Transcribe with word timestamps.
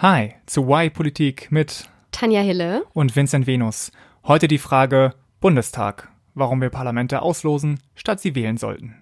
Hi 0.00 0.34
zu 0.46 0.68
Why 0.68 0.90
Politik 0.90 1.50
mit 1.50 1.88
Tanja 2.12 2.40
Hille 2.40 2.84
und 2.92 3.16
Vincent 3.16 3.48
Venus. 3.48 3.90
Heute 4.22 4.46
die 4.46 4.58
Frage 4.58 5.12
Bundestag, 5.40 6.08
warum 6.34 6.60
wir 6.60 6.70
Parlamente 6.70 7.20
auslosen, 7.20 7.80
statt 7.96 8.20
sie 8.20 8.36
wählen 8.36 8.58
sollten. 8.58 8.94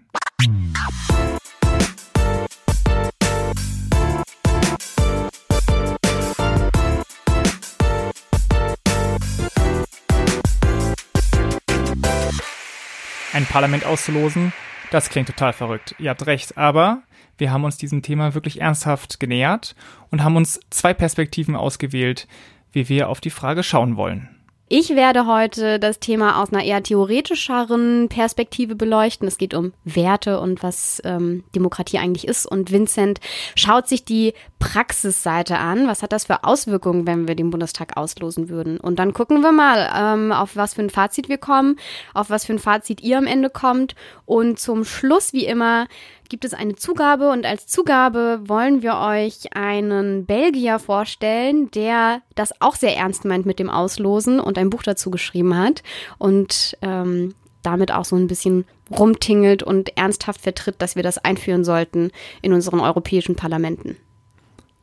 Ein 13.34 13.44
Parlament 13.44 13.84
auszulosen, 13.84 14.54
das 14.90 15.10
klingt 15.10 15.28
total 15.28 15.52
verrückt. 15.52 15.94
Ihr 15.98 16.08
habt 16.08 16.24
recht, 16.24 16.56
aber 16.56 17.02
wir 17.38 17.50
haben 17.52 17.64
uns 17.64 17.76
diesem 17.76 18.02
Thema 18.02 18.34
wirklich 18.34 18.60
ernsthaft 18.60 19.20
genähert 19.20 19.74
und 20.10 20.22
haben 20.22 20.36
uns 20.36 20.60
zwei 20.70 20.94
Perspektiven 20.94 21.56
ausgewählt, 21.56 22.26
wie 22.72 22.88
wir 22.88 23.08
auf 23.08 23.20
die 23.20 23.30
Frage 23.30 23.62
schauen 23.62 23.96
wollen. 23.96 24.28
Ich 24.68 24.96
werde 24.96 25.28
heute 25.28 25.78
das 25.78 26.00
Thema 26.00 26.42
aus 26.42 26.52
einer 26.52 26.64
eher 26.64 26.82
theoretischeren 26.82 28.08
Perspektive 28.08 28.74
beleuchten. 28.74 29.28
Es 29.28 29.38
geht 29.38 29.54
um 29.54 29.72
Werte 29.84 30.40
und 30.40 30.64
was 30.64 31.00
ähm, 31.04 31.44
Demokratie 31.54 31.98
eigentlich 31.98 32.26
ist. 32.26 32.46
Und 32.46 32.72
Vincent 32.72 33.20
schaut 33.54 33.86
sich 33.86 34.04
die 34.04 34.34
Praxisseite 34.58 35.58
an. 35.58 35.86
Was 35.86 36.02
hat 36.02 36.10
das 36.10 36.24
für 36.24 36.42
Auswirkungen, 36.42 37.06
wenn 37.06 37.28
wir 37.28 37.36
den 37.36 37.50
Bundestag 37.50 37.96
auslosen 37.96 38.48
würden? 38.48 38.78
Und 38.78 38.98
dann 38.98 39.12
gucken 39.14 39.40
wir 39.42 39.52
mal, 39.52 39.88
ähm, 39.96 40.32
auf 40.32 40.56
was 40.56 40.74
für 40.74 40.82
ein 40.82 40.90
Fazit 40.90 41.28
wir 41.28 41.38
kommen, 41.38 41.76
auf 42.12 42.28
was 42.28 42.44
für 42.44 42.54
ein 42.54 42.58
Fazit 42.58 43.00
ihr 43.02 43.18
am 43.18 43.28
Ende 43.28 43.50
kommt. 43.50 43.94
Und 44.24 44.58
zum 44.58 44.84
Schluss, 44.84 45.32
wie 45.32 45.46
immer, 45.46 45.86
gibt 46.28 46.44
es 46.44 46.54
eine 46.54 46.74
Zugabe 46.74 47.30
und 47.30 47.44
als 47.46 47.66
Zugabe 47.66 48.40
wollen 48.46 48.82
wir 48.82 48.96
euch 48.96 49.54
einen 49.54 50.26
Belgier 50.26 50.78
vorstellen, 50.78 51.70
der 51.70 52.22
das 52.34 52.60
auch 52.60 52.74
sehr 52.74 52.96
ernst 52.96 53.24
meint 53.24 53.46
mit 53.46 53.58
dem 53.58 53.70
Auslosen 53.70 54.40
und 54.40 54.58
ein 54.58 54.70
Buch 54.70 54.82
dazu 54.82 55.10
geschrieben 55.10 55.56
hat 55.56 55.82
und 56.18 56.76
ähm, 56.82 57.34
damit 57.62 57.92
auch 57.92 58.04
so 58.04 58.16
ein 58.16 58.28
bisschen 58.28 58.64
rumtingelt 58.90 59.62
und 59.62 59.96
ernsthaft 59.96 60.40
vertritt, 60.40 60.80
dass 60.80 60.96
wir 60.96 61.02
das 61.02 61.18
einführen 61.18 61.64
sollten 61.64 62.10
in 62.42 62.52
unseren 62.52 62.80
europäischen 62.80 63.34
Parlamenten. 63.34 63.96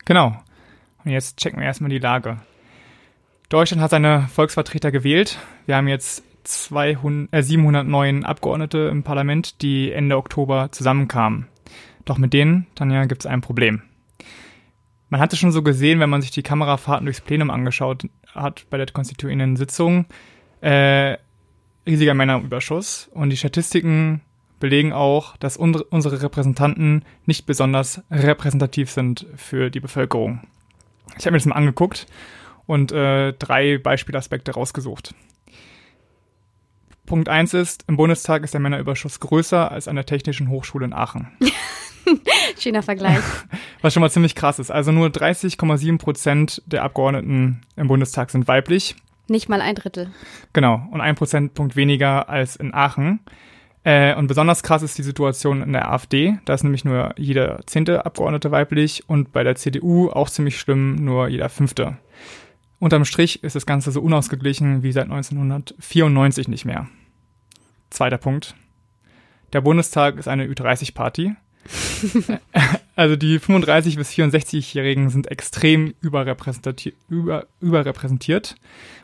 Genau. 0.06 0.36
Und 1.06 1.12
jetzt 1.12 1.38
checken 1.38 1.59
wir 1.59 1.66
erstmal 1.66 1.90
die 1.90 2.00
Lage. 2.00 2.38
Deutschland 3.50 3.81
hat 3.81 3.92
seine 3.92 4.28
Volksvertreter 4.34 4.92
gewählt. 4.92 5.38
Wir 5.66 5.75
haben 5.75 5.88
jetzt 5.88 6.23
200, 6.44 7.34
äh, 7.34 7.44
709 7.44 8.26
Abgeordnete 8.26 8.90
im 8.92 9.04
Parlament, 9.04 9.62
die 9.62 9.92
Ende 9.92 10.18
Oktober 10.18 10.72
zusammenkamen. 10.72 11.48
Doch 12.06 12.18
mit 12.18 12.34
denen, 12.34 12.68
Tanja, 12.76 13.06
gibt 13.06 13.24
es 13.24 13.26
ein 13.26 13.42
Problem. 13.42 13.82
Man 15.10 15.22
hat 15.22 15.32
es 15.32 15.40
schon 15.40 15.52
so 15.52 15.62
gesehen, 15.62 16.00
wenn 16.00 16.10
man 16.10 16.22
sich 16.22 16.32
die 16.32 16.44
Kamerafahrten 16.44 17.06
durchs 17.06 17.22
Plenum 17.22 17.50
angeschaut 17.50 18.08
hat 18.34 18.66
bei 18.70 18.78
der 18.78 18.88
konstituierenden 18.88 19.56
Sitzung. 19.56 20.06
Äh, 20.62 21.18
riesiger 21.86 22.14
Männerüberschuss. 22.14 23.10
Und 23.14 23.30
die 23.30 23.38
Statistiken 23.38 24.22
belegen 24.60 24.94
auch, 24.94 25.38
dass 25.38 25.58
unsere 25.58 26.22
Repräsentanten 26.22 27.04
nicht 27.26 27.46
besonders 27.46 28.02
repräsentativ 28.10 28.90
sind 28.90 29.28
für 29.36 29.70
die 29.70 29.82
Bevölkerung. 29.82 30.42
Ich 31.18 31.26
habe 31.26 31.32
mir 31.32 31.38
das 31.38 31.46
mal 31.46 31.56
angeguckt 31.56 32.08
und 32.66 32.92
äh, 32.92 33.34
drei 33.34 33.78
Beispielaspekte 33.78 34.54
rausgesucht. 34.54 35.14
Punkt 37.14 37.30
1 37.30 37.53
ist, 37.53 37.86
im 37.88 37.95
Bundestag 37.95 38.44
ist 38.44 38.56
der 38.56 38.59
Männerüberschuss 38.59 39.19
größer 39.19 39.72
als 39.72 39.88
an 39.88 39.95
der 39.95 40.08
Technischen 40.08 40.50
Hochschule 40.50 40.86
in 40.86 40.94
Aachen. 40.94 41.28
Schöner 42.59 42.81
Vergleich. 42.81 43.19
Was 43.83 43.94
schon 43.94 44.02
mal 44.02 44.09
ziemlich 44.09 44.33
krass 44.33 44.58
ist. 44.58 44.72
Also 44.72 44.92
nur 44.92 45.09
30,7 45.09 46.00
Prozent 46.00 46.64
der 46.66 46.81
Abgeordneten 46.81 47.61
im 47.75 47.88
Bundestag 47.88 48.31
sind 48.31 48.47
weiblich. 48.47 48.95
Nicht 49.28 49.47
mal 49.47 49.61
ein 49.61 49.75
Drittel. 49.75 50.09
Genau. 50.53 50.88
Und 50.89 51.02
ein 51.02 51.14
Prozentpunkt 51.14 51.75
weniger 51.75 52.30
als 52.30 52.56
in 52.56 52.73
Aachen. 52.73 53.19
Äh, 53.84 54.16
und 54.16 54.25
besonders 54.25 54.63
krass 54.63 54.81
ist 54.81 54.97
die 54.97 55.03
Situation 55.03 55.62
in 55.62 55.72
der 55.72 55.91
AfD. 55.91 56.40
Da 56.46 56.56
ist 56.56 56.63
nämlich 56.63 56.84
nur 56.84 57.13
jeder 57.16 57.59
zehnte 57.68 58.07
Abgeordnete 58.07 58.50
weiblich 58.50 59.07
und 59.07 59.31
bei 59.31 59.44
der 59.44 59.53
CDU 59.53 60.09
auch 60.09 60.31
ziemlich 60.31 60.57
schlimm, 60.57 60.96
nur 60.96 61.28
jeder 61.28 61.50
fünfte. 61.50 61.96
Unterm 62.79 63.06
Strich 63.06 63.44
ist 63.44 63.56
das 63.56 63.68
Ganze 63.68 63.91
so 63.91 64.02
unausgeglichen 64.02 64.81
wie 64.81 64.91
seit 64.91 65.12
1994 65.12 66.47
nicht 66.47 66.66
mehr. 66.66 66.88
Zweiter 67.94 68.18
Punkt. 68.18 68.56
Der 69.54 69.62
Bundestag 69.62 70.18
ist 70.18 70.28
eine 70.28 70.48
Ü30-Party. 70.48 71.36
also 72.96 73.16
die 73.16 73.40
35 73.40 73.96
bis 73.96 74.12
64-Jährigen 74.12 75.09
sind 75.09 75.31
extrem 75.31 75.94
überrepräsentiert, 76.02 76.96
über, 77.08 77.46
überrepräsentiert. 77.62 78.56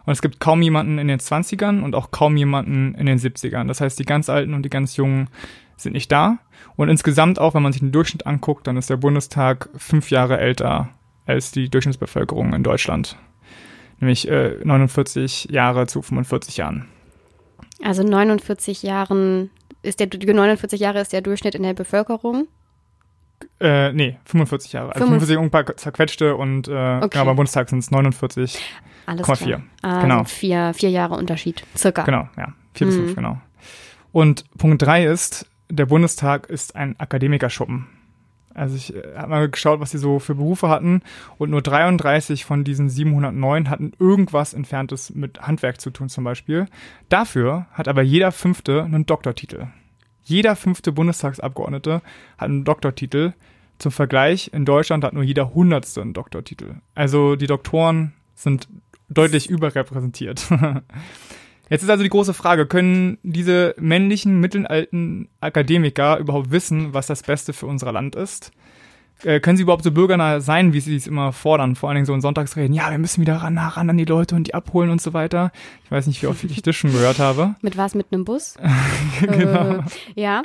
Und 0.05 0.13
es 0.13 0.21
gibt 0.21 0.39
kaum 0.39 0.61
jemanden 0.61 0.97
in 0.97 1.07
den 1.07 1.19
20ern 1.19 1.83
und 1.83 1.93
auch 1.93 2.11
kaum 2.11 2.35
jemanden 2.35 2.95
in 2.95 3.05
den 3.05 3.19
70ern. 3.19 3.67
Das 3.67 3.79
heißt, 3.79 3.99
die 3.99 4.05
ganz 4.05 4.27
Alten 4.27 4.53
und 4.55 4.63
die 4.63 4.69
ganz 4.69 4.97
Jungen 4.97 5.29
sind 5.77 5.93
nicht 5.93 6.11
da. 6.11 6.39
Und 6.75 6.89
insgesamt 6.89 7.39
auch, 7.39 7.53
wenn 7.53 7.63
man 7.63 7.71
sich 7.71 7.81
den 7.81 7.91
Durchschnitt 7.91 8.25
anguckt, 8.25 8.65
dann 8.65 8.75
ist 8.75 8.89
der 8.89 8.97
Bundestag 8.97 9.69
fünf 9.77 10.09
Jahre 10.09 10.39
älter 10.39 10.89
als 11.27 11.51
die 11.51 11.69
Durchschnittsbevölkerung 11.69 12.53
in 12.53 12.63
Deutschland 12.63 13.17
nämlich 13.99 14.27
äh, 14.27 14.57
49 14.63 15.49
Jahre 15.51 15.87
zu 15.87 16.01
45 16.01 16.57
Jahren. 16.57 16.85
Also 17.83 18.03
49 18.03 18.83
Jahren 18.83 19.49
ist 19.81 19.99
der 19.99 20.07
49 20.07 20.79
Jahre 20.79 21.01
ist 21.01 21.13
der 21.13 21.21
Durchschnitt 21.21 21.55
in 21.55 21.63
der 21.63 21.73
Bevölkerung? 21.73 22.47
Äh, 23.59 23.93
nee, 23.93 24.17
45 24.25 24.73
Jahre. 24.73 24.89
Also 24.93 25.05
45 25.05 25.37
ein 25.37 25.51
paar 25.51 25.77
zerquetschte 25.77 26.35
und 26.35 26.67
äh, 26.67 26.71
okay. 26.71 27.09
genau, 27.11 27.25
beim 27.25 27.35
Bundestag 27.37 27.69
sind 27.69 27.79
es 27.79 27.91
49,4. 27.91 28.59
Also 29.05 30.01
genau. 30.01 30.23
vier, 30.25 30.73
vier 30.73 30.89
Jahre 30.89 31.15
Unterschied, 31.15 31.63
circa. 31.75 32.03
Genau, 32.03 32.27
ja. 32.37 32.53
Vier 32.73 32.87
hm. 32.87 32.87
bis 32.87 32.95
fünf, 32.95 33.15
genau. 33.15 33.37
Und 34.11 34.45
Punkt 34.57 34.81
drei 34.81 35.05
ist, 35.05 35.45
der 35.69 35.85
Bundestag 35.85 36.47
ist 36.49 36.75
ein 36.75 36.99
Akademikerschuppen. 36.99 37.87
Also 38.59 38.75
ich 38.75 38.93
äh, 38.93 39.15
habe 39.15 39.29
mal 39.29 39.49
geschaut, 39.49 39.79
was 39.79 39.91
sie 39.91 39.97
so 39.97 40.19
für 40.19 40.35
Berufe 40.35 40.69
hatten 40.69 41.01
und 41.37 41.49
nur 41.49 41.61
33 41.61 42.45
von 42.45 42.63
diesen 42.63 42.89
709 42.89 43.69
hatten 43.69 43.93
irgendwas 43.99 44.53
Entferntes 44.53 45.13
mit 45.15 45.41
Handwerk 45.41 45.79
zu 45.79 45.89
tun 45.89 46.09
zum 46.09 46.25
Beispiel. 46.25 46.65
Dafür 47.07 47.67
hat 47.71 47.87
aber 47.87 48.01
jeder 48.01 48.31
Fünfte 48.31 48.83
einen 48.83 49.05
Doktortitel. 49.05 49.67
Jeder 50.23 50.55
fünfte 50.55 50.91
Bundestagsabgeordnete 50.91 52.01
hat 52.37 52.49
einen 52.49 52.65
Doktortitel. 52.65 53.33
Zum 53.79 53.91
Vergleich, 53.91 54.51
in 54.53 54.65
Deutschland 54.65 55.03
hat 55.03 55.13
nur 55.13 55.23
jeder 55.23 55.53
Hundertste 55.53 56.01
einen 56.01 56.13
Doktortitel. 56.13 56.75
Also 56.93 57.35
die 57.37 57.47
Doktoren 57.47 58.13
sind 58.35 58.67
deutlich 59.07 59.49
überrepräsentiert. 59.49 60.45
Jetzt 61.69 61.83
ist 61.83 61.89
also 61.89 62.03
die 62.03 62.09
große 62.09 62.33
Frage, 62.33 62.65
können 62.65 63.19
diese 63.23 63.75
männlichen, 63.77 64.39
mittelalten 64.39 65.29
Akademiker 65.39 66.17
überhaupt 66.17 66.51
wissen, 66.51 66.93
was 66.93 67.07
das 67.07 67.23
Beste 67.23 67.53
für 67.53 67.67
unser 67.67 67.91
Land 67.91 68.15
ist? 68.15 68.51
Äh, 69.23 69.41
können 69.41 69.57
sie 69.57 69.63
überhaupt 69.63 69.83
so 69.83 69.91
bürgernah 69.91 70.39
sein, 70.39 70.71
wie 70.71 70.79
sie 70.79 70.95
es 70.95 71.05
immer 71.05 71.33
fordern? 71.33 71.75
Vor 71.75 71.89
allen 71.89 71.97
Dingen 71.97 72.05
so 72.05 72.13
in 72.13 72.21
Sonntagsreden. 72.21 72.73
Ja, 72.73 72.89
wir 72.89 72.97
müssen 72.97 73.19
wieder 73.21 73.35
ran, 73.35 73.57
ran 73.57 73.89
an 73.89 73.97
die 73.97 74.05
Leute 74.05 74.35
und 74.35 74.47
die 74.47 74.53
abholen 74.53 74.89
und 74.89 75.01
so 75.01 75.13
weiter. 75.13 75.51
Ich 75.83 75.91
weiß 75.91 76.07
nicht, 76.07 76.21
wie 76.23 76.27
oft 76.27 76.43
ich 76.43 76.61
das 76.61 76.75
schon 76.75 76.93
gehört 76.93 77.19
habe. 77.19 77.55
Mit 77.61 77.77
was? 77.77 77.95
Mit 77.95 78.07
einem 78.11 78.23
Bus? 78.23 78.55
genau. 79.21 79.71
Äh, 79.71 79.81
ja. 80.15 80.41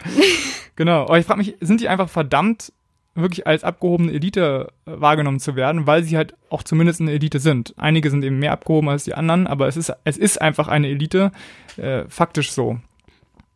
genau. 0.75 1.05
Aber 1.05 1.19
ich 1.19 1.27
frage 1.27 1.39
mich, 1.39 1.57
sind 1.61 1.81
die 1.81 1.89
einfach 1.89 2.09
verdammt 2.09 2.73
wirklich 3.15 3.47
als 3.47 3.65
abgehobene 3.65 4.13
Elite 4.13 4.73
äh, 4.87 4.93
wahrgenommen 5.01 5.41
zu 5.41 5.57
werden, 5.57 5.87
weil 5.87 6.03
sie 6.03 6.17
halt 6.17 6.35
auch 6.51 6.63
zumindest 6.63 7.01
eine 7.01 7.13
Elite 7.13 7.39
sind. 7.39 7.75
Einige 7.77 8.11
sind 8.11 8.25
eben 8.25 8.39
mehr 8.39 8.53
abgehoben 8.53 8.89
als 8.89 9.05
die 9.05 9.15
anderen, 9.15 9.47
aber 9.47 9.69
es 9.69 9.77
ist, 9.77 9.93
es 10.05 10.19
ist 10.19 10.41
einfach 10.41 10.69
eine 10.69 10.89
Elite, 10.89 11.33
äh, 11.77 12.05
faktisch 12.09 12.53
so. 12.53 12.79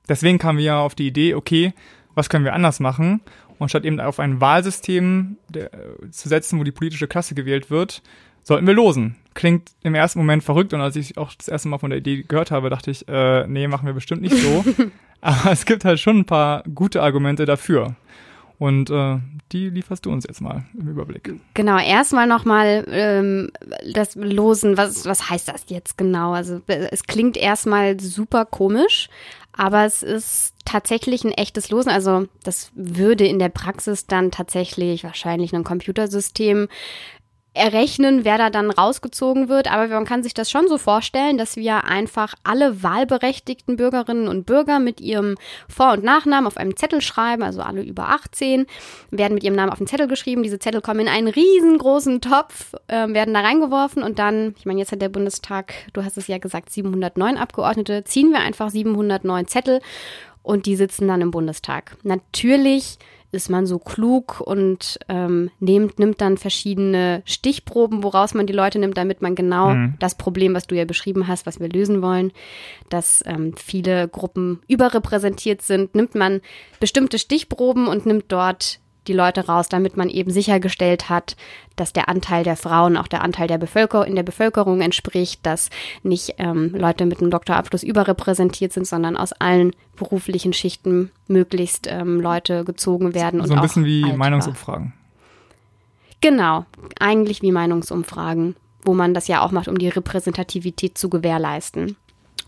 Deswegen 0.08 0.38
kamen 0.38 0.58
wir 0.58 0.64
ja 0.64 0.80
auf 0.80 0.94
die 0.94 1.06
Idee, 1.06 1.34
okay, 1.34 1.74
was 2.14 2.28
können 2.28 2.44
wir 2.44 2.54
anders 2.54 2.80
machen? 2.80 3.20
Und 3.58 3.68
statt 3.68 3.84
eben 3.84 4.00
auf 4.00 4.20
ein 4.20 4.40
Wahlsystem 4.40 5.36
der, 5.48 5.74
äh, 5.74 6.10
zu 6.10 6.28
setzen, 6.28 6.58
wo 6.58 6.64
die 6.64 6.72
politische 6.72 7.08
Klasse 7.08 7.34
gewählt 7.34 7.70
wird, 7.70 8.02
sollten 8.42 8.66
wir 8.66 8.74
losen. 8.74 9.16
Klingt 9.34 9.72
im 9.82 9.94
ersten 9.94 10.18
Moment 10.18 10.42
verrückt 10.42 10.72
und 10.72 10.80
als 10.80 10.96
ich 10.96 11.18
auch 11.18 11.34
das 11.34 11.48
erste 11.48 11.68
Mal 11.68 11.78
von 11.78 11.90
der 11.90 11.98
Idee 11.98 12.24
gehört 12.26 12.50
habe, 12.50 12.70
dachte 12.70 12.90
ich, 12.90 13.06
äh, 13.08 13.46
nee, 13.46 13.68
machen 13.68 13.86
wir 13.86 13.92
bestimmt 13.92 14.22
nicht 14.22 14.36
so. 14.36 14.64
Aber 15.20 15.50
es 15.50 15.64
gibt 15.64 15.84
halt 15.84 15.98
schon 16.00 16.18
ein 16.18 16.24
paar 16.24 16.62
gute 16.74 17.02
Argumente 17.02 17.44
dafür. 17.44 17.96
Und 18.58 18.90
äh, 18.90 19.18
die 19.52 19.70
lieferst 19.70 20.04
du 20.04 20.10
uns 20.10 20.24
jetzt 20.26 20.40
mal 20.40 20.64
im 20.76 20.88
Überblick. 20.88 21.32
Genau, 21.54 21.78
erstmal 21.78 22.26
nochmal 22.26 22.84
ähm, 22.90 23.50
das 23.92 24.16
Losen, 24.16 24.76
was, 24.76 25.04
was 25.06 25.30
heißt 25.30 25.48
das 25.48 25.64
jetzt 25.68 25.96
genau? 25.96 26.32
Also 26.32 26.60
es 26.66 27.04
klingt 27.04 27.36
erstmal 27.36 28.00
super 28.00 28.44
komisch, 28.44 29.08
aber 29.52 29.84
es 29.84 30.02
ist 30.02 30.54
tatsächlich 30.64 31.24
ein 31.24 31.32
echtes 31.32 31.70
Losen. 31.70 31.90
Also 31.90 32.26
das 32.42 32.72
würde 32.74 33.26
in 33.26 33.38
der 33.38 33.48
Praxis 33.48 34.06
dann 34.06 34.32
tatsächlich 34.32 35.04
wahrscheinlich 35.04 35.54
ein 35.54 35.64
Computersystem 35.64 36.68
errechnen, 37.58 38.24
wer 38.24 38.38
da 38.38 38.50
dann 38.50 38.70
rausgezogen 38.70 39.48
wird. 39.48 39.70
Aber 39.70 39.88
man 39.88 40.04
kann 40.04 40.22
sich 40.22 40.34
das 40.34 40.50
schon 40.50 40.68
so 40.68 40.78
vorstellen, 40.78 41.36
dass 41.36 41.56
wir 41.56 41.84
einfach 41.84 42.34
alle 42.44 42.82
wahlberechtigten 42.82 43.76
Bürgerinnen 43.76 44.28
und 44.28 44.46
Bürger 44.46 44.78
mit 44.78 45.00
ihrem 45.00 45.34
Vor- 45.68 45.92
und 45.92 46.04
Nachnamen 46.04 46.46
auf 46.46 46.56
einem 46.56 46.76
Zettel 46.76 47.00
schreiben, 47.00 47.42
also 47.42 47.60
alle 47.60 47.82
über 47.82 48.08
18, 48.08 48.66
werden 49.10 49.34
mit 49.34 49.44
ihrem 49.44 49.56
Namen 49.56 49.72
auf 49.72 49.78
den 49.78 49.86
Zettel 49.86 50.08
geschrieben. 50.08 50.42
Diese 50.42 50.58
Zettel 50.58 50.80
kommen 50.80 51.00
in 51.00 51.08
einen 51.08 51.28
riesengroßen 51.28 52.20
Topf, 52.20 52.74
äh, 52.86 53.08
werden 53.08 53.34
da 53.34 53.40
reingeworfen 53.40 54.02
und 54.02 54.18
dann, 54.18 54.54
ich 54.58 54.66
meine, 54.66 54.78
jetzt 54.78 54.92
hat 54.92 55.02
der 55.02 55.08
Bundestag, 55.08 55.74
du 55.92 56.04
hast 56.04 56.16
es 56.16 56.28
ja 56.28 56.38
gesagt, 56.38 56.70
709 56.70 57.36
Abgeordnete, 57.36 58.04
ziehen 58.04 58.30
wir 58.30 58.40
einfach 58.40 58.70
709 58.70 59.46
Zettel 59.48 59.80
und 60.42 60.66
die 60.66 60.76
sitzen 60.76 61.08
dann 61.08 61.20
im 61.20 61.30
Bundestag. 61.30 61.96
Natürlich 62.04 62.98
ist 63.30 63.50
man 63.50 63.66
so 63.66 63.78
klug 63.78 64.40
und 64.40 64.98
ähm, 65.08 65.50
nimmt, 65.60 65.98
nimmt 65.98 66.20
dann 66.20 66.38
verschiedene 66.38 67.22
Stichproben, 67.26 68.02
woraus 68.02 68.32
man 68.32 68.46
die 68.46 68.54
Leute 68.54 68.78
nimmt, 68.78 68.96
damit 68.96 69.20
man 69.20 69.34
genau 69.34 69.74
mhm. 69.74 69.94
das 69.98 70.14
Problem, 70.14 70.54
was 70.54 70.66
du 70.66 70.74
ja 70.74 70.86
beschrieben 70.86 71.28
hast, 71.28 71.44
was 71.46 71.60
wir 71.60 71.68
lösen 71.68 72.00
wollen, 72.00 72.32
dass 72.88 73.22
ähm, 73.26 73.54
viele 73.56 74.08
Gruppen 74.08 74.60
überrepräsentiert 74.66 75.60
sind, 75.60 75.94
nimmt 75.94 76.14
man 76.14 76.40
bestimmte 76.80 77.18
Stichproben 77.18 77.86
und 77.86 78.06
nimmt 78.06 78.26
dort 78.28 78.80
die 79.08 79.12
Leute 79.12 79.46
raus, 79.46 79.68
damit 79.68 79.96
man 79.96 80.08
eben 80.08 80.30
sichergestellt 80.30 81.08
hat, 81.08 81.36
dass 81.76 81.92
der 81.92 82.08
Anteil 82.08 82.44
der 82.44 82.56
Frauen 82.56 82.96
auch 82.96 83.08
der 83.08 83.22
Anteil 83.22 83.48
der 83.48 83.58
Bevölkerung 83.58 84.06
in 84.06 84.16
der 84.16 84.22
Bevölkerung 84.22 84.80
entspricht, 84.80 85.44
dass 85.44 85.70
nicht 86.02 86.34
ähm, 86.38 86.74
Leute 86.74 87.06
mit 87.06 87.20
einem 87.20 87.30
Doktorabschluss 87.30 87.82
überrepräsentiert 87.82 88.72
sind, 88.72 88.86
sondern 88.86 89.16
aus 89.16 89.32
allen 89.32 89.74
beruflichen 89.96 90.52
Schichten 90.52 91.10
möglichst 91.26 91.86
ähm, 91.88 92.20
Leute 92.20 92.64
gezogen 92.64 93.14
werden. 93.14 93.44
So 93.46 93.54
ein 93.54 93.60
bisschen 93.60 93.84
wie 93.84 94.12
Meinungsumfragen. 94.12 94.92
Genau, 96.20 96.66
eigentlich 96.98 97.42
wie 97.42 97.52
Meinungsumfragen, 97.52 98.56
wo 98.82 98.94
man 98.94 99.14
das 99.14 99.28
ja 99.28 99.42
auch 99.42 99.52
macht, 99.52 99.68
um 99.68 99.78
die 99.78 99.88
Repräsentativität 99.88 100.98
zu 100.98 101.08
gewährleisten. 101.08 101.96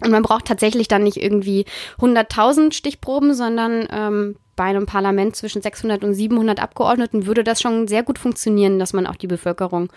Und 0.02 0.10
man 0.10 0.22
braucht 0.22 0.46
tatsächlich 0.46 0.88
dann 0.88 1.02
nicht 1.02 1.18
irgendwie 1.18 1.66
100.000 1.98 2.72
Stichproben, 2.72 3.34
sondern 3.34 3.86
ähm, 3.90 4.36
bei 4.60 4.66
einem 4.66 4.84
Parlament 4.84 5.36
zwischen 5.36 5.62
600 5.62 6.04
und 6.04 6.12
700 6.12 6.60
Abgeordneten 6.60 7.24
würde 7.24 7.44
das 7.44 7.62
schon 7.62 7.88
sehr 7.88 8.02
gut 8.02 8.18
funktionieren, 8.18 8.78
dass 8.78 8.92
man 8.92 9.06
auch 9.06 9.16
die 9.16 9.26
Bevölkerung 9.26 9.90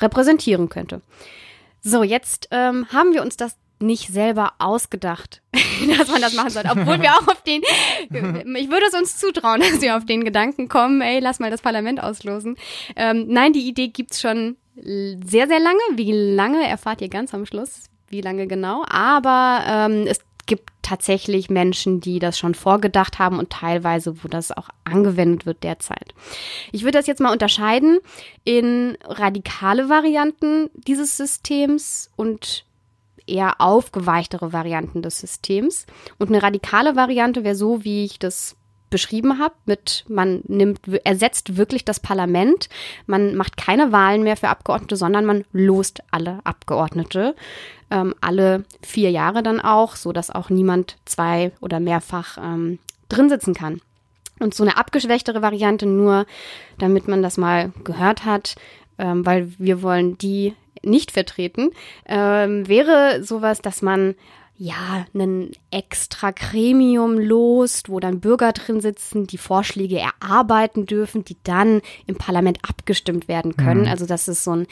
repräsentieren 0.00 0.68
könnte. 0.68 1.00
So, 1.80 2.02
jetzt 2.02 2.48
ähm, 2.50 2.88
haben 2.92 3.14
wir 3.14 3.22
uns 3.22 3.36
das 3.36 3.54
nicht 3.78 4.12
selber 4.12 4.54
ausgedacht, 4.58 5.42
dass 5.96 6.08
man 6.10 6.20
das 6.20 6.34
machen 6.34 6.50
sollte. 6.50 6.70
Obwohl 6.72 7.00
wir 7.00 7.12
auch 7.12 7.28
auf 7.28 7.40
den, 7.44 7.62
ich 8.56 8.68
würde 8.68 8.86
es 8.88 8.94
uns 8.94 9.16
zutrauen, 9.16 9.60
dass 9.70 9.80
wir 9.80 9.96
auf 9.96 10.06
den 10.06 10.24
Gedanken 10.24 10.68
kommen, 10.68 11.02
ey, 11.02 11.20
lass 11.20 11.38
mal 11.38 11.52
das 11.52 11.62
Parlament 11.62 12.02
auslosen. 12.02 12.56
Ähm, 12.96 13.26
nein, 13.28 13.52
die 13.52 13.68
Idee 13.68 13.86
gibt's 13.86 14.20
schon 14.20 14.56
sehr, 14.74 15.46
sehr 15.46 15.60
lange. 15.60 15.78
Wie 15.94 16.10
lange 16.10 16.66
erfahrt 16.66 17.00
ihr 17.00 17.10
ganz 17.10 17.32
am 17.32 17.46
Schluss? 17.46 17.84
Wie 18.08 18.22
lange 18.22 18.48
genau? 18.48 18.84
Aber 18.88 19.62
ähm, 19.68 20.08
es 20.08 20.18
gibt 20.46 20.79
tatsächlich 20.90 21.50
Menschen, 21.50 22.00
die 22.00 22.18
das 22.18 22.36
schon 22.36 22.56
vorgedacht 22.56 23.20
haben 23.20 23.38
und 23.38 23.50
teilweise, 23.50 24.24
wo 24.24 24.28
das 24.28 24.50
auch 24.50 24.68
angewendet 24.82 25.46
wird 25.46 25.62
derzeit. 25.62 26.14
Ich 26.72 26.82
würde 26.82 26.98
das 26.98 27.06
jetzt 27.06 27.20
mal 27.20 27.32
unterscheiden 27.32 28.00
in 28.42 28.98
radikale 29.04 29.88
Varianten 29.88 30.68
dieses 30.74 31.16
Systems 31.16 32.10
und 32.16 32.64
eher 33.28 33.60
aufgeweichtere 33.60 34.52
Varianten 34.52 35.00
des 35.00 35.20
Systems. 35.20 35.86
Und 36.18 36.30
eine 36.30 36.42
radikale 36.42 36.96
Variante 36.96 37.44
wäre 37.44 37.54
so, 37.54 37.84
wie 37.84 38.04
ich 38.04 38.18
das 38.18 38.56
beschrieben 38.90 39.38
habe, 39.38 39.54
mit 39.66 40.04
man 40.08 40.42
nimmt, 40.46 40.80
ersetzt 41.04 41.56
wirklich 41.56 41.84
das 41.84 42.00
Parlament, 42.00 42.68
man 43.06 43.36
macht 43.36 43.56
keine 43.56 43.92
Wahlen 43.92 44.22
mehr 44.22 44.36
für 44.36 44.48
Abgeordnete, 44.48 44.96
sondern 44.96 45.24
man 45.24 45.44
lost 45.52 46.02
alle 46.10 46.40
Abgeordnete 46.44 47.34
ähm, 47.90 48.14
alle 48.20 48.64
vier 48.82 49.10
Jahre 49.10 49.42
dann 49.42 49.60
auch, 49.60 49.96
so 49.96 50.12
dass 50.12 50.30
auch 50.30 50.48
niemand 50.48 50.96
zwei 51.04 51.52
oder 51.60 51.80
mehrfach 51.80 52.38
ähm, 52.38 52.78
drin 53.08 53.28
sitzen 53.28 53.54
kann. 53.54 53.80
Und 54.38 54.54
so 54.54 54.62
eine 54.62 54.78
abgeschwächtere 54.78 55.42
Variante 55.42 55.86
nur, 55.86 56.24
damit 56.78 57.08
man 57.08 57.22
das 57.22 57.36
mal 57.36 57.72
gehört 57.84 58.24
hat, 58.24 58.54
ähm, 58.98 59.26
weil 59.26 59.52
wir 59.58 59.82
wollen 59.82 60.16
die 60.16 60.54
nicht 60.82 61.10
vertreten, 61.10 61.70
ähm, 62.06 62.66
wäre 62.66 63.22
sowas, 63.22 63.60
dass 63.60 63.82
man 63.82 64.14
ja, 64.62 65.06
einen 65.14 65.52
extra 65.70 66.32
Gremium 66.32 67.18
lost, 67.18 67.88
wo 67.88 67.98
dann 67.98 68.20
Bürger 68.20 68.52
drin 68.52 68.82
sitzen, 68.82 69.26
die 69.26 69.38
Vorschläge 69.38 69.98
erarbeiten 69.98 70.84
dürfen, 70.84 71.24
die 71.24 71.38
dann 71.44 71.80
im 72.06 72.16
Parlament 72.16 72.58
abgestimmt 72.68 73.26
werden 73.26 73.56
können. 73.56 73.82
Mhm. 73.82 73.88
Also, 73.88 74.04
dass 74.04 74.28
es 74.28 74.44
so 74.44 74.54
ein 74.54 74.66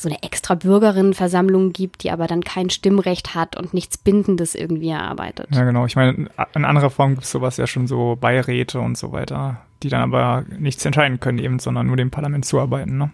so 0.00 0.08
eine 0.08 0.22
extra 0.22 0.54
Bürgerinnenversammlung 0.54 1.72
gibt, 1.72 2.04
die 2.04 2.12
aber 2.12 2.28
dann 2.28 2.42
kein 2.42 2.70
Stimmrecht 2.70 3.34
hat 3.34 3.56
und 3.56 3.74
nichts 3.74 3.98
Bindendes 3.98 4.54
irgendwie 4.54 4.90
erarbeitet. 4.90 5.48
Ja, 5.50 5.64
genau. 5.64 5.86
Ich 5.86 5.96
meine, 5.96 6.28
in 6.54 6.64
anderer 6.64 6.90
Form 6.90 7.14
gibt 7.14 7.24
es 7.24 7.32
sowas 7.32 7.56
ja 7.56 7.66
schon 7.66 7.88
so 7.88 8.16
Beiräte 8.20 8.78
und 8.78 8.96
so 8.96 9.10
weiter, 9.10 9.62
die 9.82 9.88
dann 9.88 10.02
aber 10.02 10.44
nichts 10.56 10.84
entscheiden 10.84 11.18
können 11.18 11.38
eben, 11.38 11.58
sondern 11.58 11.88
nur 11.88 11.96
dem 11.96 12.12
Parlament 12.12 12.44
zuarbeiten. 12.44 12.96
Ne? 12.96 13.10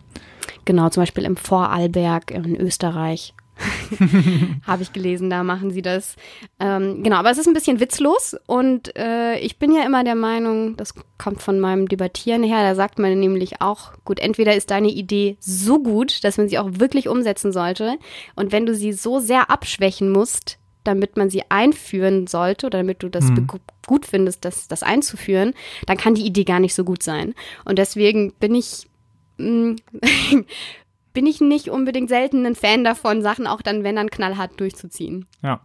Genau, 0.67 0.91
zum 0.91 1.03
Beispiel 1.03 1.25
im 1.25 1.39
Vorarlberg 1.39 2.31
in 2.31 2.55
Österreich. 2.55 3.33
Habe 4.67 4.83
ich 4.83 4.93
gelesen, 4.93 5.31
da 5.31 5.43
machen 5.43 5.71
sie 5.71 5.83
das. 5.83 6.17
Ähm, 6.59 7.03
genau, 7.03 7.17
aber 7.17 7.31
es 7.31 7.39
ist 7.39 7.47
ein 7.47 7.55
bisschen 7.55 7.81
witzlos 7.81 8.37
und 8.47 8.97
äh, 8.97 9.39
ich 9.39 9.59
bin 9.59 9.75
ja 9.75 9.85
immer 9.85 10.05
der 10.05 10.15
Meinung, 10.15 10.77
das 10.77 10.95
kommt 11.19 11.43
von 11.43 11.61
meinem 11.61 11.89
Debattieren 11.89 12.43
her, 12.43 12.63
da 12.63 12.75
sagt 12.75 12.99
man 12.99 13.19
nämlich 13.19 13.61
auch, 13.61 13.93
gut, 14.05 14.19
entweder 14.19 14.55
ist 14.55 14.71
deine 14.71 14.89
Idee 14.89 15.37
so 15.41 15.83
gut, 15.83 16.25
dass 16.25 16.39
man 16.39 16.49
sie 16.49 16.59
auch 16.59 16.69
wirklich 16.73 17.09
umsetzen 17.09 17.53
sollte 17.53 17.99
und 18.35 18.53
wenn 18.53 18.67
du 18.67 18.75
sie 18.75 18.93
so 18.93 19.21
sehr 19.21 19.51
abschwächen 19.51 20.11
musst, 20.11 20.59
damit 20.85 21.17
man 21.17 21.31
sie 21.31 21.43
einführen 21.49 22.27
sollte 22.27 22.67
oder 22.67 22.79
damit 22.79 23.03
du 23.03 23.09
das 23.09 23.25
mhm. 23.25 23.49
gut 23.87 24.07
findest, 24.07 24.45
das, 24.45 24.69
das 24.69 24.83
einzuführen, 24.83 25.55
dann 25.87 25.97
kann 25.97 26.15
die 26.15 26.27
Idee 26.27 26.45
gar 26.45 26.61
nicht 26.61 26.75
so 26.75 26.85
gut 26.85 27.03
sein. 27.03 27.35
Und 27.65 27.79
deswegen 27.79 28.33
bin 28.35 28.55
ich 28.55 28.87
mm, 29.39 29.77
bin 31.15 31.27
ich 31.27 31.41
nicht 31.41 31.71
unbedingt 31.71 32.11
selten 32.11 32.45
ein 32.45 32.57
Fan 32.57 32.85
davon, 32.85 33.23
Sachen 33.23 33.47
auch 33.47 33.63
dann, 33.63 33.85
wenn 33.85 33.97
dann 33.97 34.11
knallhart 34.11 34.61
durchzuziehen. 34.61 35.27
Ja. 35.43 35.61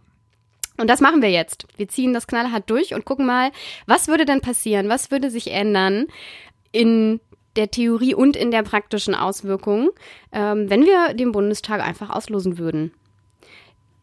Und 0.78 0.88
das 0.88 1.00
machen 1.00 1.20
wir 1.20 1.30
jetzt. 1.30 1.66
Wir 1.76 1.88
ziehen 1.88 2.14
das 2.14 2.26
knallhart 2.26 2.70
durch 2.70 2.94
und 2.94 3.04
gucken 3.04 3.26
mal, 3.26 3.50
was 3.86 4.08
würde 4.08 4.24
denn 4.24 4.40
passieren? 4.40 4.88
Was 4.88 5.10
würde 5.10 5.30
sich 5.30 5.52
ändern 5.52 6.06
in 6.72 7.20
der 7.56 7.70
Theorie 7.70 8.14
und 8.14 8.36
in 8.36 8.50
der 8.50 8.62
praktischen 8.62 9.14
Auswirkung, 9.14 9.90
ähm, 10.32 10.70
wenn 10.70 10.86
wir 10.86 11.12
den 11.12 11.32
Bundestag 11.32 11.82
einfach 11.82 12.08
auslosen 12.08 12.56
würden? 12.56 12.92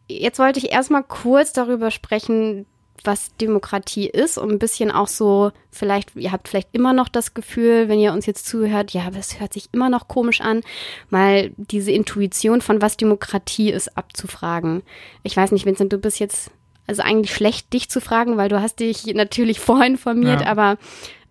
Jetzt 0.08 0.38
wollte 0.38 0.60
ich 0.60 0.72
erstmal 0.72 1.04
kurz 1.04 1.54
darüber 1.54 1.90
sprechen, 1.92 2.66
was 3.04 3.36
Demokratie 3.38 4.08
ist 4.08 4.38
und 4.38 4.52
ein 4.52 4.60
bisschen 4.60 4.92
auch 4.92 5.08
so, 5.08 5.52
vielleicht, 5.72 6.16
ihr 6.16 6.32
habt 6.32 6.48
vielleicht 6.48 6.70
immer 6.74 6.94
noch 6.94 7.10
das 7.10 7.34
Gefühl, 7.34 7.90
wenn 7.90 8.00
ihr 8.00 8.14
uns 8.14 8.26
jetzt 8.26 8.46
zuhört, 8.48 8.92
ja, 8.92 9.04
aber 9.08 9.18
es 9.18 9.40
hört 9.40 9.54
sich 9.54 9.70
immer 9.72 9.90
noch 9.90 10.08
komisch 10.08 10.42
an, 10.42 10.62
mal 11.10 11.52
diese 11.58 11.92
Intuition 11.92 12.62
von 12.62 12.82
was 12.82 12.98
Demokratie 12.98 13.72
ist 13.72 13.98
abzufragen. 13.98 14.84
Ich 15.24 15.36
weiß 15.36 15.52
nicht, 15.52 15.66
Vincent, 15.66 15.94
du 15.94 15.98
bist 15.98 16.20
jetzt 16.20 16.52
also 16.88 17.02
eigentlich 17.02 17.34
schlecht, 17.34 17.74
dich 17.74 17.90
zu 17.90 18.00
fragen, 18.00 18.38
weil 18.38 18.50
du 18.50 18.62
hast 18.62 18.80
dich 18.80 19.06
natürlich 19.06 19.60
vorinformiert, 19.62 20.42
ja. 20.42 20.48
aber 20.48 20.78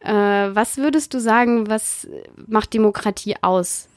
äh, 0.00 0.54
was 0.54 0.76
würdest 0.76 1.14
du 1.14 1.20
sagen, 1.20 1.68
was 1.68 2.06
macht 2.46 2.74
Demokratie 2.74 3.36
aus? 3.42 3.88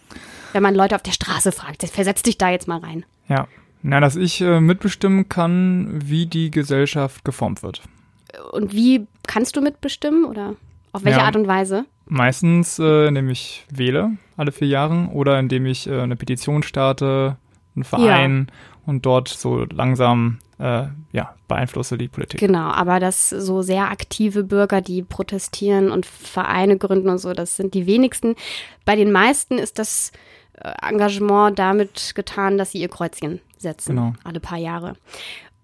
Wenn 0.53 0.63
man 0.63 0.73
Leute 0.73 0.95
auf 0.95 1.03
der 1.03 1.11
Straße 1.11 1.51
fragt, 1.51 1.83
versetz 1.83 2.23
dich 2.23 2.39
da 2.39 2.49
jetzt 2.49 2.67
mal 2.67 2.79
rein. 2.79 3.05
Ja, 3.27 3.47
na, 3.81 3.99
dass 3.99 4.15
ich 4.15 4.41
äh, 4.41 4.59
mitbestimmen 4.59 5.29
kann, 5.29 5.99
wie 6.03 6.25
die 6.25 6.51
Gesellschaft 6.51 7.23
geformt 7.23 7.63
wird. 7.63 7.81
Und 8.51 8.73
wie 8.73 9.07
kannst 9.27 9.55
du 9.55 9.61
mitbestimmen 9.61 10.25
oder 10.25 10.55
auf 10.91 11.03
welche 11.03 11.19
ja, 11.19 11.25
Art 11.25 11.35
und 11.35 11.47
Weise? 11.47 11.85
Meistens, 12.05 12.79
äh, 12.79 13.07
indem 13.07 13.29
ich 13.29 13.65
wähle 13.71 14.11
alle 14.37 14.51
vier 14.51 14.67
Jahre 14.67 15.09
oder 15.13 15.39
indem 15.39 15.65
ich 15.65 15.87
äh, 15.87 15.99
eine 15.99 16.15
Petition 16.15 16.63
starte, 16.63 17.37
einen 17.75 17.83
Verein 17.83 18.47
ja. 18.49 18.55
und 18.85 19.05
dort 19.05 19.27
so 19.27 19.65
langsam 19.65 20.39
äh, 20.59 20.87
ja, 21.11 21.35
beeinflusse 21.47 21.97
die 21.97 22.07
Politik. 22.07 22.39
Genau, 22.39 22.69
aber 22.69 22.99
das 22.99 23.29
so 23.29 23.61
sehr 23.61 23.89
aktive 23.91 24.43
Bürger, 24.43 24.81
die 24.81 25.03
protestieren 25.03 25.91
und 25.91 26.05
Vereine 26.05 26.77
gründen 26.77 27.09
und 27.09 27.19
so, 27.19 27.33
das 27.33 27.55
sind 27.55 27.73
die 27.73 27.85
wenigsten. 27.85 28.35
Bei 28.85 28.95
den 28.95 29.11
meisten 29.11 29.57
ist 29.57 29.79
das 29.79 30.11
äh, 30.53 30.71
Engagement 30.81 31.57
damit 31.57 32.13
getan, 32.15 32.57
dass 32.57 32.71
sie 32.71 32.79
ihr 32.79 32.89
Kreuzchen 32.89 33.39
setzen, 33.61 33.95
genau. 33.95 34.13
alle 34.23 34.39
paar 34.39 34.57
Jahre. 34.57 34.93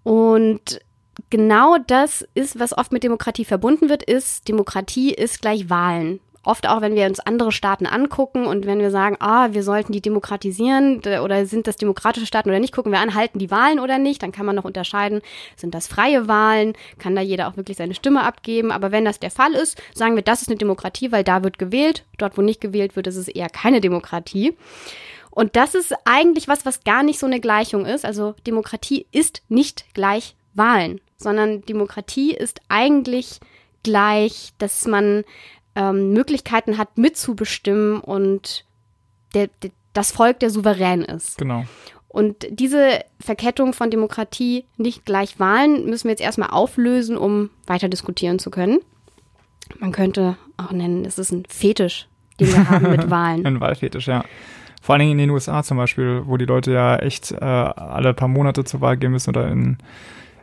Und 0.02 0.80
genau 1.30 1.78
das 1.78 2.26
ist, 2.34 2.58
was 2.58 2.76
oft 2.76 2.92
mit 2.92 3.02
Demokratie 3.02 3.44
verbunden 3.44 3.88
wird, 3.88 4.02
ist, 4.02 4.48
Demokratie 4.48 5.12
ist 5.12 5.40
gleich 5.40 5.68
Wahlen. 5.70 6.20
Oft 6.46 6.68
auch, 6.68 6.80
wenn 6.80 6.94
wir 6.94 7.06
uns 7.06 7.18
andere 7.18 7.50
Staaten 7.50 7.86
angucken 7.86 8.46
und 8.46 8.66
wenn 8.66 8.78
wir 8.78 8.92
sagen, 8.92 9.16
ah, 9.18 9.48
wir 9.50 9.64
sollten 9.64 9.90
die 9.92 10.00
demokratisieren 10.00 11.00
oder 11.24 11.44
sind 11.44 11.66
das 11.66 11.74
demokratische 11.74 12.26
Staaten 12.26 12.50
oder 12.50 12.60
nicht, 12.60 12.72
gucken 12.72 12.92
wir 12.92 13.00
an, 13.00 13.16
halten 13.16 13.40
die 13.40 13.50
Wahlen 13.50 13.80
oder 13.80 13.98
nicht, 13.98 14.22
dann 14.22 14.30
kann 14.30 14.46
man 14.46 14.54
noch 14.54 14.64
unterscheiden, 14.64 15.22
sind 15.56 15.74
das 15.74 15.88
freie 15.88 16.28
Wahlen, 16.28 16.74
kann 17.00 17.16
da 17.16 17.20
jeder 17.20 17.48
auch 17.48 17.56
wirklich 17.56 17.76
seine 17.76 17.94
Stimme 17.94 18.22
abgeben, 18.22 18.70
aber 18.70 18.92
wenn 18.92 19.04
das 19.04 19.18
der 19.18 19.32
Fall 19.32 19.54
ist, 19.54 19.82
sagen 19.92 20.14
wir, 20.14 20.22
das 20.22 20.42
ist 20.42 20.48
eine 20.48 20.56
Demokratie, 20.56 21.10
weil 21.10 21.24
da 21.24 21.42
wird 21.42 21.58
gewählt, 21.58 22.04
dort 22.16 22.38
wo 22.38 22.42
nicht 22.42 22.60
gewählt 22.60 22.94
wird, 22.94 23.08
ist 23.08 23.16
es 23.16 23.26
eher 23.26 23.48
keine 23.48 23.80
Demokratie. 23.80 24.56
Und 25.36 25.54
das 25.54 25.74
ist 25.74 25.94
eigentlich 26.06 26.48
was, 26.48 26.64
was 26.64 26.82
gar 26.82 27.02
nicht 27.02 27.18
so 27.18 27.26
eine 27.26 27.40
Gleichung 27.40 27.84
ist. 27.84 28.06
Also 28.06 28.34
Demokratie 28.46 29.06
ist 29.12 29.42
nicht 29.50 29.84
gleich 29.92 30.34
Wahlen, 30.54 30.98
sondern 31.18 31.60
Demokratie 31.60 32.32
ist 32.32 32.62
eigentlich 32.70 33.40
gleich, 33.82 34.54
dass 34.56 34.86
man 34.86 35.24
ähm, 35.74 36.14
Möglichkeiten 36.14 36.78
hat, 36.78 36.96
mitzubestimmen 36.96 38.00
und 38.00 38.64
der, 39.34 39.48
der, 39.62 39.72
das 39.92 40.10
Volk 40.10 40.40
der 40.40 40.48
Souverän 40.48 41.02
ist. 41.02 41.36
Genau. 41.36 41.64
Und 42.08 42.46
diese 42.48 43.00
Verkettung 43.20 43.74
von 43.74 43.90
Demokratie 43.90 44.64
nicht 44.78 45.04
gleich 45.04 45.38
Wahlen 45.38 45.84
müssen 45.84 46.04
wir 46.04 46.12
jetzt 46.12 46.22
erstmal 46.22 46.48
auflösen, 46.48 47.18
um 47.18 47.50
weiter 47.66 47.90
diskutieren 47.90 48.38
zu 48.38 48.50
können. 48.50 48.78
Man 49.80 49.92
könnte 49.92 50.38
auch 50.56 50.72
nennen, 50.72 51.04
es 51.04 51.18
ist 51.18 51.30
ein 51.30 51.44
Fetisch, 51.46 52.08
den 52.40 52.48
wir 52.48 52.70
haben 52.70 52.90
mit 52.90 53.10
Wahlen. 53.10 53.44
ein 53.44 53.60
Wahlfetisch, 53.60 54.08
ja. 54.08 54.24
Vor 54.86 54.92
allen 54.92 55.00
Dingen 55.00 55.18
in 55.18 55.18
den 55.18 55.30
USA 55.30 55.64
zum 55.64 55.78
Beispiel, 55.78 56.22
wo 56.26 56.36
die 56.36 56.44
Leute 56.44 56.70
ja 56.70 56.94
echt 56.94 57.32
äh, 57.32 57.44
alle 57.44 58.14
paar 58.14 58.28
Monate 58.28 58.62
zur 58.62 58.80
Wahl 58.80 58.96
gehen 58.96 59.10
müssen 59.10 59.30
oder 59.30 59.48
in, 59.48 59.78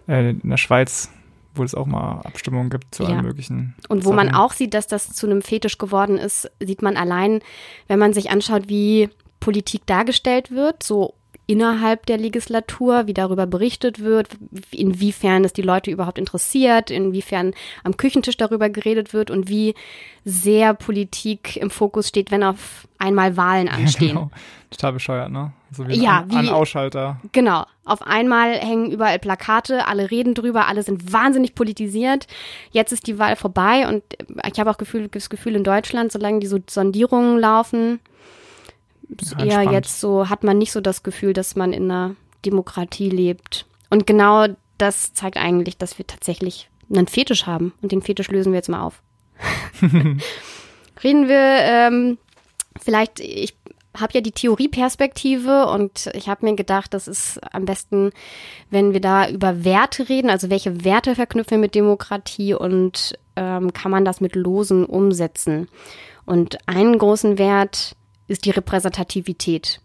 äh, 0.06 0.32
in 0.32 0.50
der 0.50 0.58
Schweiz, 0.58 1.10
wo 1.56 1.64
es 1.64 1.74
auch 1.74 1.86
mal 1.86 2.20
Abstimmungen 2.26 2.70
gibt 2.70 2.94
zu 2.94 3.04
ja. 3.04 3.10
allen 3.10 3.24
möglichen. 3.24 3.74
Und 3.88 4.04
wo 4.04 4.10
Sachen. 4.10 4.18
man 4.18 4.36
auch 4.36 4.52
sieht, 4.52 4.74
dass 4.74 4.88
das 4.88 5.14
zu 5.14 5.28
einem 5.28 5.42
Fetisch 5.42 5.78
geworden 5.78 6.18
ist, 6.18 6.52
sieht 6.60 6.82
man 6.82 6.98
allein, 6.98 7.40
wenn 7.88 8.00
man 8.00 8.12
sich 8.12 8.32
anschaut, 8.32 8.68
wie 8.68 9.10
Politik 9.40 9.86
dargestellt 9.86 10.52
wird, 10.52 10.84
so 10.84 11.14
innerhalb 11.46 12.06
der 12.06 12.18
Legislatur, 12.18 13.08
wie 13.08 13.14
darüber 13.14 13.46
berichtet 13.46 14.00
wird, 14.00 14.30
inwiefern 14.72 15.44
es 15.44 15.54
die 15.54 15.62
Leute 15.62 15.92
überhaupt 15.92 16.18
interessiert, 16.18 16.90
inwiefern 16.90 17.54
am 17.84 17.98
Küchentisch 17.98 18.38
darüber 18.38 18.70
geredet 18.70 19.14
wird 19.14 19.30
und 19.30 19.50
wie 19.50 19.76
sehr 20.24 20.74
Politik 20.74 21.58
im 21.58 21.70
Fokus 21.70 22.08
steht, 22.08 22.32
wenn 22.32 22.44
auf 22.44 22.88
einmal 22.98 23.36
Wahlen 23.36 23.68
anstehen. 23.68 24.08
Ja, 24.08 24.14
genau. 24.14 24.32
Total 24.70 24.94
bescheuert, 24.94 25.32
ne? 25.32 25.52
So 25.72 25.88
wie 25.88 26.02
ja, 26.02 26.22
ein, 26.22 26.32
wie, 26.32 26.36
ein 26.36 26.50
Ausschalter. 26.50 27.20
Genau. 27.34 27.66
Auf 27.84 28.02
einmal 28.02 28.54
hängen 28.54 28.92
überall 28.92 29.20
Plakate, 29.20 29.88
alle 29.88 30.12
reden 30.12 30.36
drüber, 30.36 30.68
alle 30.68 30.84
sind 30.84 31.12
wahnsinnig 31.12 31.56
politisiert. 31.56 32.28
Jetzt 32.72 32.94
ist 32.94 33.08
die 33.08 33.20
Wahl 33.20 33.36
vorbei 33.36 33.88
und 33.88 34.04
ich 34.50 34.60
habe 34.60 34.70
auch 34.70 34.78
Gefühl, 34.78 35.10
das 35.10 35.30
Gefühl 35.30 35.56
in 35.56 35.64
Deutschland, 35.64 36.12
solange 36.12 36.40
die 36.40 36.48
so 36.48 36.60
Sondierungen 36.70 37.38
laufen, 37.38 38.00
ist 39.22 39.36
ja, 39.40 39.62
eher 39.62 39.72
jetzt 39.72 40.00
so, 40.00 40.30
hat 40.30 40.44
man 40.44 40.58
nicht 40.58 40.72
so 40.72 40.82
das 40.82 41.04
Gefühl, 41.04 41.34
dass 41.34 41.56
man 41.56 41.74
in 41.74 41.90
einer 41.90 42.16
Demokratie 42.46 43.10
lebt. 43.10 43.66
Und 43.90 44.08
genau 44.08 44.48
das 44.78 45.14
zeigt 45.14 45.38
eigentlich, 45.38 45.78
dass 45.78 45.98
wir 45.98 46.08
tatsächlich 46.08 46.70
einen 46.90 47.08
Fetisch 47.08 47.46
haben. 47.46 47.74
Und 47.82 47.92
den 47.92 48.02
Fetisch 48.02 48.30
lösen 48.30 48.52
wir 48.52 48.58
jetzt 48.58 48.70
mal 48.70 48.82
auf. 48.82 49.02
Reden 51.04 51.28
wir 51.28 51.38
ähm, 51.38 52.18
vielleicht, 52.82 53.20
ich 53.20 53.56
habe 53.96 54.14
ja 54.14 54.22
die 54.22 54.32
Theorieperspektive 54.32 55.68
und 55.68 56.10
ich 56.14 56.28
habe 56.28 56.46
mir 56.46 56.56
gedacht, 56.56 56.94
das 56.94 57.08
ist 57.08 57.40
am 57.54 57.66
besten, 57.66 58.12
wenn 58.70 58.94
wir 58.94 59.02
da 59.02 59.30
über 59.30 59.64
Werte 59.64 60.10
reden, 60.10 60.30
also 60.30 60.50
welche 60.50 60.84
Werte 60.84 61.16
verknüpfen 61.16 61.58
wir 61.58 61.60
mit 61.60 61.76
Demokratie 61.76 62.54
und 62.54 63.18
ähm, 63.36 63.74
kann 63.74 63.92
man 63.92 64.06
das 64.06 64.22
mit 64.22 64.36
Losen 64.36 64.86
umsetzen. 64.86 65.68
Und 66.26 66.58
einen 66.68 66.98
großen 66.98 67.38
Wert 67.38 67.96
ist 68.28 68.46
die 68.46 68.52
Repräsentativität. 68.52 69.82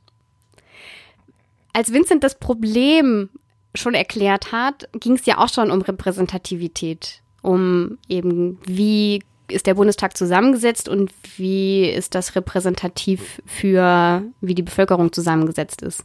Als 1.72 1.92
Vincent 1.92 2.24
das 2.24 2.38
Problem 2.38 3.30
schon 3.74 3.94
erklärt 3.94 4.52
hat, 4.52 4.88
ging 4.92 5.14
es 5.14 5.26
ja 5.26 5.38
auch 5.38 5.48
schon 5.48 5.70
um 5.70 5.82
Repräsentativität, 5.82 7.22
um 7.42 7.98
eben 8.08 8.58
wie 8.64 9.22
ist 9.50 9.66
der 9.66 9.74
Bundestag 9.74 10.16
zusammengesetzt 10.16 10.88
und 10.88 11.12
wie 11.36 11.88
ist 11.88 12.14
das 12.14 12.34
repräsentativ 12.36 13.40
für 13.46 14.22
wie 14.40 14.54
die 14.54 14.62
Bevölkerung 14.62 15.12
zusammengesetzt 15.12 15.82
ist. 15.82 16.04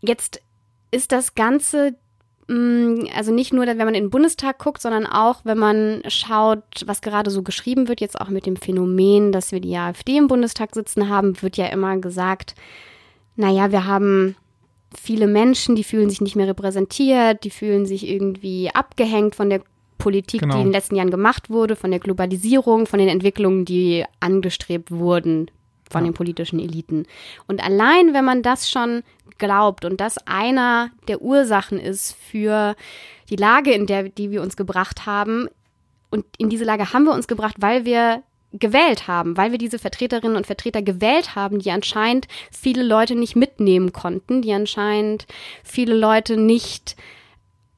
Jetzt 0.00 0.40
ist 0.90 1.12
das 1.12 1.34
Ganze 1.34 1.96
also 2.48 3.30
nicht 3.32 3.52
nur, 3.52 3.66
wenn 3.66 3.76
man 3.76 3.94
in 3.94 4.04
den 4.04 4.10
Bundestag 4.10 4.58
guckt, 4.58 4.80
sondern 4.80 5.04
auch, 5.04 5.40
wenn 5.44 5.58
man 5.58 6.02
schaut, 6.08 6.62
was 6.86 7.02
gerade 7.02 7.30
so 7.30 7.42
geschrieben 7.42 7.88
wird, 7.88 8.00
jetzt 8.00 8.18
auch 8.18 8.30
mit 8.30 8.46
dem 8.46 8.56
Phänomen, 8.56 9.32
dass 9.32 9.52
wir 9.52 9.60
die 9.60 9.76
AfD 9.76 10.16
im 10.16 10.28
Bundestag 10.28 10.74
sitzen 10.74 11.10
haben, 11.10 11.40
wird 11.42 11.58
ja 11.58 11.66
immer 11.66 11.98
gesagt, 11.98 12.54
naja, 13.36 13.70
wir 13.70 13.84
haben 13.84 14.34
viele 14.98 15.26
Menschen, 15.26 15.76
die 15.76 15.84
fühlen 15.84 16.08
sich 16.08 16.22
nicht 16.22 16.36
mehr 16.36 16.48
repräsentiert, 16.48 17.44
die 17.44 17.50
fühlen 17.50 17.84
sich 17.84 18.08
irgendwie 18.08 18.70
abgehängt 18.72 19.34
von 19.34 19.50
der 19.50 19.60
Politik, 19.98 20.40
genau. 20.40 20.54
die 20.54 20.60
in 20.62 20.66
den 20.68 20.72
letzten 20.72 20.96
Jahren 20.96 21.10
gemacht 21.10 21.50
wurde, 21.50 21.76
von 21.76 21.90
der 21.90 22.00
Globalisierung, 22.00 22.86
von 22.86 22.98
den 22.98 23.08
Entwicklungen, 23.08 23.66
die 23.66 24.04
angestrebt 24.20 24.90
wurden 24.90 25.50
von 25.90 26.04
ja. 26.04 26.10
den 26.10 26.14
politischen 26.14 26.58
Eliten. 26.58 27.06
Und 27.46 27.62
allein, 27.62 28.14
wenn 28.14 28.24
man 28.24 28.42
das 28.42 28.70
schon 28.70 29.02
glaubt 29.38 29.84
und 29.84 30.00
das 30.00 30.18
einer 30.26 30.90
der 31.06 31.22
Ursachen 31.22 31.78
ist 31.78 32.14
für 32.14 32.74
die 33.30 33.36
Lage, 33.36 33.72
in 33.72 33.86
der 33.86 34.08
die 34.08 34.30
wir 34.30 34.42
uns 34.42 34.56
gebracht 34.56 35.06
haben, 35.06 35.48
und 36.10 36.24
in 36.38 36.48
diese 36.48 36.64
Lage 36.64 36.92
haben 36.92 37.04
wir 37.04 37.12
uns 37.12 37.28
gebracht, 37.28 37.56
weil 37.58 37.84
wir 37.84 38.22
gewählt 38.52 39.08
haben, 39.08 39.36
weil 39.36 39.50
wir 39.50 39.58
diese 39.58 39.78
Vertreterinnen 39.78 40.36
und 40.36 40.46
Vertreter 40.46 40.80
gewählt 40.80 41.34
haben, 41.34 41.58
die 41.58 41.70
anscheinend 41.70 42.26
viele 42.50 42.82
Leute 42.82 43.14
nicht 43.14 43.36
mitnehmen 43.36 43.92
konnten, 43.92 44.40
die 44.40 44.52
anscheinend 44.52 45.26
viele 45.62 45.94
Leute 45.94 46.36
nicht 46.38 46.96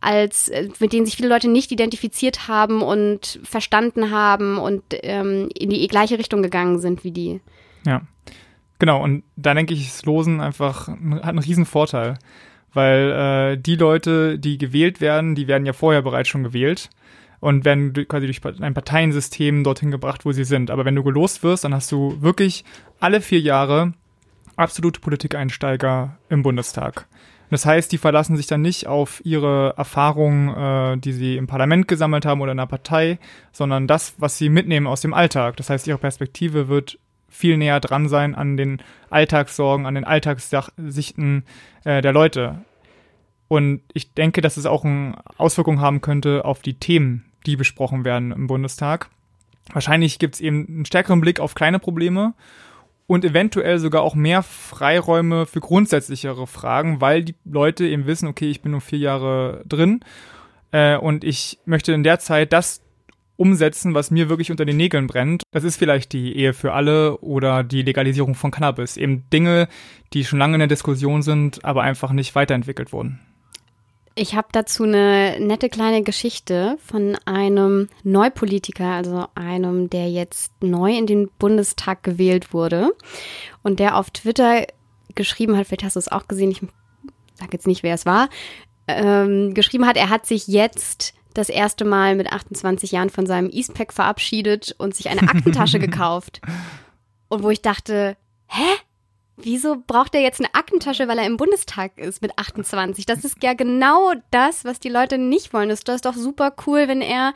als 0.01 0.51
mit 0.79 0.93
denen 0.93 1.05
sich 1.05 1.17
viele 1.17 1.29
Leute 1.29 1.49
nicht 1.49 1.71
identifiziert 1.73 2.49
haben 2.49 2.81
und 2.81 3.39
verstanden 3.43 4.11
haben 4.11 4.57
und 4.57 4.83
ähm, 5.03 5.51
in 5.55 5.69
die 5.69 5.87
gleiche 5.89 6.19
Richtung 6.19 6.43
gegangen 6.43 6.79
sind 6.79 7.05
wie 7.05 7.11
die. 7.11 7.41
Ja, 7.87 8.03
genau. 8.79 9.03
Und 9.03 9.23
da 9.37 9.55
denke 9.55 9.75
ich, 9.75 9.87
ist 9.87 10.07
Losen 10.07 10.41
einfach 10.41 10.89
hat 10.89 10.99
einen 10.99 11.39
riesen 11.39 11.67
Vorteil, 11.67 12.19
weil 12.73 13.11
äh, 13.11 13.57
die 13.59 13.77
Leute, 13.77 14.39
die 14.39 14.59
gewählt 14.59 15.01
werden, 15.01 15.35
die 15.35 15.49
werden 15.49 15.67
ja 15.67 15.73
vorher 15.73 16.03
bereits 16.03 16.29
schon 16.29 16.45
gewählt 16.45 16.91
und 17.41 17.65
werden 17.65 17.93
quasi 18.07 18.27
durch 18.27 18.41
ein 18.61 18.75
Parteiensystem 18.75 19.65
dorthin 19.65 19.91
gebracht, 19.91 20.25
wo 20.25 20.33
sie 20.33 20.45
sind. 20.45 20.71
Aber 20.71 20.85
wenn 20.85 20.95
du 20.95 21.03
gelost 21.03 21.43
wirst, 21.43 21.65
dann 21.65 21.75
hast 21.75 21.91
du 21.91 22.21
wirklich 22.21 22.65
alle 23.01 23.21
vier 23.21 23.41
Jahre 23.41 23.95
absolute 24.57 25.01
Politikeinsteiger 25.01 26.19
im 26.29 26.43
Bundestag. 26.43 27.07
Das 27.51 27.67
heißt, 27.67 27.91
die 27.91 27.99
verlassen 27.99 28.37
sich 28.37 28.47
dann 28.47 28.63
nicht 28.63 28.87
auf 28.87 29.21
ihre 29.25 29.75
Erfahrungen, 29.77 30.49
äh, 30.95 30.99
die 30.99 31.13
sie 31.13 31.37
im 31.37 31.49
Parlament 31.49 31.89
gesammelt 31.89 32.25
haben 32.25 32.41
oder 32.41 32.53
in 32.53 32.61
einer 32.61 32.69
Partei, 32.69 33.19
sondern 33.53 33.89
das, 33.89 34.15
was 34.19 34.39
sie 34.39 34.49
mitnehmen 34.49 34.87
aus 34.87 35.01
dem 35.01 35.13
Alltag. 35.13 35.57
Das 35.57 35.69
heißt, 35.69 35.89
ihre 35.89 35.99
Perspektive 35.99 36.69
wird 36.69 36.99
viel 37.31 37.57
näher 37.57 37.81
dran 37.81 38.09
sein 38.09 38.35
an 38.35 38.57
den 38.57 38.83
Alltagssorgen, 39.09 39.87
an 39.87 39.95
den 39.95 40.05
Alltagssichten 40.05 41.45
äh, 41.85 42.03
der 42.03 42.13
Leute. 42.13 42.65
Und 43.49 43.83
ich 43.95 44.13
denke, 44.13 44.43
dass 44.43 44.57
es 44.57 44.67
auch 44.67 44.85
eine 44.85 45.17
Auswirkung 45.39 45.81
haben 45.81 46.01
könnte 46.01 46.45
auf 46.45 46.61
die 46.61 46.75
Themen, 46.75 47.25
die 47.47 47.57
besprochen 47.57 48.05
werden 48.05 48.33
im 48.33 48.47
Bundestag. 48.47 49.09
Wahrscheinlich 49.73 50.19
gibt 50.19 50.35
es 50.35 50.41
eben 50.41 50.67
einen 50.69 50.85
stärkeren 50.85 51.21
Blick 51.21 51.41
auf 51.41 51.55
kleine 51.55 51.79
Probleme 51.79 52.35
und 53.07 53.25
eventuell 53.25 53.79
sogar 53.79 54.03
auch 54.03 54.15
mehr 54.15 54.43
Freiräume 54.43 55.47
für 55.47 55.61
grundsätzlichere 55.61 56.47
Fragen, 56.47 57.01
weil 57.01 57.25
die 57.25 57.35
Leute 57.45 57.87
eben 57.87 58.07
wissen, 58.07 58.29
okay, 58.29 58.51
ich 58.51 58.63
bin 58.63 58.73
nur 58.73 58.81
vier 58.81 59.01
Jahre 59.01 59.65
drin 59.67 60.01
äh, 60.71 60.97
und 60.97 61.25
ich 61.25 61.59
möchte 61.65 61.93
in 61.93 62.05
der 62.05 62.21
Zeit 62.21 62.53
das 62.53 62.83
umsetzen, 63.41 63.95
was 63.95 64.11
mir 64.11 64.29
wirklich 64.29 64.51
unter 64.51 64.67
den 64.67 64.77
Nägeln 64.77 65.07
brennt. 65.07 65.43
Das 65.51 65.65
ist 65.65 65.77
vielleicht 65.77 66.13
die 66.13 66.37
Ehe 66.37 66.53
für 66.53 66.75
alle 66.75 67.17
oder 67.19 67.65
die 67.65 67.83
Legalisierung 67.83 68.35
von 68.35 68.51
Cannabis. 68.51 68.99
Eben 68.99 69.29
Dinge, 69.31 69.67
die 70.13 70.25
schon 70.25 70.39
lange 70.39 70.55
in 70.55 70.61
der 70.61 70.69
Diskussion 70.69 71.23
sind, 71.23 71.65
aber 71.65 71.83
einfach 71.83 72.13
nicht 72.13 72.35
weiterentwickelt 72.35 72.93
wurden. 72.93 73.19
Ich 74.15 74.35
habe 74.35 74.49
dazu 74.53 74.83
eine 74.83 75.39
nette 75.41 75.71
kleine 75.71 76.03
Geschichte 76.03 76.77
von 76.85 77.17
einem 77.25 77.89
Neupolitiker, 78.03 78.91
also 78.91 79.27
einem, 79.35 79.89
der 79.89 80.11
jetzt 80.11 80.53
neu 80.63 80.95
in 80.95 81.07
den 81.07 81.31
Bundestag 81.39 82.03
gewählt 82.03 82.53
wurde 82.53 82.91
und 83.63 83.81
der 83.81 83.97
auf 83.97 84.11
Twitter 84.11 84.67
geschrieben 85.15 85.57
hat, 85.57 85.67
vielleicht 85.67 85.85
hast 85.85 85.97
du 85.97 86.01
es 86.01 86.13
auch 86.13 86.29
gesehen, 86.29 86.51
ich 86.51 86.61
sage 87.35 87.53
jetzt 87.53 87.67
nicht, 87.67 87.83
wer 87.83 87.95
es 87.95 88.05
war, 88.05 88.29
ähm, 88.87 89.55
geschrieben 89.55 89.87
hat, 89.87 89.97
er 89.97 90.11
hat 90.11 90.27
sich 90.27 90.47
jetzt 90.47 91.15
das 91.35 91.49
erste 91.49 91.85
Mal 91.85 92.17
mit 92.17 92.33
28 92.33 92.93
Jahren 92.93 93.11
von 93.11 93.27
seinem 93.27 93.51
Eastpack 93.51 93.93
verabschiedet 93.93 94.75
und 94.79 94.95
sich 94.95 95.09
eine 95.09 95.23
Aktentasche 95.23 95.79
gekauft. 95.81 96.41
Und 97.29 97.43
wo 97.43 97.51
ich 97.51 97.63
dachte, 97.63 98.17
hä? 98.49 98.77
Wieso 99.43 99.83
braucht 99.87 100.15
er 100.15 100.21
jetzt 100.21 100.39
eine 100.39 100.55
Aktentasche, 100.55 101.09
weil 101.09 101.19
er 101.19 101.25
im 101.25 101.39
Bundestag 101.39 101.97
ist 101.97 102.21
mit 102.21 102.39
28? 102.39 103.07
Das 103.07 103.25
ist 103.25 103.43
ja 103.43 103.55
genau 103.55 104.13
das, 104.31 104.67
was 104.67 104.81
die 104.81 104.91
Leute 104.91 105.17
nicht 105.17 105.55
wollen. 105.55 105.71
Das 105.71 105.81
ist 105.81 106.05
doch 106.05 106.15
super 106.15 106.53
cool, 106.67 106.89
wenn 106.89 107.01
er 107.01 107.33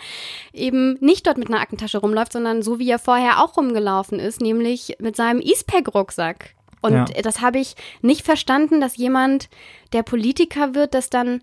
eben 0.52 0.98
nicht 1.00 1.26
dort 1.26 1.38
mit 1.38 1.48
einer 1.48 1.60
Aktentasche 1.60 1.96
rumläuft, 1.96 2.32
sondern 2.32 2.60
so 2.60 2.78
wie 2.78 2.90
er 2.90 2.98
vorher 2.98 3.42
auch 3.42 3.56
rumgelaufen 3.56 4.20
ist, 4.20 4.42
nämlich 4.42 4.96
mit 4.98 5.16
seinem 5.16 5.40
Eastpack-Rucksack. 5.40 6.54
Und 6.82 6.92
ja. 6.92 7.22
das 7.22 7.40
habe 7.40 7.58
ich 7.58 7.74
nicht 8.02 8.26
verstanden, 8.26 8.82
dass 8.82 8.98
jemand, 8.98 9.48
der 9.94 10.02
Politiker 10.02 10.74
wird, 10.74 10.92
das 10.92 11.08
dann 11.08 11.40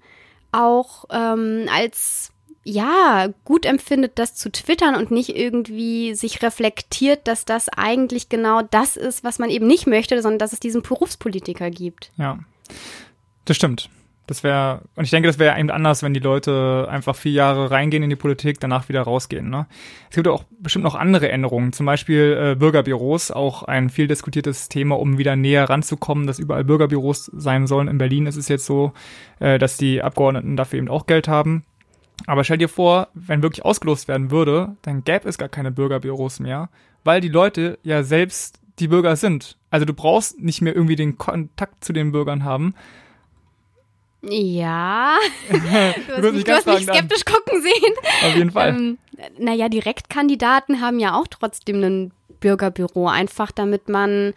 auch 0.51 1.05
ähm, 1.10 1.67
als 1.74 2.30
ja, 2.63 3.29
gut 3.43 3.65
empfindet, 3.65 4.19
das 4.19 4.35
zu 4.35 4.51
twittern 4.51 4.95
und 4.95 5.09
nicht 5.11 5.35
irgendwie 5.35 6.13
sich 6.13 6.43
reflektiert, 6.43 7.27
dass 7.27 7.45
das 7.45 7.69
eigentlich 7.69 8.29
genau 8.29 8.61
das 8.61 8.97
ist, 8.97 9.23
was 9.23 9.39
man 9.39 9.49
eben 9.49 9.67
nicht 9.67 9.87
möchte, 9.87 10.21
sondern 10.21 10.39
dass 10.39 10.53
es 10.53 10.59
diesen 10.59 10.83
Berufspolitiker 10.83 11.71
gibt. 11.71 12.11
Ja, 12.17 12.39
das 13.45 13.57
stimmt. 13.57 13.89
Das 14.27 14.43
wäre, 14.43 14.83
und 14.95 15.03
ich 15.03 15.09
denke, 15.09 15.27
das 15.27 15.39
wäre 15.39 15.59
eben 15.59 15.71
anders, 15.71 16.03
wenn 16.03 16.13
die 16.13 16.21
Leute 16.21 16.87
einfach 16.89 17.15
vier 17.15 17.33
Jahre 17.33 17.71
reingehen 17.71 18.03
in 18.03 18.09
die 18.09 18.15
Politik, 18.15 18.61
danach 18.61 18.87
wieder 18.87 19.01
rausgehen. 19.01 19.49
Ne? 19.49 19.65
Es 20.09 20.15
gibt 20.15 20.27
auch 20.27 20.45
bestimmt 20.59 20.85
noch 20.85 20.95
andere 20.95 21.29
Änderungen, 21.29 21.73
zum 21.73 21.85
Beispiel 21.85 22.37
äh, 22.39 22.55
Bürgerbüros, 22.55 23.31
auch 23.31 23.63
ein 23.63 23.89
viel 23.89 24.07
diskutiertes 24.07 24.69
Thema, 24.69 24.97
um 24.97 25.17
wieder 25.17 25.35
näher 25.35 25.69
ranzukommen, 25.69 26.27
dass 26.27 26.39
überall 26.39 26.63
Bürgerbüros 26.63 27.25
sein 27.33 27.67
sollen. 27.67 27.89
In 27.89 27.97
Berlin 27.97 28.25
ist 28.25 28.37
es 28.37 28.47
jetzt 28.47 28.65
so, 28.65 28.93
äh, 29.39 29.59
dass 29.59 29.75
die 29.75 30.01
Abgeordneten 30.01 30.55
dafür 30.55 30.77
eben 30.77 30.87
auch 30.87 31.07
Geld 31.07 31.27
haben. 31.27 31.65
Aber 32.27 32.43
stell 32.43 32.57
dir 32.57 32.69
vor, 32.69 33.07
wenn 33.13 33.41
wirklich 33.41 33.65
ausgelost 33.65 34.07
werden 34.07 34.31
würde, 34.31 34.75
dann 34.81 35.03
gäbe 35.03 35.27
es 35.27 35.37
gar 35.37 35.49
keine 35.49 35.71
Bürgerbüros 35.71 36.39
mehr, 36.39 36.69
weil 37.03 37.21
die 37.21 37.29
Leute 37.29 37.79
ja 37.83 38.03
selbst 38.03 38.59
die 38.79 38.87
Bürger 38.87 39.15
sind. 39.15 39.57
Also 39.69 39.85
du 39.85 39.93
brauchst 39.93 40.39
nicht 40.39 40.61
mehr 40.61 40.75
irgendwie 40.75 40.95
den 40.95 41.17
Kontakt 41.17 41.83
zu 41.83 41.93
den 41.93 42.11
Bürgern 42.11 42.43
haben. 42.43 42.75
Ja, 44.23 45.17
du 45.49 45.57
hast, 45.57 46.33
mich, 46.33 46.43
du 46.43 46.51
hast 46.53 46.67
mich 46.67 46.83
skeptisch 46.83 47.23
an. 47.25 47.33
gucken 47.33 47.61
sehen. 47.61 47.93
Auf 48.23 48.35
jeden 48.35 48.51
Fall. 48.51 48.69
Ähm, 48.69 48.97
naja, 49.39 49.67
Direktkandidaten 49.67 50.79
haben 50.81 50.99
ja 50.99 51.19
auch 51.19 51.27
trotzdem 51.27 51.83
ein 51.83 52.11
Bürgerbüro, 52.39 53.07
einfach 53.07 53.51
damit 53.51 53.89
man 53.89 54.33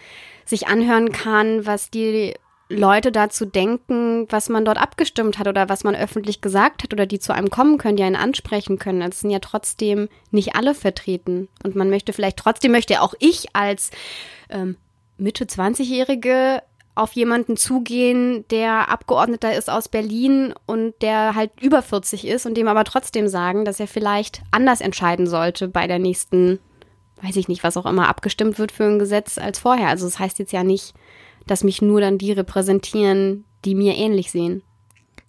sich 0.46 0.68
anhören 0.68 1.12
kann, 1.12 1.66
was 1.66 1.90
die 1.90 2.34
Leute 2.68 3.12
dazu 3.12 3.44
denken, 3.44 4.26
was 4.30 4.48
man 4.48 4.64
dort 4.64 4.78
abgestimmt 4.78 5.38
hat 5.38 5.48
oder 5.48 5.68
was 5.68 5.84
man 5.84 5.94
öffentlich 5.94 6.40
gesagt 6.40 6.82
hat 6.82 6.92
oder 6.92 7.06
die 7.06 7.18
zu 7.18 7.34
einem 7.34 7.50
kommen 7.50 7.78
können, 7.78 7.96
die 7.96 8.02
einen 8.02 8.16
ansprechen 8.16 8.78
können. 8.78 9.02
Es 9.02 9.20
sind 9.20 9.30
ja 9.30 9.38
trotzdem 9.38 10.08
nicht 10.30 10.56
alle 10.56 10.74
vertreten. 10.74 11.48
Und 11.62 11.76
man 11.76 11.90
möchte 11.90 12.12
vielleicht 12.12 12.38
trotzdem, 12.38 12.72
möchte 12.72 13.02
auch 13.02 13.14
ich 13.18 13.54
als 13.54 13.90
ähm, 14.48 14.76
Mitte 15.18 15.44
20-Jährige 15.44 16.62
auf 16.94 17.12
jemanden 17.12 17.56
zugehen, 17.56 18.46
der 18.50 18.88
Abgeordneter 18.88 19.54
ist 19.54 19.68
aus 19.68 19.88
Berlin 19.88 20.54
und 20.66 20.94
der 21.02 21.34
halt 21.34 21.50
über 21.60 21.82
40 21.82 22.26
ist 22.26 22.46
und 22.46 22.54
dem 22.56 22.68
aber 22.68 22.84
trotzdem 22.84 23.26
sagen, 23.26 23.64
dass 23.64 23.80
er 23.80 23.88
vielleicht 23.88 24.42
anders 24.52 24.80
entscheiden 24.80 25.26
sollte 25.26 25.66
bei 25.66 25.88
der 25.88 25.98
nächsten, 25.98 26.60
weiß 27.20 27.36
ich 27.36 27.48
nicht, 27.48 27.64
was 27.64 27.76
auch 27.76 27.86
immer 27.86 28.08
abgestimmt 28.08 28.58
wird 28.58 28.70
für 28.70 28.84
ein 28.84 29.00
Gesetz 29.00 29.38
als 29.38 29.58
vorher. 29.58 29.88
Also 29.88 30.06
das 30.06 30.20
heißt 30.20 30.38
jetzt 30.38 30.52
ja 30.52 30.62
nicht, 30.62 30.94
dass 31.46 31.64
mich 31.64 31.82
nur 31.82 32.00
dann 32.00 32.18
die 32.18 32.32
repräsentieren, 32.32 33.44
die 33.64 33.74
mir 33.74 33.96
ähnlich 33.96 34.30
sehen. 34.30 34.62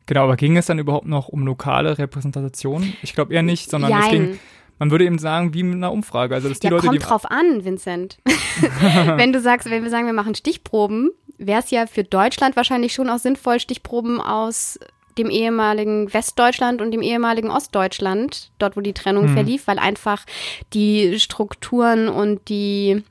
Genau, 0.06 0.24
aber 0.24 0.36
ging 0.36 0.56
es 0.58 0.68
dann 0.68 0.80
überhaupt 0.80 1.08
noch 1.08 1.30
um 1.30 1.46
lokale 1.46 1.98
Repräsentation? 1.98 2.94
Ich 3.02 3.14
glaube 3.16 3.34
eher 3.34 3.42
nicht, 3.42 3.70
sondern 3.70 3.90
Jein. 3.90 4.04
es 4.04 4.10
ging, 4.10 4.40
man 4.78 4.92
würde 4.92 5.06
eben 5.06 5.18
sagen, 5.18 5.54
wie 5.54 5.64
mit 5.64 5.76
einer 5.76 5.92
Umfrage. 5.92 6.36
Also, 6.36 6.50
dass 6.50 6.60
die 6.60 6.68
ja, 6.68 6.72
Leute, 6.72 6.88
kommt 6.88 7.02
die 7.02 7.06
drauf 7.06 7.30
an, 7.30 7.66
Vincent. 7.66 8.20
wenn 9.16 9.34
du 9.34 9.40
sagst, 9.40 9.70
wenn 9.70 9.84
wir 9.84 9.90
sagen, 9.90 10.06
wir 10.06 10.14
machen 10.14 10.36
Stichproben, 10.36 11.12
wäre 11.38 11.60
es 11.60 11.72
ja 11.72 11.88
für 11.88 12.04
Deutschland 12.04 12.56
wahrscheinlich 12.56 12.94
schon 12.94 13.10
auch 13.10 13.20
sinnvoll, 13.20 13.60
Stichproben 13.60 14.22
aus 14.22 14.80
dem 15.18 15.30
ehemaligen 15.30 16.14
Westdeutschland 16.14 16.82
und 16.82 16.92
dem 16.92 17.02
ehemaligen 17.02 17.50
Ostdeutschland, 17.50 18.52
dort 18.60 18.76
wo 18.76 18.82
die 18.82 18.94
Trennung 18.94 19.28
hm. 19.28 19.34
verlief, 19.34 19.68
weil 19.68 19.80
einfach 19.80 20.26
die 20.74 21.20
Strukturen 21.20 22.10
und 22.10 22.50
die 22.50 23.04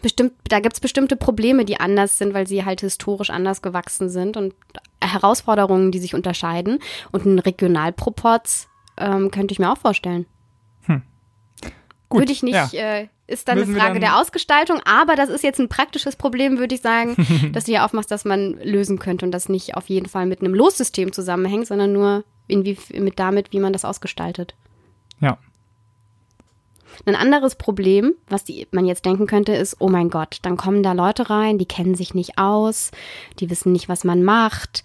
bestimmt, 0.00 0.32
da 0.48 0.60
gibt 0.60 0.74
es 0.74 0.80
bestimmte 0.80 1.16
Probleme, 1.16 1.64
die 1.64 1.78
anders 1.78 2.18
sind, 2.18 2.34
weil 2.34 2.46
sie 2.46 2.64
halt 2.64 2.80
historisch 2.80 3.30
anders 3.30 3.62
gewachsen 3.62 4.08
sind 4.08 4.36
und 4.36 4.54
Herausforderungen, 5.02 5.92
die 5.92 5.98
sich 5.98 6.14
unterscheiden. 6.14 6.78
Und 7.12 7.26
ein 7.26 7.38
Regionalproporz 7.38 8.68
ähm, 8.98 9.30
könnte 9.30 9.52
ich 9.52 9.58
mir 9.58 9.72
auch 9.72 9.78
vorstellen. 9.78 10.26
Hm. 10.82 11.02
Gut, 12.08 12.20
Würde 12.22 12.32
ich 12.32 12.42
nicht, 12.42 12.72
ja. 12.72 12.98
äh, 12.98 13.08
ist 13.26 13.46
dann 13.46 13.58
Müssen 13.58 13.70
eine 13.72 13.80
Frage 13.80 13.94
dann 13.94 14.00
der 14.00 14.18
Ausgestaltung, 14.18 14.80
aber 14.84 15.14
das 15.14 15.28
ist 15.28 15.44
jetzt 15.44 15.60
ein 15.60 15.68
praktisches 15.68 16.16
Problem, 16.16 16.58
würde 16.58 16.74
ich 16.74 16.80
sagen, 16.80 17.14
dass 17.52 17.64
du 17.64 17.72
hier 17.72 17.84
aufmachst, 17.84 18.10
dass 18.10 18.24
man 18.24 18.58
lösen 18.62 18.98
könnte 18.98 19.24
und 19.24 19.30
das 19.30 19.48
nicht 19.48 19.76
auf 19.76 19.88
jeden 19.88 20.06
Fall 20.06 20.26
mit 20.26 20.40
einem 20.40 20.54
Lossystem 20.54 21.12
zusammenhängt, 21.12 21.66
sondern 21.66 21.92
nur 21.92 22.24
irgendwie 22.48 22.76
mit 22.98 23.18
damit, 23.20 23.52
wie 23.52 23.60
man 23.60 23.72
das 23.72 23.84
ausgestaltet. 23.84 24.54
Ja, 25.20 25.38
ein 27.06 27.16
anderes 27.16 27.54
Problem, 27.54 28.14
was 28.28 28.44
die, 28.44 28.66
man 28.70 28.86
jetzt 28.86 29.04
denken 29.04 29.26
könnte, 29.26 29.52
ist, 29.52 29.76
oh 29.78 29.88
mein 29.88 30.10
Gott, 30.10 30.38
dann 30.42 30.56
kommen 30.56 30.82
da 30.82 30.92
Leute 30.92 31.30
rein, 31.30 31.58
die 31.58 31.66
kennen 31.66 31.94
sich 31.94 32.14
nicht 32.14 32.38
aus, 32.38 32.90
die 33.38 33.50
wissen 33.50 33.72
nicht, 33.72 33.88
was 33.88 34.04
man 34.04 34.22
macht, 34.22 34.82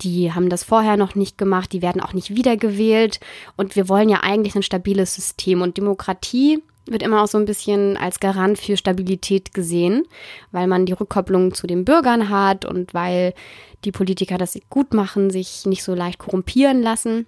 die 0.00 0.32
haben 0.32 0.48
das 0.48 0.64
vorher 0.64 0.96
noch 0.96 1.14
nicht 1.14 1.38
gemacht, 1.38 1.72
die 1.72 1.82
werden 1.82 2.00
auch 2.00 2.12
nicht 2.12 2.34
wiedergewählt 2.34 3.20
und 3.56 3.76
wir 3.76 3.88
wollen 3.88 4.08
ja 4.08 4.20
eigentlich 4.22 4.54
ein 4.54 4.62
stabiles 4.62 5.14
System 5.14 5.62
und 5.62 5.76
Demokratie 5.76 6.62
wird 6.90 7.02
immer 7.02 7.22
auch 7.22 7.28
so 7.28 7.38
ein 7.38 7.44
bisschen 7.44 7.96
als 7.96 8.20
Garant 8.20 8.58
für 8.58 8.76
Stabilität 8.76 9.52
gesehen, 9.52 10.04
weil 10.52 10.66
man 10.66 10.86
die 10.86 10.94
Rückkopplung 10.94 11.54
zu 11.54 11.66
den 11.66 11.84
Bürgern 11.84 12.30
hat 12.30 12.64
und 12.64 12.94
weil 12.94 13.34
die 13.84 13.92
Politiker 13.92 14.38
das 14.38 14.58
gut 14.70 14.94
machen, 14.94 15.30
sich 15.30 15.66
nicht 15.66 15.82
so 15.82 15.94
leicht 15.94 16.18
korrumpieren 16.18 16.82
lassen. 16.82 17.26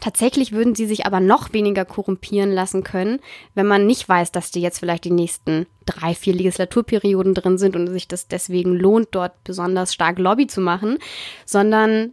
Tatsächlich 0.00 0.52
würden 0.52 0.74
sie 0.74 0.86
sich 0.86 1.06
aber 1.06 1.18
noch 1.18 1.54
weniger 1.54 1.86
korrumpieren 1.86 2.52
lassen 2.52 2.84
können, 2.84 3.20
wenn 3.54 3.66
man 3.66 3.86
nicht 3.86 4.06
weiß, 4.06 4.32
dass 4.32 4.50
die 4.50 4.60
jetzt 4.60 4.80
vielleicht 4.80 5.04
die 5.04 5.10
nächsten 5.10 5.66
drei, 5.86 6.14
vier 6.14 6.34
Legislaturperioden 6.34 7.32
drin 7.32 7.56
sind 7.56 7.74
und 7.74 7.86
sich 7.88 8.06
das 8.06 8.28
deswegen 8.28 8.74
lohnt, 8.74 9.08
dort 9.12 9.42
besonders 9.44 9.94
stark 9.94 10.18
Lobby 10.18 10.46
zu 10.46 10.60
machen, 10.60 10.98
sondern 11.46 12.12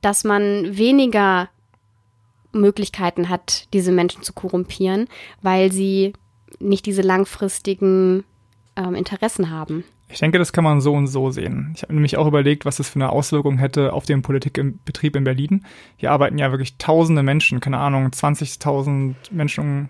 dass 0.00 0.24
man 0.24 0.76
weniger 0.76 1.48
Möglichkeiten 2.52 3.28
hat, 3.28 3.72
diese 3.72 3.92
Menschen 3.92 4.22
zu 4.22 4.32
korrumpieren, 4.32 5.08
weil 5.40 5.70
sie 5.70 6.14
nicht 6.58 6.84
diese 6.84 7.02
langfristigen 7.02 8.24
ähm, 8.76 8.94
Interessen 8.96 9.50
haben. 9.50 9.84
Ich 10.14 10.20
denke, 10.20 10.38
das 10.38 10.52
kann 10.52 10.62
man 10.62 10.80
so 10.80 10.92
und 10.92 11.08
so 11.08 11.32
sehen. 11.32 11.72
Ich 11.74 11.82
habe 11.82 11.92
nämlich 11.92 12.16
auch 12.16 12.28
überlegt, 12.28 12.64
was 12.64 12.76
das 12.76 12.88
für 12.88 13.00
eine 13.00 13.10
Auswirkung 13.10 13.58
hätte 13.58 13.92
auf 13.92 14.06
den 14.06 14.22
Politikbetrieb 14.22 15.16
in 15.16 15.24
Berlin. 15.24 15.64
Hier 15.96 16.12
arbeiten 16.12 16.38
ja 16.38 16.52
wirklich 16.52 16.78
tausende 16.78 17.24
Menschen, 17.24 17.58
keine 17.58 17.78
Ahnung, 17.78 18.06
20.000 18.06 19.16
Menschen, 19.32 19.88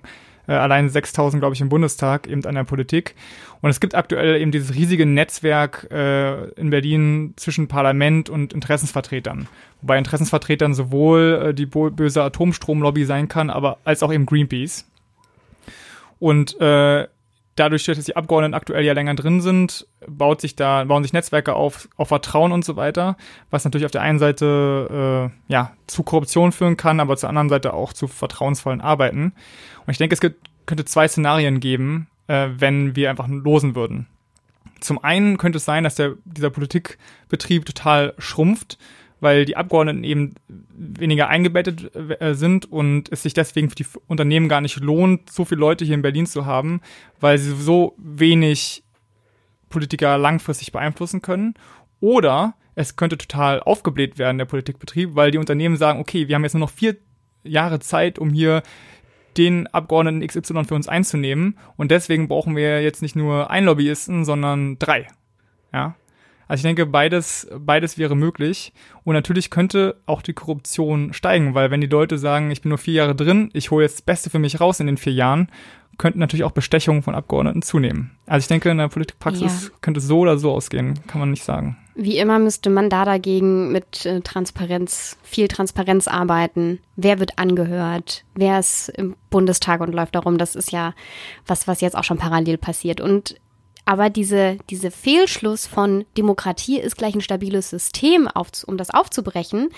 äh, 0.48 0.52
allein 0.52 0.88
6.000, 0.88 1.40
glaube 1.40 1.54
ich, 1.54 1.60
im 1.60 1.68
Bundestag, 1.68 2.26
eben 2.26 2.42
an 2.46 2.54
der 2.54 2.64
Politik. 2.64 3.16
Und 3.60 3.68
es 3.68 3.80
gibt 3.80 3.94
aktuell 3.94 4.40
eben 4.40 4.50
dieses 4.50 4.74
riesige 4.74 5.04
Netzwerk 5.04 5.88
äh, 5.90 6.48
in 6.52 6.70
Berlin 6.70 7.34
zwischen 7.37 7.68
Parlament 7.68 8.30
und 8.30 8.54
Interessensvertretern. 8.54 9.46
Wobei 9.82 9.98
Interessensvertretern 9.98 10.72
sowohl 10.72 11.48
äh, 11.50 11.54
die 11.54 11.66
böse 11.66 12.22
Atomstromlobby 12.22 13.04
sein 13.04 13.28
kann, 13.28 13.50
aber 13.50 13.76
als 13.84 14.02
auch 14.02 14.10
eben 14.10 14.24
Greenpeace. 14.24 14.87
Und 16.18 16.58
äh, 16.62 17.08
dadurch, 17.57 17.85
dass 17.85 18.05
die 18.05 18.17
Abgeordneten 18.17 18.55
aktuell 18.55 18.85
ja 18.85 18.93
länger 18.93 19.14
drin 19.14 19.40
sind, 19.40 19.87
baut 20.07 20.40
sich 20.40 20.57
da, 20.57 20.85
bauen 20.85 21.03
sich 21.03 21.12
Netzwerke 21.12 21.55
auf, 21.55 21.88
auf 21.97 22.09
Vertrauen 22.09 22.53
und 22.53 22.64
so 22.64 22.77
weiter, 22.77 23.17
was 23.51 23.64
natürlich 23.64 23.85
auf 23.85 23.90
der 23.90 24.03
einen 24.03 24.19
Seite 24.19 25.31
äh, 25.49 25.53
ja 25.53 25.73
zu 25.87 26.03
Korruption 26.03 26.53
führen 26.53 26.77
kann, 26.77 27.01
aber 27.01 27.17
zur 27.17 27.29
anderen 27.29 27.49
Seite 27.49 27.73
auch 27.73 27.93
zu 27.93 28.07
vertrauensvollen 28.09 28.81
Arbeiten. 28.81 29.33
Und 29.87 29.90
ich 29.90 29.99
denke, 29.99 30.14
es 30.14 30.21
gibt, 30.21 30.49
könnte 30.67 30.85
zwei 30.85 31.09
Szenarien 31.09 31.61
geben, 31.61 32.09
äh, 32.27 32.49
wenn 32.57 32.97
wir 32.97 33.11
einfach 33.11 33.29
losen 33.29 33.75
würden. 33.75 34.07
Zum 34.81 35.03
einen 35.03 35.38
könnte 35.38 35.59
es 35.59 35.64
sein, 35.64 35.85
dass 35.85 35.95
der, 35.95 36.14
dieser 36.25 36.51
Politikbetrieb 36.51 37.64
total 37.64 38.14
schrumpft 38.19 38.79
weil 39.20 39.44
die 39.44 39.57
Abgeordneten 39.57 40.05
eben 40.05 40.35
weniger 40.48 41.29
eingebettet 41.29 41.94
äh, 41.94 42.35
sind 42.35 42.70
und 42.70 43.11
es 43.12 43.22
sich 43.22 43.35
deswegen 43.35 43.70
für 43.70 43.77
die 43.77 43.87
Unternehmen 44.07 44.48
gar 44.48 44.61
nicht 44.61 44.81
lohnt, 44.81 45.31
so 45.31 45.44
viele 45.44 45.61
Leute 45.61 45.85
hier 45.85 45.94
in 45.94 46.03
Berlin 46.03 46.27
zu 46.27 46.46
haben, 46.46 46.81
weil 47.20 47.38
sie 47.38 47.55
so 47.55 47.94
wenig 47.96 48.83
Politiker 49.68 50.18
langfristig 50.18 50.72
beeinflussen 50.72 51.22
können. 51.22 51.55
Oder 52.00 52.55
es 52.74 52.96
könnte 52.96 53.18
total 53.18 53.61
aufgebläht 53.61 54.18
werden, 54.18 54.38
der 54.38 54.44
Politikbetrieb, 54.44 55.14
weil 55.14 55.31
die 55.31 55.38
Unternehmen 55.38 55.77
sagen, 55.77 56.00
okay, 56.00 56.29
wir 56.29 56.35
haben 56.35 56.44
jetzt 56.44 56.55
nur 56.55 56.61
noch 56.61 56.70
vier 56.70 56.96
Jahre 57.44 57.79
Zeit, 57.81 58.18
um 58.18 58.31
hier 58.31 58.62
den 59.37 59.66
Abgeordneten 59.68 60.27
XY 60.27 60.64
für 60.64 60.74
uns 60.74 60.88
einzunehmen. 60.88 61.59
Und 61.77 61.90
deswegen 61.90 62.29
brauchen 62.29 62.57
wir 62.57 62.83
jetzt 62.83 63.03
nicht 63.03 63.16
nur 63.16 63.50
einen 63.50 63.66
Lobbyisten, 63.66 64.24
sondern 64.24 64.79
drei. 64.79 65.09
Ja. 65.72 65.96
Also 66.48 66.61
ich 66.61 66.62
denke, 66.62 66.87
beides, 66.87 67.48
beides 67.59 67.98
wäre 67.98 68.16
möglich. 68.16 68.72
Und 69.04 69.14
natürlich 69.14 69.50
könnte 69.50 69.96
auch 70.07 70.22
die 70.22 70.33
Korruption 70.33 71.12
steigen, 71.12 71.54
weil 71.54 71.70
wenn 71.70 71.80
die 71.80 71.87
Leute 71.87 72.18
sagen, 72.18 72.50
ich 72.50 72.62
bin 72.62 72.70
nur 72.70 72.78
vier 72.78 72.94
Jahre 72.94 73.14
drin, 73.14 73.50
ich 73.52 73.70
hole 73.70 73.85
jetzt 73.85 73.98
das 73.98 74.02
Beste 74.02 74.30
für 74.30 74.38
mich 74.38 74.61
raus 74.61 74.80
in 74.80 74.87
den 74.87 74.96
vier 74.96 75.12
Jahren, 75.12 75.48
könnten 75.98 76.18
natürlich 76.18 76.44
auch 76.44 76.52
Bestechungen 76.52 77.02
von 77.02 77.14
Abgeordneten 77.14 77.62
zunehmen. 77.62 78.11
Also 78.26 78.44
ich 78.44 78.48
denke, 78.48 78.70
in 78.70 78.78
der 78.78 78.88
Politikpraxis 78.88 79.64
ja. 79.64 79.70
könnte 79.80 79.98
es 79.98 80.07
so 80.07 80.18
oder 80.20 80.38
so 80.38 80.50
ausgehen, 80.50 80.98
kann 81.07 81.20
man 81.20 81.30
nicht 81.30 81.44
sagen. 81.44 81.76
Wie 81.94 82.18
immer 82.18 82.40
müsste 82.40 82.70
man 82.70 82.90
da 82.90 83.04
dagegen 83.04 83.70
mit 83.70 84.04
äh, 84.04 84.20
Transparenz, 84.20 85.16
viel 85.22 85.46
Transparenz 85.46 86.09
arbeiten. 86.09 86.80
Wer 86.96 87.20
wird 87.20 87.38
angehört? 87.38 88.24
Wer 88.35 88.59
ist 88.59 88.88
im 88.88 89.14
Bundestag 89.30 89.80
und 89.80 89.94
läuft 89.94 90.16
darum? 90.16 90.37
Das 90.37 90.57
ist 90.57 90.72
ja 90.72 90.92
was, 91.46 91.68
was 91.68 91.80
jetzt 91.80 91.96
auch 91.96 92.02
schon 92.02 92.18
parallel 92.18 92.59
passiert. 92.59 93.00
Und 93.00 93.37
Aber 93.85 94.09
diese, 94.09 94.59
diese 94.70 94.90
Fehlschluss 94.90 95.66
von 95.66 96.07
Demokratie 96.16 96.79
ist 96.79 96.97
gleich 96.97 97.14
ein 97.14 97.20
stabiles 97.20 97.70
System, 97.70 98.29
auf, 98.29 98.49
um 98.66 98.79
das 98.79 98.90
aufzubrechen, 98.90 99.68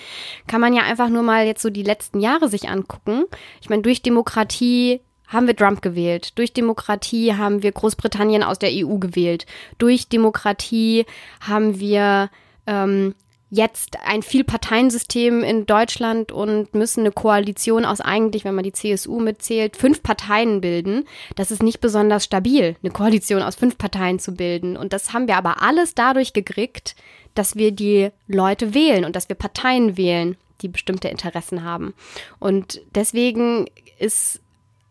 kann 0.47 0.61
man 0.61 0.73
ja 0.73 0.83
einfach 0.83 1.09
nur 1.09 1.23
mal 1.23 1.45
jetzt 1.45 1.61
so 1.61 1.69
die 1.69 1.83
letzten 1.83 2.19
Jahre 2.19 2.47
sich 2.47 2.69
angucken. 2.69 3.25
Ich 3.61 3.69
meine, 3.69 3.81
durch 3.81 4.01
Demokratie 4.01 5.01
haben 5.27 5.47
wir 5.47 5.55
Trump 5.55 5.81
gewählt. 5.81 6.37
Durch 6.37 6.53
Demokratie 6.53 7.33
haben 7.33 7.63
wir 7.63 7.71
Großbritannien 7.73 8.43
aus 8.43 8.59
der 8.59 8.71
EU 8.71 8.97
gewählt. 8.97 9.45
Durch 9.77 10.07
Demokratie 10.07 11.05
haben 11.41 11.79
wir 11.79 12.29
ähm, 12.65 13.13
jetzt 13.49 13.97
ein 14.03 14.23
Vielparteiensystem 14.23 15.41
in 15.43 15.65
Deutschland 15.65 16.31
und 16.31 16.73
müssen 16.73 17.01
eine 17.01 17.11
Koalition 17.11 17.85
aus 17.85 18.01
eigentlich, 18.01 18.43
wenn 18.43 18.55
man 18.55 18.63
die 18.63 18.73
CSU 18.73 19.19
mitzählt, 19.19 19.77
fünf 19.77 20.03
Parteien 20.03 20.59
bilden. 20.59 21.05
Das 21.35 21.51
ist 21.51 21.63
nicht 21.63 21.79
besonders 21.79 22.25
stabil, 22.25 22.75
eine 22.81 22.91
Koalition 22.91 23.41
aus 23.41 23.55
fünf 23.55 23.77
Parteien 23.77 24.19
zu 24.19 24.33
bilden. 24.33 24.75
Und 24.75 24.91
das 24.91 25.13
haben 25.13 25.27
wir 25.27 25.37
aber 25.37 25.61
alles 25.61 25.95
dadurch 25.95 26.33
gekriegt, 26.33 26.95
dass 27.35 27.55
wir 27.55 27.71
die 27.71 28.09
Leute 28.27 28.73
wählen 28.73 29.05
und 29.05 29.15
dass 29.15 29.29
wir 29.29 29.35
Parteien 29.35 29.95
wählen, 29.95 30.35
die 30.61 30.67
bestimmte 30.67 31.07
Interessen 31.07 31.63
haben. 31.63 31.93
Und 32.39 32.81
deswegen 32.95 33.67
ist 33.99 34.41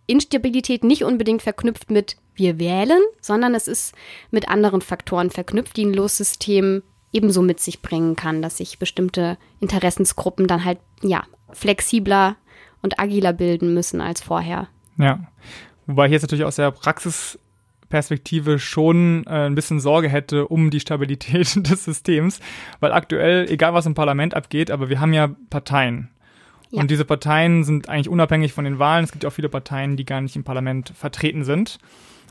Instabilität 0.06 0.84
nicht 0.84 1.04
unbedingt 1.04 1.42
verknüpft 1.42 1.90
mit 1.90 2.16
wir 2.34 2.58
wählen, 2.58 3.00
sondern 3.20 3.54
es 3.54 3.66
ist 3.66 3.94
mit 4.30 4.48
anderen 4.48 4.80
Faktoren 4.80 5.30
verknüpft, 5.30 5.76
die 5.76 5.84
ein 5.84 5.94
Lossystem 5.94 6.82
ebenso 7.16 7.42
mit 7.42 7.61
sich 7.61 7.83
bringen 7.83 8.14
kann, 8.14 8.42
dass 8.42 8.59
sich 8.59 8.79
bestimmte 8.79 9.38
Interessensgruppen 9.61 10.46
dann 10.46 10.64
halt 10.64 10.79
ja 11.02 11.24
flexibler 11.52 12.37
und 12.83 13.00
agiler 13.00 13.33
bilden 13.33 13.74
müssen 13.74 14.00
als 14.00 14.20
vorher. 14.20 14.68
Ja, 14.98 15.26
wobei 15.87 16.07
ich 16.07 16.12
jetzt 16.12 16.22
natürlich 16.22 16.44
aus 16.44 16.57
der 16.57 16.70
Praxisperspektive 16.70 18.59
schon 18.59 19.24
äh, 19.26 19.46
ein 19.46 19.55
bisschen 19.55 19.81
Sorge 19.81 20.09
hätte 20.09 20.46
um 20.46 20.70
die 20.70 20.81
Stabilität 20.81 21.57
des 21.70 21.85
Systems, 21.85 22.40
weil 22.81 22.92
aktuell, 22.92 23.50
egal 23.50 23.74
was 23.74 23.87
im 23.87 23.94
Parlament 23.94 24.35
abgeht, 24.35 24.70
aber 24.70 24.88
wir 24.88 25.00
haben 25.00 25.14
ja 25.14 25.35
Parteien. 25.50 26.11
Ja. 26.70 26.81
Und 26.83 26.90
diese 26.90 27.05
Parteien 27.05 27.64
sind 27.64 27.88
eigentlich 27.88 28.09
unabhängig 28.09 28.52
von 28.52 28.64
den 28.64 28.79
Wahlen. 28.79 29.05
Es 29.05 29.12
gibt 29.12 29.24
auch 29.24 29.31
viele 29.31 29.48
Parteien, 29.48 29.96
die 29.96 30.05
gar 30.05 30.20
nicht 30.20 30.37
im 30.37 30.44
Parlament 30.44 30.92
vertreten 30.94 31.44
sind. 31.44 31.79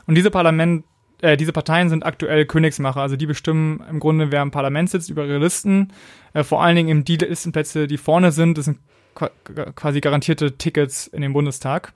Und 0.06 0.14
diese 0.14 0.30
Parlament, 0.30 0.84
äh, 1.22 1.36
diese 1.36 1.52
Parteien 1.52 1.88
sind 1.88 2.04
aktuell 2.04 2.46
Königsmacher. 2.46 3.00
Also 3.00 3.16
die 3.16 3.26
bestimmen 3.26 3.82
im 3.90 4.00
Grunde, 4.00 4.30
wer 4.30 4.42
im 4.42 4.50
Parlament 4.50 4.90
sitzt, 4.90 5.10
über 5.10 5.24
ihre 5.24 5.38
Listen. 5.38 5.92
Äh, 6.32 6.44
vor 6.44 6.62
allen 6.62 6.76
Dingen 6.76 6.88
eben 6.88 7.04
die 7.04 7.16
Listenplätze, 7.16 7.86
die 7.86 7.98
vorne 7.98 8.32
sind. 8.32 8.58
Das 8.58 8.66
sind 8.66 8.78
quasi 9.14 10.00
garantierte 10.00 10.58
Tickets 10.58 11.06
in 11.06 11.22
den 11.22 11.32
Bundestag. 11.32 11.94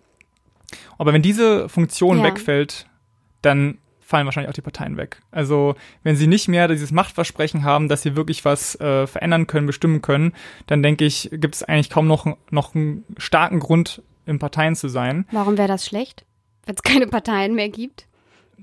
Aber 0.96 1.12
wenn 1.12 1.22
diese 1.22 1.68
Funktion 1.68 2.18
ja. 2.18 2.24
wegfällt, 2.24 2.87
dann 3.42 3.78
fallen 4.00 4.24
wahrscheinlich 4.24 4.48
auch 4.48 4.54
die 4.54 4.62
Parteien 4.62 4.96
weg. 4.96 5.22
Also 5.30 5.74
wenn 6.02 6.16
sie 6.16 6.26
nicht 6.26 6.48
mehr 6.48 6.66
dieses 6.66 6.90
Machtversprechen 6.90 7.62
haben, 7.62 7.88
dass 7.88 8.02
sie 8.02 8.16
wirklich 8.16 8.44
was 8.44 8.74
äh, 8.80 9.06
verändern 9.06 9.46
können, 9.46 9.66
bestimmen 9.66 10.02
können, 10.02 10.33
dann 10.66 10.83
denke 10.83 11.04
ich, 11.04 11.28
gibt 11.33 11.54
es 11.54 11.62
eigentlich 11.62 11.90
kaum 11.90 12.06
noch, 12.06 12.26
noch 12.50 12.74
einen 12.74 13.04
starken 13.18 13.61
Grund, 13.61 14.02
in 14.26 14.38
Parteien 14.38 14.76
zu 14.76 14.88
sein. 14.88 15.26
Warum 15.33 15.59
wäre 15.59 15.68
das 15.68 15.85
schlecht, 15.85 16.24
wenn 16.66 16.74
es 16.74 16.83
keine 16.83 17.06
Parteien 17.06 17.54
mehr 17.54 17.68
gibt? 17.68 18.06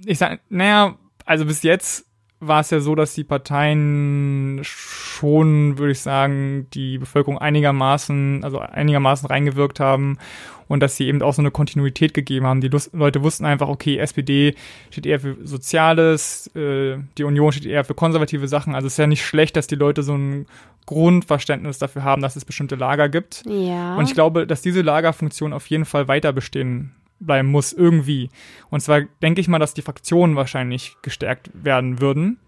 Ich 0.06 0.18
sage, 0.18 0.40
naja, 0.50 0.96
also 1.26 1.46
bis 1.46 1.64
jetzt 1.64 2.06
war 2.40 2.62
es 2.62 2.70
ja 2.70 2.80
so, 2.80 2.94
dass 2.94 3.16
die 3.16 3.24
Parteien 3.24 4.60
schon, 4.62 5.78
würde 5.80 5.92
ich 5.92 6.02
sagen, 6.02 6.68
die 6.74 7.00
Bevölkerung 7.00 7.40
einigermaßen, 7.40 8.44
also 8.44 8.60
einigermaßen 8.60 9.28
reingewirkt 9.28 9.80
haben 9.80 10.20
und 10.68 10.82
dass 10.82 10.98
sie 10.98 11.08
eben 11.08 11.22
auch 11.24 11.34
so 11.34 11.42
eine 11.42 11.50
Kontinuität 11.50 12.14
gegeben 12.14 12.46
haben. 12.46 12.62
Die 12.62 12.70
Leute 12.94 13.24
wussten 13.24 13.46
einfach, 13.46 13.70
okay, 13.70 13.98
SPD 13.98 14.54
steht 14.92 15.08
eher 15.08 15.20
für 15.20 15.38
Soziales, 15.44 16.48
äh, 16.56 16.98
die 17.18 17.24
Union 17.24 17.52
steht 17.52 17.66
eher 17.66 17.84
für 17.84 17.96
konservative 17.96 18.48
Sachen. 18.48 18.76
Also 18.76 18.86
es 18.86 18.94
ist 18.94 19.00
ja 19.00 19.08
nicht 19.08 19.26
schlecht, 19.26 19.56
dass 19.56 19.66
die 19.66 19.76
Leute 19.76 20.04
so 20.04 20.14
ein 20.14 20.46
Grundverständnis 20.86 21.80
dafür 21.80 22.04
haben, 22.04 22.22
dass 22.22 22.36
es 22.36 22.46
bestimmte 22.46 22.76
Lager 22.76 23.10
gibt. 23.10 23.44
Ja. 23.48 23.96
Und 23.96 24.06
ich 24.08 24.14
glaube, 24.14 24.46
dass 24.46 24.62
diese 24.62 24.82
Lagerfunktion 24.82 25.54
auf 25.54 25.68
jeden 25.68 25.86
Fall 25.86 26.08
weiter 26.08 26.34
bestehen 26.34 26.92
bleiben 27.20 27.50
muss, 27.50 27.74
irgendwie. 27.74 28.30
Und 28.70 28.82
zwar 28.82 29.02
denke 29.22 29.42
ich 29.42 29.48
mal, 29.48 29.60
dass 29.60 29.74
die 29.74 29.82
Fraktionen 29.82 30.36
wahrscheinlich 30.36 30.98
gestärkt 31.02 31.50
werden 31.54 32.00
würden, 32.00 32.40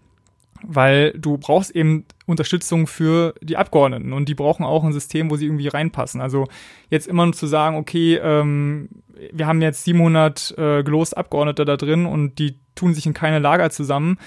weil 0.62 1.12
du 1.12 1.38
brauchst 1.38 1.70
eben 1.70 2.04
Unterstützung 2.26 2.86
für 2.86 3.34
die 3.40 3.56
Abgeordneten 3.56 4.12
und 4.12 4.28
die 4.28 4.34
brauchen 4.34 4.64
auch 4.64 4.84
ein 4.84 4.92
System, 4.92 5.30
wo 5.30 5.36
sie 5.36 5.46
irgendwie 5.46 5.68
reinpassen. 5.68 6.20
Also 6.20 6.46
jetzt 6.88 7.08
immer 7.08 7.24
nur 7.24 7.34
zu 7.34 7.46
sagen, 7.46 7.76
okay, 7.76 8.16
ähm, 8.16 8.88
wir 9.32 9.46
haben 9.46 9.62
jetzt 9.62 9.84
700 9.84 10.54
äh, 10.56 10.82
geloste 10.82 11.16
Abgeordnete 11.16 11.64
da 11.64 11.76
drin 11.76 12.06
und 12.06 12.38
die 12.38 12.58
tun 12.74 12.94
sich 12.94 13.06
in 13.06 13.14
keine 13.14 13.38
Lager 13.38 13.70
zusammen, 13.70 14.18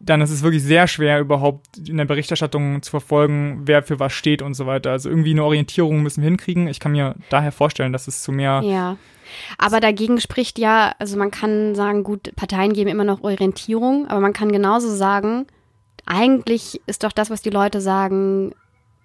dann 0.00 0.20
ist 0.20 0.30
es 0.30 0.42
wirklich 0.42 0.62
sehr 0.62 0.86
schwer, 0.86 1.20
überhaupt 1.20 1.76
in 1.76 1.96
der 1.96 2.04
Berichterstattung 2.04 2.82
zu 2.82 2.90
verfolgen, 2.90 3.62
wer 3.64 3.82
für 3.82 3.98
was 3.98 4.12
steht 4.12 4.42
und 4.42 4.54
so 4.54 4.66
weiter. 4.66 4.90
Also 4.90 5.08
irgendwie 5.08 5.32
eine 5.32 5.44
Orientierung 5.44 6.02
müssen 6.02 6.22
wir 6.22 6.28
hinkriegen. 6.28 6.68
Ich 6.68 6.80
kann 6.80 6.92
mir 6.92 7.16
daher 7.30 7.52
vorstellen, 7.52 7.92
dass 7.92 8.08
es 8.08 8.22
zu 8.22 8.32
mehr 8.32 8.62
ja. 8.64 8.96
Aber 9.58 9.80
dagegen 9.80 10.20
spricht 10.20 10.58
ja, 10.58 10.94
also 10.98 11.18
man 11.18 11.30
kann 11.30 11.74
sagen, 11.74 12.02
gut, 12.02 12.34
Parteien 12.34 12.72
geben 12.72 12.88
immer 12.88 13.04
noch 13.04 13.22
Orientierung, 13.22 14.08
aber 14.08 14.20
man 14.20 14.32
kann 14.32 14.52
genauso 14.52 14.94
sagen, 14.94 15.46
eigentlich 16.06 16.80
ist 16.86 17.04
doch 17.04 17.12
das, 17.12 17.28
was 17.28 17.42
die 17.42 17.50
Leute 17.50 17.80
sagen, 17.80 18.54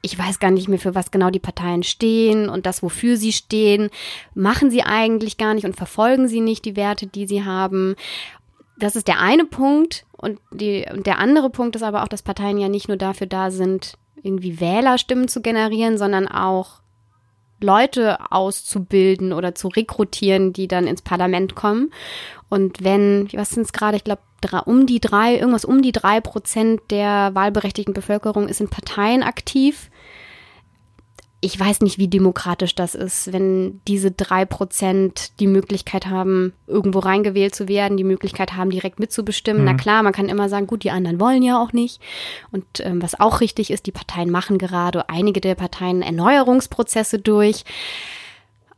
ich 0.02 0.18
weiß 0.18 0.40
gar 0.40 0.52
nicht 0.52 0.68
mehr, 0.68 0.80
für 0.80 0.96
was 0.96 1.12
genau 1.12 1.30
die 1.30 1.40
Parteien 1.40 1.84
stehen 1.84 2.50
und 2.50 2.66
das, 2.66 2.84
wofür 2.84 3.16
sie 3.18 3.32
stehen, 3.32 3.90
machen 4.34 4.70
sie 4.70 4.84
eigentlich 4.84 5.38
gar 5.38 5.54
nicht 5.54 5.66
und 5.66 5.76
verfolgen 5.78 6.28
sie 6.28 6.42
nicht 6.42 6.66
die 6.66 6.76
Werte, 6.76 7.08
die 7.08 7.26
sie 7.26 7.44
haben. 7.46 7.96
Das 8.78 8.96
ist 8.96 9.08
der 9.08 9.20
eine 9.20 9.46
Punkt. 9.46 10.06
Und, 10.12 10.40
die, 10.52 10.86
und 10.92 11.06
der 11.06 11.20
andere 11.20 11.50
Punkt 11.50 11.76
ist 11.76 11.84
aber 11.84 12.04
auch, 12.04 12.08
dass 12.08 12.22
Parteien 12.22 12.58
ja 12.58 12.70
nicht 12.70 12.88
nur 12.88 12.98
dafür 12.98 13.28
da 13.28 13.52
sind, 13.52 13.98
irgendwie 14.22 14.60
Wählerstimmen 14.60 15.28
zu 15.28 15.42
generieren, 15.42 15.98
sondern 15.98 16.28
auch 16.28 16.82
Leute 17.60 18.18
auszubilden 18.32 19.34
oder 19.34 19.56
zu 19.56 19.68
rekrutieren, 19.68 20.54
die 20.54 20.68
dann 20.68 20.88
ins 20.88 21.02
Parlament 21.02 21.56
kommen. 21.56 21.92
Und 22.50 22.84
wenn, 22.84 23.28
was 23.34 23.52
sind 23.52 23.64
es 23.64 23.74
gerade, 23.74 23.98
ich 23.98 24.04
glaube, 24.04 24.22
um 24.66 24.86
die 24.86 25.00
drei, 25.00 25.36
irgendwas 25.36 25.66
um 25.66 25.82
die 25.82 25.94
drei 25.94 26.20
Prozent 26.20 26.82
der 26.90 27.32
wahlberechtigten 27.34 27.94
Bevölkerung 27.94 28.50
ist 28.50 28.60
in 28.60 28.70
Parteien 28.70 29.24
aktiv 29.24 29.90
ich 31.44 31.60
weiß 31.60 31.82
nicht, 31.82 31.98
wie 31.98 32.08
demokratisch 32.08 32.74
das 32.74 32.96
ist, 32.96 33.34
wenn 33.34 33.82
diese 33.86 34.12
drei 34.12 34.46
Prozent 34.46 35.38
die 35.42 35.48
Möglichkeit 35.48 36.08
haben, 36.08 36.54
irgendwo 36.68 37.00
reingewählt 37.00 37.54
zu 37.54 37.68
werden, 37.68 37.98
die 37.98 38.06
Möglichkeit 38.06 38.54
haben, 38.54 38.70
direkt 38.70 39.00
mitzubestimmen. 39.00 39.64
Mhm. 39.64 39.66
Na 39.66 39.74
klar, 39.74 40.04
man 40.04 40.14
kann 40.14 40.30
immer 40.30 40.48
sagen, 40.48 40.68
gut, 40.68 40.84
die 40.84 40.92
anderen 40.92 41.20
wollen 41.20 41.44
ja 41.44 41.62
auch 41.62 41.74
nicht. 41.74 42.00
Und 42.52 42.66
ähm, 42.80 43.02
was 43.02 43.20
auch 43.20 43.42
richtig 43.42 43.72
ist, 43.72 43.88
die 43.88 43.92
Parteien 43.92 44.30
machen 44.30 44.58
gerade 44.58 45.10
einige 45.10 45.42
der 45.42 45.56
Parteien 45.56 46.02
Erneuerungsprozesse 46.02 47.20
durch. 47.20 47.66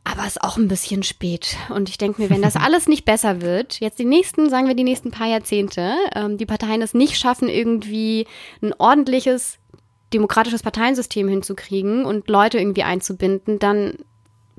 Aber 0.02 0.22
es 0.22 0.36
ist 0.36 0.42
auch 0.42 0.56
ein 0.56 0.68
bisschen 0.68 1.04
spät. 1.04 1.56
Und 1.68 1.88
ich 1.88 1.98
denke 1.98 2.20
mir, 2.20 2.30
wenn 2.30 2.42
das 2.42 2.56
alles 2.56 2.88
nicht 2.88 3.04
besser 3.04 3.42
wird, 3.42 3.78
jetzt 3.78 4.00
die 4.00 4.04
nächsten, 4.04 4.50
sagen 4.50 4.66
wir 4.66 4.74
die 4.74 4.84
nächsten 4.84 5.12
paar 5.12 5.28
Jahrzehnte, 5.28 5.94
ähm, 6.16 6.36
die 6.36 6.46
Parteien 6.46 6.82
es 6.82 6.94
nicht 6.94 7.16
schaffen, 7.16 7.48
irgendwie 7.48 8.26
ein 8.60 8.74
ordentliches 8.76 9.58
demokratisches 10.16 10.62
Parteiensystem 10.62 11.28
hinzukriegen 11.28 12.04
und 12.04 12.28
Leute 12.28 12.58
irgendwie 12.58 12.82
einzubinden, 12.82 13.58
dann 13.58 13.94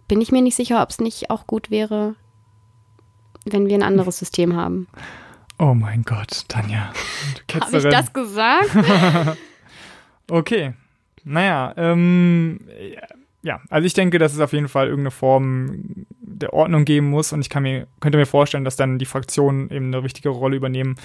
bin 0.07 0.21
ich 0.21 0.31
mir 0.31 0.41
nicht 0.41 0.55
sicher, 0.55 0.81
ob 0.83 0.89
es 0.89 0.99
nicht 0.99 1.29
auch 1.31 1.47
gut 1.47 1.71
wäre, 1.71 2.15
wenn 3.45 3.67
wir 3.67 3.75
ein 3.75 3.83
anderes 3.83 4.19
System 4.19 4.55
haben. 4.55 4.87
Oh 5.59 5.73
mein 5.73 6.03
Gott, 6.03 6.45
Tanja. 6.47 6.93
Habe 7.59 7.77
ich 7.77 7.83
das 7.83 8.13
gesagt? 8.13 8.69
okay. 10.29 10.73
Naja, 11.23 11.73
ähm, 11.75 12.59
ja, 13.41 13.59
also 13.69 13.85
ich 13.85 13.93
denke, 13.93 14.19
dass 14.19 14.33
es 14.33 14.39
auf 14.39 14.53
jeden 14.53 14.67
Fall 14.67 14.87
irgendeine 14.87 15.11
Form 15.11 16.05
der 16.21 16.53
Ordnung 16.53 16.85
geben 16.85 17.09
muss 17.09 17.33
und 17.33 17.41
ich 17.41 17.49
kann 17.49 17.63
mir, 17.63 17.87
könnte 17.99 18.17
mir 18.17 18.27
vorstellen, 18.27 18.63
dass 18.63 18.75
dann 18.75 18.99
die 18.99 19.05
Fraktionen 19.05 19.71
eben 19.71 19.87
eine 19.87 20.03
wichtige 20.03 20.29
Rolle 20.29 20.55
übernehmen 20.55 20.95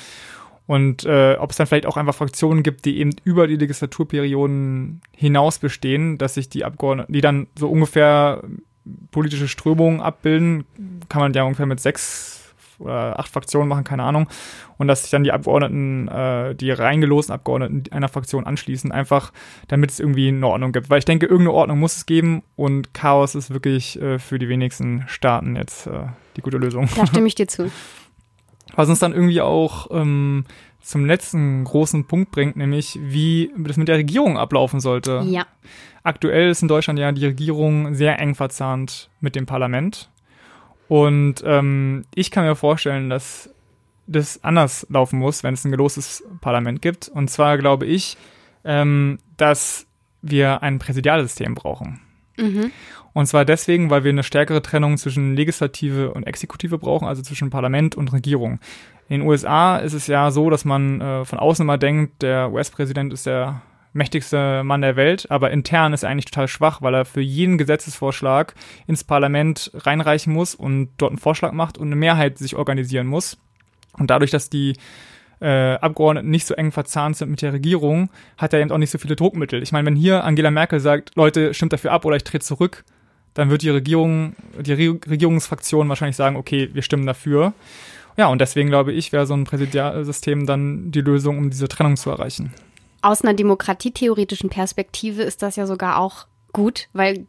und 0.66 1.04
äh, 1.04 1.36
ob 1.38 1.50
es 1.50 1.56
dann 1.56 1.66
vielleicht 1.66 1.86
auch 1.86 1.96
einfach 1.96 2.14
Fraktionen 2.14 2.62
gibt, 2.62 2.84
die 2.84 2.98
eben 2.98 3.10
über 3.24 3.46
die 3.46 3.56
Legislaturperioden 3.56 5.00
hinaus 5.16 5.58
bestehen, 5.58 6.18
dass 6.18 6.34
sich 6.34 6.48
die 6.48 6.64
Abgeordneten, 6.64 7.12
die 7.12 7.20
dann 7.20 7.48
so 7.58 7.68
ungefähr 7.68 8.42
politische 9.10 9.48
Strömungen 9.48 10.00
abbilden, 10.00 10.64
kann 11.08 11.20
man 11.20 11.32
ja 11.32 11.44
ungefähr 11.44 11.66
mit 11.66 11.80
sechs 11.80 12.42
oder 12.78 13.18
acht 13.18 13.30
Fraktionen 13.30 13.68
machen, 13.68 13.84
keine 13.84 14.02
Ahnung. 14.02 14.28
Und 14.76 14.88
dass 14.88 15.02
sich 15.02 15.10
dann 15.10 15.24
die 15.24 15.32
Abgeordneten, 15.32 16.08
äh, 16.08 16.54
die 16.54 16.70
reingelosten 16.70 17.32
Abgeordneten 17.34 17.92
einer 17.92 18.08
Fraktion 18.08 18.46
anschließen, 18.46 18.90
einfach 18.90 19.32
damit 19.68 19.90
es 19.90 20.00
irgendwie 20.00 20.28
eine 20.28 20.46
Ordnung 20.46 20.72
gibt. 20.72 20.90
Weil 20.90 20.98
ich 20.98 21.04
denke, 21.04 21.26
irgendeine 21.26 21.52
Ordnung 21.52 21.78
muss 21.78 21.96
es 21.96 22.06
geben 22.06 22.42
und 22.56 22.92
Chaos 22.92 23.34
ist 23.34 23.52
wirklich 23.52 24.00
äh, 24.00 24.18
für 24.18 24.38
die 24.38 24.48
wenigsten 24.48 25.04
Staaten 25.06 25.54
jetzt 25.54 25.86
äh, 25.86 26.06
die 26.36 26.40
gute 26.40 26.58
Lösung. 26.58 26.88
Da 26.96 27.06
stimme 27.06 27.28
ich 27.28 27.34
dir 27.36 27.46
zu. 27.46 27.70
Was 28.74 28.88
uns 28.88 28.98
dann 28.98 29.12
irgendwie 29.12 29.40
auch 29.40 29.88
ähm, 29.90 30.44
zum 30.80 31.06
letzten 31.06 31.64
großen 31.64 32.06
Punkt 32.06 32.32
bringt, 32.32 32.56
nämlich 32.56 32.98
wie 33.00 33.52
das 33.56 33.76
mit 33.76 33.88
der 33.88 33.98
Regierung 33.98 34.36
ablaufen 34.36 34.80
sollte. 34.80 35.22
Ja. 35.26 35.46
Aktuell 36.02 36.50
ist 36.50 36.62
in 36.62 36.68
Deutschland 36.68 36.98
ja 36.98 37.12
die 37.12 37.26
Regierung 37.26 37.94
sehr 37.94 38.18
eng 38.18 38.34
verzahnt 38.34 39.08
mit 39.20 39.36
dem 39.36 39.46
Parlament. 39.46 40.10
Und 40.88 41.42
ähm, 41.46 42.04
ich 42.14 42.30
kann 42.30 42.44
mir 42.44 42.56
vorstellen, 42.56 43.08
dass 43.08 43.48
das 44.06 44.42
anders 44.42 44.86
laufen 44.90 45.18
muss, 45.18 45.44
wenn 45.44 45.54
es 45.54 45.64
ein 45.64 45.70
gelostes 45.70 46.24
Parlament 46.40 46.82
gibt. 46.82 47.08
Und 47.08 47.30
zwar 47.30 47.56
glaube 47.56 47.86
ich, 47.86 48.16
ähm, 48.64 49.18
dass 49.36 49.86
wir 50.20 50.62
ein 50.62 50.78
Präsidialsystem 50.78 51.54
brauchen. 51.54 52.00
Mhm. 52.36 52.70
Und 53.12 53.26
zwar 53.26 53.44
deswegen, 53.44 53.90
weil 53.90 54.04
wir 54.04 54.10
eine 54.10 54.22
stärkere 54.22 54.62
Trennung 54.62 54.96
zwischen 54.96 55.36
Legislative 55.36 56.12
und 56.14 56.24
Exekutive 56.24 56.78
brauchen, 56.78 57.06
also 57.06 57.22
zwischen 57.22 57.50
Parlament 57.50 57.94
und 57.94 58.12
Regierung. 58.12 58.58
In 59.08 59.20
den 59.20 59.28
USA 59.28 59.76
ist 59.76 59.92
es 59.92 60.06
ja 60.06 60.30
so, 60.30 60.48
dass 60.48 60.64
man 60.64 61.00
äh, 61.00 61.24
von 61.24 61.38
außen 61.38 61.62
immer 61.62 61.78
denkt, 61.78 62.22
der 62.22 62.50
US-Präsident 62.52 63.12
ist 63.12 63.26
der 63.26 63.60
mächtigste 63.92 64.64
Mann 64.64 64.80
der 64.80 64.96
Welt, 64.96 65.30
aber 65.30 65.50
intern 65.50 65.92
ist 65.92 66.02
er 66.02 66.08
eigentlich 66.08 66.24
total 66.24 66.48
schwach, 66.48 66.80
weil 66.80 66.94
er 66.94 67.04
für 67.04 67.20
jeden 67.20 67.58
Gesetzesvorschlag 67.58 68.54
ins 68.86 69.04
Parlament 69.04 69.70
reinreichen 69.74 70.32
muss 70.32 70.54
und 70.54 70.90
dort 70.96 71.10
einen 71.10 71.18
Vorschlag 71.18 71.52
macht 71.52 71.76
und 71.76 71.88
eine 71.88 71.96
Mehrheit 71.96 72.38
sich 72.38 72.56
organisieren 72.56 73.06
muss. 73.06 73.36
Und 73.98 74.08
dadurch, 74.08 74.30
dass 74.30 74.48
die 74.48 74.76
äh, 75.42 75.74
Abgeordneten 75.74 76.30
nicht 76.30 76.46
so 76.46 76.54
eng 76.54 76.72
verzahnt 76.72 77.16
sind 77.16 77.30
mit 77.30 77.42
der 77.42 77.52
Regierung, 77.52 78.10
hat 78.38 78.52
er 78.52 78.60
eben 78.60 78.70
auch 78.70 78.78
nicht 78.78 78.90
so 78.90 78.98
viele 78.98 79.16
Druckmittel. 79.16 79.62
Ich 79.62 79.72
meine, 79.72 79.86
wenn 79.86 79.96
hier 79.96 80.24
Angela 80.24 80.50
Merkel 80.50 80.80
sagt, 80.80 81.10
Leute, 81.16 81.52
stimmt 81.52 81.72
dafür 81.72 81.92
ab 81.92 82.04
oder 82.04 82.16
ich 82.16 82.24
trete 82.24 82.44
zurück, 82.44 82.84
dann 83.34 83.50
wird 83.50 83.62
die 83.62 83.70
Regierung, 83.70 84.36
die 84.60 84.72
Re 84.72 84.98
Regierungsfraktion 85.08 85.88
wahrscheinlich 85.88 86.16
sagen, 86.16 86.36
okay, 86.36 86.70
wir 86.72 86.82
stimmen 86.82 87.06
dafür. 87.06 87.54
Ja, 88.16 88.28
und 88.28 88.40
deswegen 88.40 88.68
glaube 88.68 88.92
ich, 88.92 89.10
wäre 89.12 89.26
so 89.26 89.34
ein 89.34 89.44
Präsidialsystem 89.44 90.46
dann 90.46 90.92
die 90.92 91.00
Lösung, 91.00 91.38
um 91.38 91.50
diese 91.50 91.68
Trennung 91.68 91.96
zu 91.96 92.10
erreichen. 92.10 92.52
Aus 93.00 93.22
einer 93.22 93.34
demokratietheoretischen 93.34 94.50
Perspektive 94.50 95.22
ist 95.22 95.42
das 95.42 95.56
ja 95.56 95.66
sogar 95.66 95.98
auch 95.98 96.26
gut, 96.52 96.88
weil 96.92 97.26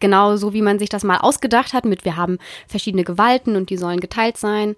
genau 0.00 0.36
so 0.36 0.52
wie 0.52 0.62
man 0.62 0.78
sich 0.78 0.88
das 0.88 1.04
mal 1.04 1.18
ausgedacht 1.18 1.74
hat, 1.74 1.84
mit 1.84 2.04
wir 2.04 2.16
haben 2.16 2.38
verschiedene 2.66 3.04
Gewalten 3.04 3.56
und 3.56 3.70
die 3.70 3.76
sollen 3.76 4.00
geteilt 4.00 4.36
sein. 4.36 4.74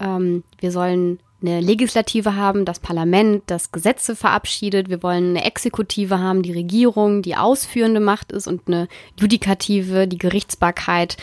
Ähm, 0.00 0.42
wir 0.58 0.72
sollen 0.72 1.20
eine 1.40 1.60
Legislative 1.60 2.34
haben, 2.34 2.64
das 2.64 2.80
Parlament, 2.80 3.44
das 3.46 3.70
Gesetze 3.70 4.16
verabschiedet. 4.16 4.88
Wir 4.88 5.02
wollen 5.02 5.36
eine 5.36 5.44
Exekutive 5.44 6.18
haben, 6.18 6.42
die 6.42 6.52
Regierung, 6.52 7.22
die 7.22 7.36
ausführende 7.36 8.00
Macht 8.00 8.32
ist 8.32 8.48
und 8.48 8.62
eine 8.66 8.88
Judikative, 9.18 10.08
die 10.08 10.18
Gerichtsbarkeit, 10.18 11.16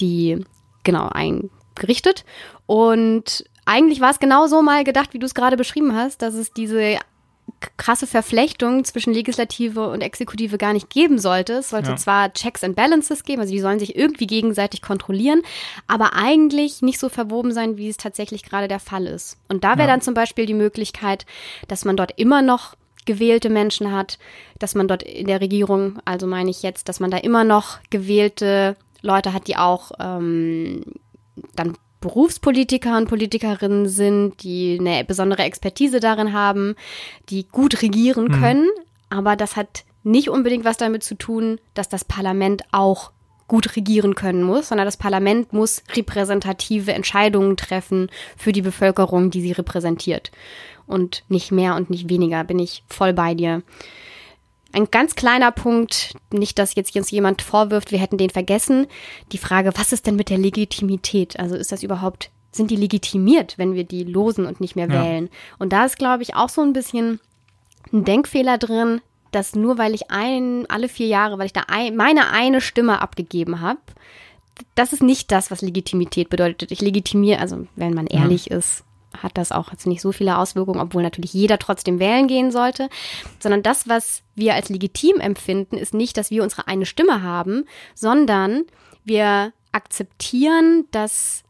die 0.00 0.44
genau 0.84 1.08
eingerichtet. 1.08 2.24
Und 2.66 3.44
eigentlich 3.66 4.00
war 4.00 4.10
es 4.10 4.20
genau 4.20 4.46
so 4.46 4.62
mal 4.62 4.84
gedacht, 4.84 5.12
wie 5.12 5.18
du 5.18 5.26
es 5.26 5.34
gerade 5.34 5.58
beschrieben 5.58 5.94
hast, 5.94 6.22
dass 6.22 6.34
es 6.34 6.52
diese 6.52 6.98
krasse 7.76 8.06
Verflechtung 8.06 8.84
zwischen 8.84 9.12
Legislative 9.12 9.88
und 9.88 10.00
Exekutive 10.00 10.58
gar 10.58 10.72
nicht 10.72 10.90
geben 10.90 11.18
sollte. 11.18 11.54
Es 11.54 11.70
sollte 11.70 11.90
ja. 11.90 11.96
zwar 11.96 12.32
Checks 12.32 12.64
and 12.64 12.76
Balances 12.76 13.24
geben, 13.24 13.40
also 13.40 13.52
die 13.52 13.60
sollen 13.60 13.78
sich 13.78 13.96
irgendwie 13.96 14.26
gegenseitig 14.26 14.82
kontrollieren, 14.82 15.42
aber 15.86 16.14
eigentlich 16.14 16.82
nicht 16.82 16.98
so 16.98 17.08
verwoben 17.08 17.52
sein, 17.52 17.76
wie 17.76 17.88
es 17.88 17.96
tatsächlich 17.96 18.42
gerade 18.42 18.68
der 18.68 18.80
Fall 18.80 19.06
ist. 19.06 19.38
Und 19.48 19.64
da 19.64 19.70
wäre 19.78 19.88
ja. 19.88 19.94
dann 19.94 20.02
zum 20.02 20.14
Beispiel 20.14 20.46
die 20.46 20.54
Möglichkeit, 20.54 21.26
dass 21.66 21.84
man 21.84 21.96
dort 21.96 22.12
immer 22.16 22.42
noch 22.42 22.74
gewählte 23.06 23.48
Menschen 23.48 23.90
hat, 23.90 24.18
dass 24.58 24.74
man 24.74 24.86
dort 24.86 25.02
in 25.02 25.26
der 25.26 25.40
Regierung, 25.40 25.98
also 26.04 26.26
meine 26.26 26.50
ich 26.50 26.62
jetzt, 26.62 26.88
dass 26.88 27.00
man 27.00 27.10
da 27.10 27.16
immer 27.16 27.42
noch 27.42 27.78
gewählte 27.88 28.76
Leute 29.00 29.32
hat, 29.32 29.46
die 29.46 29.56
auch 29.56 29.92
ähm, 29.98 30.84
dann 31.54 31.76
Berufspolitiker 32.00 32.96
und 32.96 33.08
Politikerinnen 33.08 33.88
sind, 33.88 34.42
die 34.42 34.78
eine 34.80 35.04
besondere 35.04 35.42
Expertise 35.42 36.00
darin 36.00 36.32
haben, 36.32 36.76
die 37.28 37.46
gut 37.48 37.82
regieren 37.82 38.26
mhm. 38.26 38.40
können. 38.40 38.64
Mhm. 38.64 38.82
Aber 39.10 39.36
das 39.36 39.56
hat 39.56 39.84
nicht 40.04 40.28
unbedingt 40.28 40.64
was 40.64 40.76
damit 40.76 41.02
zu 41.02 41.16
tun, 41.16 41.58
dass 41.74 41.88
das 41.88 42.04
Parlament 42.04 42.62
auch 42.72 43.10
gut 43.48 43.76
regieren 43.76 44.14
können 44.14 44.42
muss, 44.42 44.68
sondern 44.68 44.86
das 44.86 44.98
Parlament 44.98 45.52
muss 45.52 45.82
repräsentative 45.96 46.92
Entscheidungen 46.92 47.56
treffen 47.56 48.10
für 48.36 48.52
die 48.52 48.62
Bevölkerung, 48.62 49.30
die 49.30 49.40
sie 49.40 49.52
repräsentiert. 49.52 50.30
Und 50.86 51.24
nicht 51.28 51.50
mehr 51.50 51.74
und 51.74 51.90
nicht 51.90 52.08
weniger, 52.08 52.44
bin 52.44 52.58
ich 52.58 52.84
voll 52.86 53.12
bei 53.12 53.34
dir. 53.34 53.62
Ein 54.72 54.90
ganz 54.90 55.14
kleiner 55.14 55.50
Punkt, 55.50 56.14
nicht, 56.30 56.58
dass 56.58 56.74
jetzt 56.74 56.94
uns 56.94 57.10
jemand 57.10 57.40
vorwirft, 57.40 57.90
wir 57.90 57.98
hätten 57.98 58.18
den 58.18 58.30
vergessen. 58.30 58.86
Die 59.32 59.38
Frage, 59.38 59.72
was 59.74 59.92
ist 59.92 60.06
denn 60.06 60.16
mit 60.16 60.28
der 60.28 60.38
Legitimität? 60.38 61.38
Also 61.38 61.56
ist 61.56 61.72
das 61.72 61.82
überhaupt, 61.82 62.30
sind 62.52 62.70
die 62.70 62.76
legitimiert, 62.76 63.56
wenn 63.56 63.74
wir 63.74 63.84
die 63.84 64.04
losen 64.04 64.44
und 64.44 64.60
nicht 64.60 64.76
mehr 64.76 64.88
ja. 64.88 65.02
wählen? 65.02 65.30
Und 65.58 65.72
da 65.72 65.86
ist, 65.86 65.98
glaube 65.98 66.22
ich, 66.22 66.34
auch 66.36 66.50
so 66.50 66.60
ein 66.60 66.74
bisschen 66.74 67.18
ein 67.92 68.04
Denkfehler 68.04 68.58
drin, 68.58 69.00
dass 69.30 69.54
nur 69.54 69.78
weil 69.78 69.94
ich 69.94 70.10
ein, 70.10 70.66
alle 70.68 70.88
vier 70.88 71.06
Jahre, 71.06 71.38
weil 71.38 71.46
ich 71.46 71.52
da 71.52 71.64
ein, 71.68 71.96
meine 71.96 72.30
eine 72.30 72.60
Stimme 72.60 73.00
abgegeben 73.00 73.60
habe, 73.60 73.80
das 74.74 74.92
ist 74.92 75.02
nicht 75.02 75.30
das, 75.30 75.50
was 75.50 75.62
Legitimität 75.62 76.30
bedeutet. 76.30 76.72
Ich 76.72 76.80
legitimiere, 76.80 77.40
also 77.40 77.66
wenn 77.76 77.94
man 77.94 78.06
ehrlich 78.06 78.46
ja. 78.46 78.56
ist, 78.56 78.84
hat 79.16 79.36
das 79.38 79.52
auch 79.52 79.70
jetzt 79.70 79.86
nicht 79.86 80.00
so 80.00 80.12
viele 80.12 80.38
Auswirkungen, 80.38 80.80
obwohl 80.80 81.02
natürlich 81.02 81.32
jeder 81.32 81.58
trotzdem 81.58 81.98
wählen 81.98 82.28
gehen 82.28 82.50
sollte, 82.50 82.88
sondern 83.38 83.62
das, 83.62 83.88
was 83.88 84.22
wir 84.34 84.54
als 84.54 84.68
legitim 84.68 85.20
empfinden, 85.20 85.76
ist 85.76 85.94
nicht, 85.94 86.16
dass 86.16 86.30
wir 86.30 86.42
unsere 86.42 86.68
eine 86.68 86.86
Stimme 86.86 87.22
haben, 87.22 87.64
sondern 87.94 88.64
wir 89.04 89.52
akzeptieren, 89.72 90.86
dass 90.90 91.44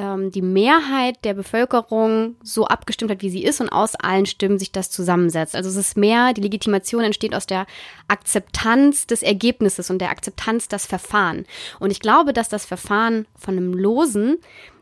ähm, 0.00 0.30
die 0.30 0.42
Mehrheit 0.42 1.24
der 1.24 1.34
Bevölkerung 1.34 2.36
so 2.42 2.66
abgestimmt 2.66 3.10
hat, 3.10 3.22
wie 3.22 3.30
sie 3.30 3.44
ist 3.44 3.60
und 3.60 3.68
aus 3.68 3.94
allen 3.96 4.26
Stimmen 4.26 4.58
sich 4.58 4.72
das 4.72 4.90
zusammensetzt. 4.90 5.54
Also 5.54 5.68
es 5.68 5.76
ist 5.76 5.96
mehr, 5.96 6.32
die 6.32 6.40
Legitimation 6.40 7.04
entsteht 7.04 7.34
aus 7.34 7.46
der 7.46 7.66
Akzeptanz 8.08 9.06
des 9.06 9.22
Ergebnisses 9.22 9.90
und 9.90 9.98
der 9.98 10.10
Akzeptanz 10.10 10.68
des 10.68 10.86
Verfahren. 10.86 11.44
Und 11.80 11.90
ich 11.90 12.00
glaube, 12.00 12.32
dass 12.32 12.48
das 12.48 12.64
Verfahren 12.64 13.26
von 13.36 13.56
einem 13.56 13.74
Losen 13.74 14.38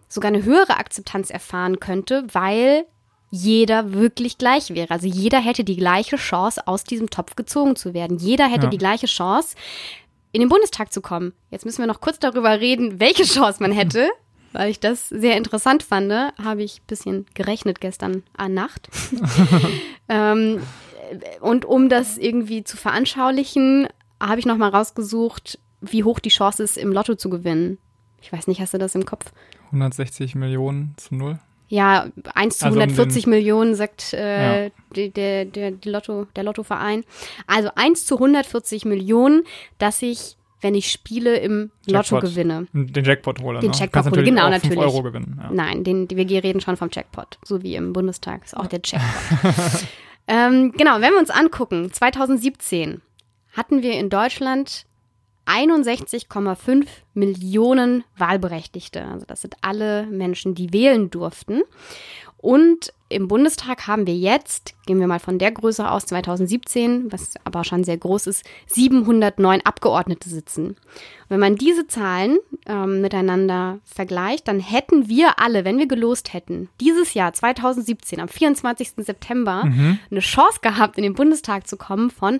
sogar 0.08 0.28
eine 0.28 0.44
höhere 0.44 0.76
Akzeptanz 0.76 1.30
erfahren 1.30 1.80
könnte, 1.80 2.26
weil 2.32 2.86
jeder 3.30 3.92
wirklich 3.92 4.38
gleich 4.38 4.70
wäre. 4.70 4.90
Also 4.90 5.06
jeder 5.06 5.38
hätte 5.38 5.64
die 5.64 5.76
gleiche 5.76 6.16
Chance, 6.16 6.66
aus 6.66 6.84
diesem 6.84 7.10
Topf 7.10 7.36
gezogen 7.36 7.76
zu 7.76 7.92
werden. 7.94 8.16
Jeder 8.16 8.46
hätte 8.46 8.64
ja. 8.64 8.70
die 8.70 8.78
gleiche 8.78 9.06
Chance, 9.06 9.54
in 10.32 10.40
den 10.40 10.48
Bundestag 10.48 10.92
zu 10.92 11.00
kommen. 11.00 11.32
Jetzt 11.50 11.64
müssen 11.64 11.78
wir 11.78 11.86
noch 11.86 12.00
kurz 12.00 12.18
darüber 12.18 12.60
reden, 12.60 13.00
welche 13.00 13.24
Chance 13.24 13.62
man 13.62 13.72
hätte. 13.72 14.08
Weil 14.52 14.70
ich 14.70 14.80
das 14.80 15.10
sehr 15.10 15.36
interessant 15.36 15.82
fand, 15.82 16.10
habe 16.10 16.62
ich 16.62 16.80
ein 16.80 16.86
bisschen 16.86 17.26
gerechnet 17.34 17.82
gestern 17.82 18.22
an 18.34 18.54
Nacht. 18.54 18.88
ähm, 20.08 20.62
und 21.40 21.66
um 21.66 21.90
das 21.90 22.16
irgendwie 22.16 22.64
zu 22.64 22.78
veranschaulichen, 22.78 23.88
habe 24.20 24.40
ich 24.40 24.46
nochmal 24.46 24.70
rausgesucht, 24.70 25.58
wie 25.82 26.02
hoch 26.02 26.18
die 26.18 26.30
Chance 26.30 26.62
ist, 26.62 26.78
im 26.78 26.92
Lotto 26.92 27.14
zu 27.14 27.28
gewinnen. 27.28 27.78
Ich 28.20 28.32
weiß 28.32 28.46
nicht, 28.46 28.60
hast 28.60 28.74
du 28.74 28.78
das 28.78 28.94
im 28.94 29.04
Kopf? 29.04 29.32
160 29.66 30.34
Millionen 30.34 30.94
zu 30.96 31.14
null. 31.14 31.38
Ja, 31.68 32.06
1 32.34 32.58
zu 32.58 32.66
also 32.66 32.80
140 32.80 33.26
um 33.26 33.30
Millionen 33.30 33.74
sagt 33.74 34.14
äh, 34.14 34.64
ja. 34.64 34.70
der, 34.96 35.08
der, 35.44 35.44
der, 35.44 35.72
Lotto, 35.84 36.26
der 36.34 36.44
Lottoverein. 36.44 37.04
Also 37.46 37.70
1 37.74 38.06
zu 38.06 38.14
140 38.14 38.86
Millionen, 38.86 39.44
dass 39.76 40.00
ich, 40.00 40.38
wenn 40.62 40.74
ich 40.74 40.90
spiele, 40.90 41.36
im 41.36 41.70
Jackpot. 41.86 42.22
Lotto 42.22 42.26
gewinne. 42.26 42.66
Den 42.72 43.04
Jackpot 43.04 43.42
hole. 43.42 43.60
Den 43.60 43.70
ne? 43.70 43.76
Jackpot 43.78 44.06
hole, 44.10 44.24
genau, 44.24 44.48
natürlich. 44.48 44.78
Euro 44.78 45.02
gewinnen. 45.02 45.38
Ja. 45.42 45.50
Nein, 45.52 45.84
den, 45.84 46.08
wir 46.08 46.42
reden 46.42 46.62
schon 46.62 46.78
vom 46.78 46.88
Jackpot, 46.90 47.38
so 47.44 47.62
wie 47.62 47.74
im 47.74 47.92
Bundestag 47.92 48.44
ist 48.44 48.56
auch 48.56 48.66
der 48.66 48.80
Jackpot. 48.82 49.86
ähm, 50.26 50.72
genau, 50.72 50.94
wenn 51.02 51.12
wir 51.12 51.18
uns 51.18 51.30
angucken, 51.30 51.92
2017 51.92 53.02
hatten 53.52 53.82
wir 53.82 53.92
in 53.92 54.08
Deutschland 54.08 54.86
61,5 55.48 56.86
Millionen 57.14 58.04
Wahlberechtigte. 58.16 59.04
Also 59.04 59.26
das 59.26 59.40
sind 59.40 59.56
alle 59.62 60.06
Menschen, 60.06 60.54
die 60.54 60.72
wählen 60.72 61.10
durften. 61.10 61.62
Und 62.40 62.92
im 63.08 63.26
Bundestag 63.26 63.88
haben 63.88 64.06
wir 64.06 64.14
jetzt, 64.14 64.74
gehen 64.86 65.00
wir 65.00 65.08
mal 65.08 65.18
von 65.18 65.40
der 65.40 65.50
Größe 65.50 65.90
aus, 65.90 66.06
2017, 66.06 67.10
was 67.10 67.34
aber 67.42 67.64
schon 67.64 67.82
sehr 67.82 67.96
groß 67.96 68.28
ist, 68.28 68.44
709 68.68 69.62
Abgeordnete 69.64 70.28
sitzen. 70.28 70.68
Und 70.68 70.76
wenn 71.30 71.40
man 71.40 71.56
diese 71.56 71.88
Zahlen 71.88 72.38
ähm, 72.66 73.00
miteinander 73.00 73.80
vergleicht, 73.84 74.46
dann 74.46 74.60
hätten 74.60 75.08
wir 75.08 75.40
alle, 75.40 75.64
wenn 75.64 75.78
wir 75.78 75.88
gelost 75.88 76.32
hätten, 76.32 76.68
dieses 76.80 77.14
Jahr 77.14 77.32
2017 77.32 78.20
am 78.20 78.28
24. 78.28 78.92
September 78.98 79.64
mhm. 79.64 79.98
eine 80.08 80.20
Chance 80.20 80.60
gehabt, 80.62 80.96
in 80.96 81.02
den 81.02 81.14
Bundestag 81.14 81.66
zu 81.66 81.76
kommen 81.76 82.10
von 82.10 82.38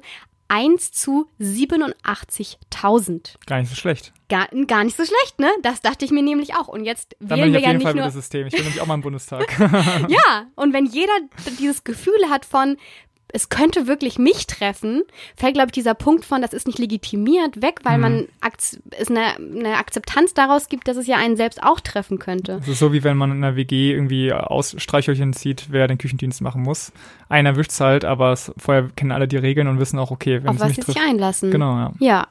1 0.49 0.93
zu 0.93 1.29
87.000. 1.41 3.35
Gar 3.47 3.61
nicht 3.61 3.69
so 3.71 3.77
schlecht. 3.77 4.13
Gar, 4.29 4.49
gar 4.67 4.85
nicht 4.85 4.97
so 4.97 5.05
schlecht, 5.05 5.39
ne? 5.39 5.51
Das 5.63 5.81
dachte 5.81 6.05
ich 6.05 6.11
mir 6.11 6.23
nämlich 6.23 6.55
auch. 6.55 6.69
Und 6.69 6.85
jetzt 6.85 7.17
Dann 7.21 7.39
wählen 7.39 7.53
wir 7.53 7.61
ja 7.61 7.73
nicht 7.73 7.83
Fall 7.83 7.95
nur 7.95 8.05
das 8.05 8.15
System. 8.15 8.47
Ich 8.47 8.55
will 8.55 8.61
nämlich 8.61 8.81
auch 8.81 8.87
mal 8.87 8.95
im 8.95 9.03
Bundestag. 9.03 9.59
ja, 10.09 10.47
und 10.55 10.73
wenn 10.73 10.87
jeder 10.87 11.13
dieses 11.59 11.85
Gefühl 11.85 12.29
hat 12.31 12.45
von, 12.45 12.77
es 13.33 13.49
könnte 13.49 13.87
wirklich 13.87 14.19
mich 14.19 14.47
treffen, 14.47 15.03
fällt, 15.37 15.55
glaube 15.55 15.69
ich, 15.69 15.73
dieser 15.73 15.95
Punkt 15.95 16.25
von, 16.25 16.41
das 16.41 16.53
ist 16.53 16.67
nicht 16.67 16.79
legitimiert, 16.79 17.61
weg, 17.61 17.81
weil 17.83 17.99
mhm. 17.99 18.03
man 18.03 18.29
es 18.99 19.11
eine, 19.11 19.37
eine, 19.37 19.77
Akzeptanz 19.77 20.35
daraus 20.35 20.69
gibt, 20.69 20.88
dass 20.88 20.97
es 20.97 21.07
ja 21.07 21.17
einen 21.17 21.37
selbst 21.37 21.62
auch 21.62 21.81
treffen 21.81 22.19
könnte. 22.19 22.59
Es 22.62 22.69
ist 22.69 22.79
so, 22.79 22.93
wie 22.93 23.05
wenn 23.05 23.17
man 23.17 23.31
in 23.31 23.45
einer 23.45 23.57
WG 23.57 23.93
irgendwie 23.93 24.33
Ausstreichhölchen 24.33 25.35
zieht, 25.35 25.67
wer 25.71 25.88
den 25.88 25.99
Küchendienst 25.99 26.41
machen 26.41 26.62
muss. 26.62 26.93
Einer 27.29 27.57
wischt's 27.57 27.81
halt, 27.81 28.05
aber 28.05 28.33
es, 28.33 28.53
vorher 28.57 28.88
kennen 28.97 29.12
alle 29.12 29.29
die 29.29 29.37
Regeln 29.37 29.69
und 29.69 29.79
wissen 29.79 29.99
auch, 29.99 30.11
okay, 30.11 30.43
wenn 30.43 30.49
Auf 30.49 30.57
es 30.57 30.61
was 30.61 30.69
mich 30.69 30.77
sie 30.77 30.83
trifft. 30.83 30.99
sich 30.99 31.09
einlassen. 31.09 31.51
Genau, 31.51 31.77
ja. 31.77 31.93
Ja. 31.99 32.29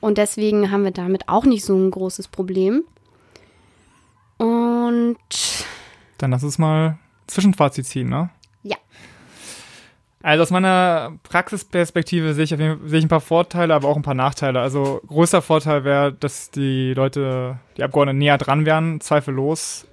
Und 0.00 0.18
deswegen 0.18 0.70
haben 0.70 0.84
wir 0.84 0.90
damit 0.90 1.28
auch 1.28 1.44
nicht 1.44 1.64
so 1.64 1.76
ein 1.76 1.90
großes 1.90 2.28
Problem. 2.28 2.82
Und 4.38 5.18
Dann 6.18 6.30
lass 6.30 6.42
uns 6.42 6.58
mal 6.58 6.98
Zwischenfazit 7.26 7.86
ziehen, 7.86 8.08
ne? 8.08 8.30
Ja. 8.62 8.76
Also 10.22 10.42
aus 10.42 10.50
meiner 10.50 11.18
Praxisperspektive 11.22 12.34
sehe 12.34 12.44
ich, 12.44 12.50
sehe 12.50 12.76
ich 12.98 13.04
ein 13.04 13.08
paar 13.08 13.22
Vorteile, 13.22 13.74
aber 13.74 13.88
auch 13.88 13.96
ein 13.96 14.02
paar 14.02 14.14
Nachteile. 14.14 14.60
Also 14.60 15.00
größter 15.06 15.40
Vorteil 15.40 15.84
wäre, 15.84 16.12
dass 16.12 16.50
die 16.50 16.92
Leute, 16.92 17.58
die 17.76 17.82
Abgeordneten 17.82 18.18
näher 18.18 18.36
dran 18.36 18.66
wären, 18.66 19.00
zweifellos. 19.00 19.86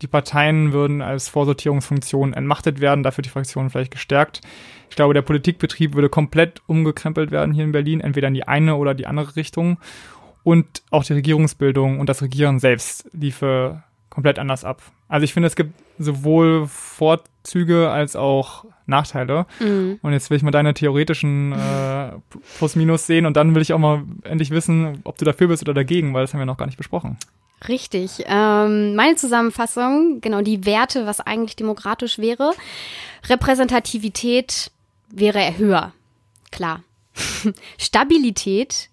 Die 0.00 0.06
Parteien 0.06 0.72
würden 0.72 1.02
als 1.02 1.28
Vorsortierungsfunktion 1.28 2.32
entmachtet 2.32 2.80
werden, 2.80 3.02
dafür 3.02 3.22
die 3.22 3.28
Fraktionen 3.28 3.70
vielleicht 3.70 3.92
gestärkt. 3.92 4.40
Ich 4.90 4.96
glaube, 4.96 5.14
der 5.14 5.22
Politikbetrieb 5.22 5.94
würde 5.94 6.08
komplett 6.08 6.60
umgekrempelt 6.66 7.30
werden 7.30 7.52
hier 7.52 7.64
in 7.64 7.72
Berlin, 7.72 8.00
entweder 8.00 8.28
in 8.28 8.34
die 8.34 8.46
eine 8.46 8.76
oder 8.76 8.94
die 8.94 9.06
andere 9.06 9.34
Richtung. 9.36 9.78
Und 10.44 10.82
auch 10.90 11.04
die 11.04 11.12
Regierungsbildung 11.12 11.98
und 11.98 12.08
das 12.08 12.22
Regieren 12.22 12.58
selbst 12.58 13.08
liefe 13.12 13.82
komplett 14.10 14.38
anders 14.38 14.64
ab. 14.64 14.82
Also 15.12 15.24
ich 15.24 15.34
finde, 15.34 15.46
es 15.46 15.56
gibt 15.56 15.74
sowohl 15.98 16.66
Vorzüge 16.66 17.90
als 17.90 18.16
auch 18.16 18.64
Nachteile. 18.86 19.44
Mhm. 19.60 19.98
Und 20.00 20.12
jetzt 20.14 20.30
will 20.30 20.38
ich 20.38 20.42
mal 20.42 20.52
deine 20.52 20.72
theoretischen 20.72 21.52
äh, 21.52 22.12
Plus-Minus 22.56 23.06
sehen 23.06 23.26
und 23.26 23.36
dann 23.36 23.54
will 23.54 23.60
ich 23.60 23.74
auch 23.74 23.78
mal 23.78 24.04
endlich 24.22 24.48
wissen, 24.48 25.02
ob 25.04 25.18
du 25.18 25.26
dafür 25.26 25.48
bist 25.48 25.62
oder 25.62 25.74
dagegen, 25.74 26.14
weil 26.14 26.22
das 26.22 26.32
haben 26.32 26.40
wir 26.40 26.46
noch 26.46 26.56
gar 26.56 26.64
nicht 26.64 26.78
besprochen. 26.78 27.18
Richtig. 27.68 28.24
Ähm, 28.24 28.94
meine 28.94 29.16
Zusammenfassung, 29.16 30.22
genau 30.22 30.40
die 30.40 30.64
Werte, 30.64 31.04
was 31.04 31.20
eigentlich 31.20 31.56
demokratisch 31.56 32.18
wäre. 32.18 32.54
Repräsentativität 33.28 34.70
wäre 35.10 35.58
höher, 35.58 35.92
klar. 36.50 36.82
Stabilität 37.76 38.88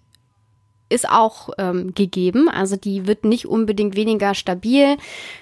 ist 0.89 1.07
auch 1.07 1.49
ähm, 1.57 1.93
gegeben. 1.93 2.49
Also 2.49 2.75
die 2.75 3.07
wird 3.07 3.23
nicht 3.23 3.45
unbedingt 3.45 3.95
weniger 3.95 4.33
stabil. 4.33 4.97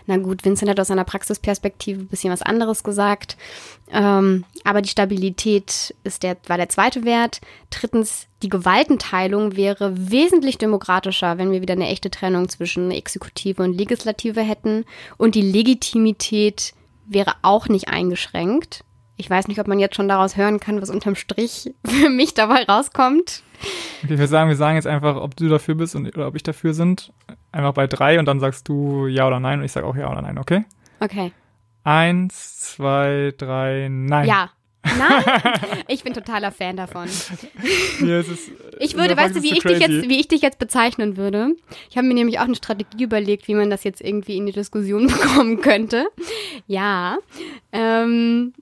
Na 0.05 0.17
gut, 0.17 0.43
Vincent 0.45 0.69
hat 0.69 0.79
aus 0.79 0.87
seiner 0.87 1.05
Praxisperspektive 1.05 2.01
ein 2.01 2.07
bisschen 2.07 2.31
was 2.31 2.41
anderes 2.41 2.83
gesagt. 2.83 3.37
Ähm, 3.91 4.43
aber 4.63 4.81
die 4.81 4.89
Stabilität 4.89 5.95
ist 6.03 6.23
der, 6.23 6.37
war 6.47 6.57
der 6.57 6.69
zweite 6.69 7.05
Wert. 7.05 7.39
Drittens, 7.69 8.27
die 8.43 8.49
Gewaltenteilung 8.49 9.55
wäre 9.55 9.93
wesentlich 10.11 10.57
demokratischer, 10.57 11.37
wenn 11.37 11.51
wir 11.51 11.61
wieder 11.61 11.73
eine 11.73 11.87
echte 11.87 12.11
Trennung 12.11 12.49
zwischen 12.49 12.91
Exekutive 12.91 13.63
und 13.63 13.77
Legislative 13.77 14.41
hätten. 14.41 14.85
Und 15.17 15.35
die 15.35 15.41
Legitimität 15.41 16.73
wäre 17.07 17.33
auch 17.41 17.69
nicht 17.69 17.87
eingeschränkt. 17.87 18.83
Ich 19.17 19.29
weiß 19.29 19.47
nicht, 19.47 19.59
ob 19.59 19.67
man 19.67 19.79
jetzt 19.79 19.95
schon 19.95 20.07
daraus 20.07 20.37
hören 20.37 20.59
kann, 20.59 20.81
was 20.81 20.89
unterm 20.89 21.15
Strich 21.15 21.73
für 21.85 22.09
mich 22.09 22.33
dabei 22.33 22.63
rauskommt. 22.63 23.43
Okay, 24.03 24.09
würde 24.09 24.27
sagen, 24.27 24.49
wir 24.49 24.55
sagen 24.55 24.75
jetzt 24.75 24.87
einfach, 24.87 25.15
ob 25.15 25.35
du 25.35 25.49
dafür 25.49 25.75
bist 25.75 25.95
und, 25.95 26.15
oder 26.15 26.27
ob 26.27 26.35
ich 26.35 26.43
dafür 26.43 26.73
sind. 26.73 27.11
Einfach 27.51 27.73
bei 27.73 27.87
drei 27.87 28.19
und 28.19 28.25
dann 28.25 28.39
sagst 28.39 28.67
du 28.67 29.07
ja 29.07 29.25
oder 29.25 29.39
nein 29.39 29.59
und 29.59 29.65
ich 29.65 29.71
sage 29.71 29.87
auch 29.87 29.95
ja 29.95 30.11
oder 30.11 30.21
nein, 30.21 30.37
okay? 30.37 30.65
Okay. 30.99 31.31
Eins, 31.83 32.59
zwei, 32.59 33.33
drei, 33.37 33.87
nein. 33.89 34.27
Ja. 34.27 34.51
Nein, 34.97 35.23
ich 35.87 36.03
bin 36.03 36.13
totaler 36.13 36.51
Fan 36.51 36.77
davon. 36.77 37.07
Mir 37.99 38.19
ist 38.19 38.29
es, 38.29 38.51
Ich 38.79 38.95
würde, 38.95 39.17
weißt 39.17 39.35
du, 39.35 39.43
wie 39.43 39.51
ich 39.51 39.63
dich 39.63 39.79
jetzt, 39.79 40.09
wie 40.09 40.19
ich 40.19 40.27
dich 40.27 40.41
jetzt 40.41 40.59
bezeichnen 40.59 41.17
würde? 41.17 41.55
Ich 41.89 41.97
habe 41.97 42.07
mir 42.07 42.13
nämlich 42.13 42.39
auch 42.39 42.45
eine 42.45 42.55
Strategie 42.55 43.03
überlegt, 43.03 43.47
wie 43.47 43.55
man 43.55 43.69
das 43.69 43.83
jetzt 43.83 44.01
irgendwie 44.01 44.37
in 44.37 44.45
die 44.45 44.53
Diskussion 44.53 45.07
bekommen 45.07 45.61
könnte. 45.61 46.07
Ja. 46.67 47.17
Ähm, 47.71 48.53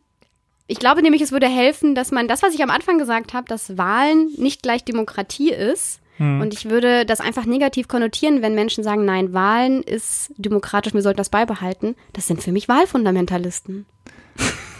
ich 0.67 0.79
glaube 0.79 1.01
nämlich, 1.01 1.21
es 1.21 1.31
würde 1.31 1.47
helfen, 1.47 1.95
dass 1.95 2.11
man 2.11 2.27
das, 2.27 2.41
was 2.41 2.53
ich 2.53 2.63
am 2.63 2.69
Anfang 2.69 2.97
gesagt 2.97 3.33
habe, 3.33 3.47
dass 3.47 3.77
Wahlen 3.77 4.31
nicht 4.37 4.63
gleich 4.63 4.83
Demokratie 4.83 5.51
ist. 5.51 6.01
Hm. 6.17 6.41
Und 6.41 6.53
ich 6.53 6.69
würde 6.69 7.05
das 7.05 7.19
einfach 7.19 7.45
negativ 7.45 7.87
konnotieren, 7.87 8.41
wenn 8.41 8.55
Menschen 8.55 8.83
sagen, 8.83 9.05
nein, 9.05 9.33
Wahlen 9.33 9.83
ist 9.83 10.33
demokratisch, 10.37 10.93
wir 10.93 11.01
sollten 11.01 11.17
das 11.17 11.29
beibehalten. 11.29 11.95
Das 12.13 12.27
sind 12.27 12.41
für 12.41 12.51
mich 12.51 12.67
Wahlfundamentalisten. 12.69 13.85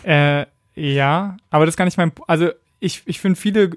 Äh, 0.04 0.46
ja, 0.76 1.38
aber 1.50 1.66
das 1.66 1.74
ist 1.74 1.78
gar 1.78 1.86
nicht 1.86 1.98
mein, 1.98 2.12
also 2.28 2.50
ich, 2.80 3.04
ich 3.06 3.20
finde 3.20 3.40
viele, 3.40 3.72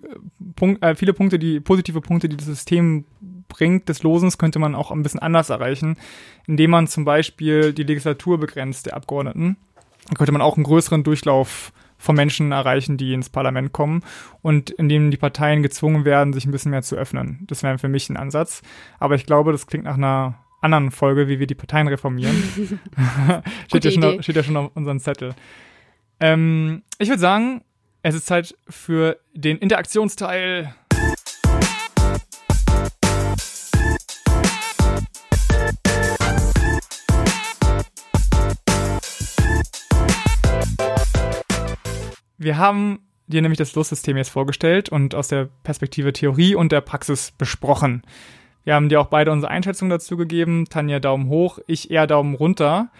Punkt, 0.57 0.83
äh, 0.83 0.95
viele 0.95 1.13
Punkte, 1.13 1.39
die 1.39 1.61
positive 1.61 2.01
Punkte, 2.01 2.29
die 2.29 2.37
das 2.37 2.47
System 2.47 3.05
bringt, 3.49 3.89
des 3.89 4.03
Losens, 4.03 4.39
könnte 4.39 4.59
man 4.59 4.75
auch 4.75 4.91
ein 4.91 5.03
bisschen 5.03 5.21
anders 5.21 5.51
erreichen, 5.51 5.97
indem 6.47 6.71
man 6.71 6.87
zum 6.87 7.05
Beispiel 7.05 7.73
die 7.73 7.85
Legislatur 7.85 8.39
begrenzt 8.39 8.87
der 8.87 8.95
Abgeordneten. 8.95 9.57
Dann 10.09 10.17
könnte 10.17 10.33
man 10.33 10.43
auch 10.43 10.57
einen 10.57 10.65
größeren 10.65 11.05
Durchlauf 11.05 11.73
von 11.99 12.17
Menschen 12.17 12.53
erreichen, 12.53 12.97
die 12.97 13.13
ins 13.13 13.29
Parlament 13.29 13.73
kommen 13.73 14.03
und 14.41 14.71
indem 14.71 15.11
die 15.11 15.17
Parteien 15.17 15.63
gezwungen 15.63 16.05
werden, 16.05 16.33
sich 16.33 16.47
ein 16.47 16.53
bisschen 16.53 16.71
mehr 16.71 16.83
zu 16.83 16.97
öffnen. 16.97 17.45
Das 17.49 17.63
wäre 17.63 17.79
für 17.79 17.89
mich 17.89 18.09
ein 18.09 18.17
Ansatz. 18.17 18.63
Aber 18.99 19.17
ich 19.17 19.27
glaube, 19.27 19.53
das 19.53 19.67
klingt 19.67 19.85
nach 19.85 19.97
einer 19.97 20.39
anderen 20.61 20.91
Folge, 20.91 21.29
wie 21.29 21.39
wir 21.39 21.47
die 21.47 21.55
Parteien 21.55 21.89
reformieren. 21.89 22.37
steht, 23.67 23.85
ja 23.85 23.91
schon, 23.91 24.23
steht 24.23 24.37
ja 24.37 24.43
schon 24.43 24.57
auf 24.57 24.71
unserem 24.75 25.01
Zettel. 25.01 25.35
Ähm, 26.21 26.83
ich 26.99 27.09
würde 27.09 27.21
sagen, 27.21 27.63
es 28.03 28.15
ist 28.15 28.27
Zeit 28.27 28.57
für 28.69 29.19
den 29.35 29.59
Interaktionsteil. 29.59 30.75
Wir 42.39 42.57
haben 42.57 43.01
dir 43.27 43.43
nämlich 43.43 43.59
das 43.59 43.75
Lossystem 43.75 44.17
jetzt 44.17 44.31
vorgestellt 44.31 44.89
und 44.89 45.15
aus 45.15 45.29
der 45.29 45.49
Perspektive 45.65 46.13
Theorie 46.13 46.55
und 46.55 46.73
der 46.73 46.81
Praxis 46.81 47.33
besprochen. 47.33 48.03
Wir 48.65 48.75
haben 48.75 48.89
dir 48.89 49.01
auch 49.01 49.09
beide 49.09 49.33
unsere 49.33 49.51
Einschätzung 49.51 49.89
dazu 49.89 50.17
gegeben. 50.17 50.67
Tanja 50.69 51.01
Daumen 51.01 51.29
hoch, 51.29 51.59
ich 51.67 51.91
eher 51.91 52.07
Daumen 52.07 52.35
runter. 52.35 52.91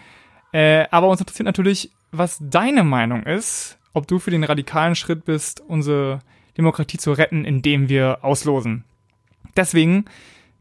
Äh, 0.51 0.85
aber 0.91 1.09
uns 1.09 1.19
interessiert 1.19 1.45
natürlich, 1.45 1.91
was 2.11 2.39
deine 2.41 2.83
Meinung 2.83 3.23
ist, 3.23 3.77
ob 3.93 4.07
du 4.07 4.19
für 4.19 4.31
den 4.31 4.43
radikalen 4.43 4.95
Schritt 4.95 5.25
bist, 5.25 5.61
unsere 5.61 6.19
Demokratie 6.57 6.97
zu 6.97 7.13
retten, 7.13 7.45
indem 7.45 7.87
wir 7.87 8.23
auslosen. 8.23 8.83
Deswegen 9.55 10.05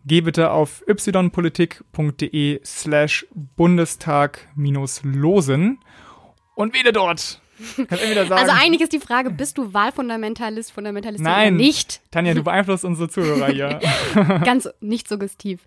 geh 0.04 0.20
bitte 0.20 0.50
auf 0.50 0.84
ypolitik.de 0.86 2.60
slash 2.64 3.26
Bundestag-losen 3.56 5.78
und 6.54 6.74
wähle 6.74 6.92
dort. 6.92 7.40
Also 8.30 8.52
eigentlich 8.52 8.82
ist 8.82 8.92
die 8.92 9.00
Frage, 9.00 9.30
bist 9.30 9.58
du 9.58 9.72
Wahlfundamentalist, 9.74 10.72
Fundamentalist 10.72 11.22
Nein. 11.22 11.54
oder 11.54 11.62
nicht? 11.64 12.00
Tanja, 12.10 12.34
du 12.34 12.42
beeinflusst 12.42 12.84
unsere 12.84 13.08
Zuhörer 13.08 13.48
hier. 13.48 13.80
Ganz 14.44 14.68
nicht 14.80 15.08
suggestiv. 15.08 15.60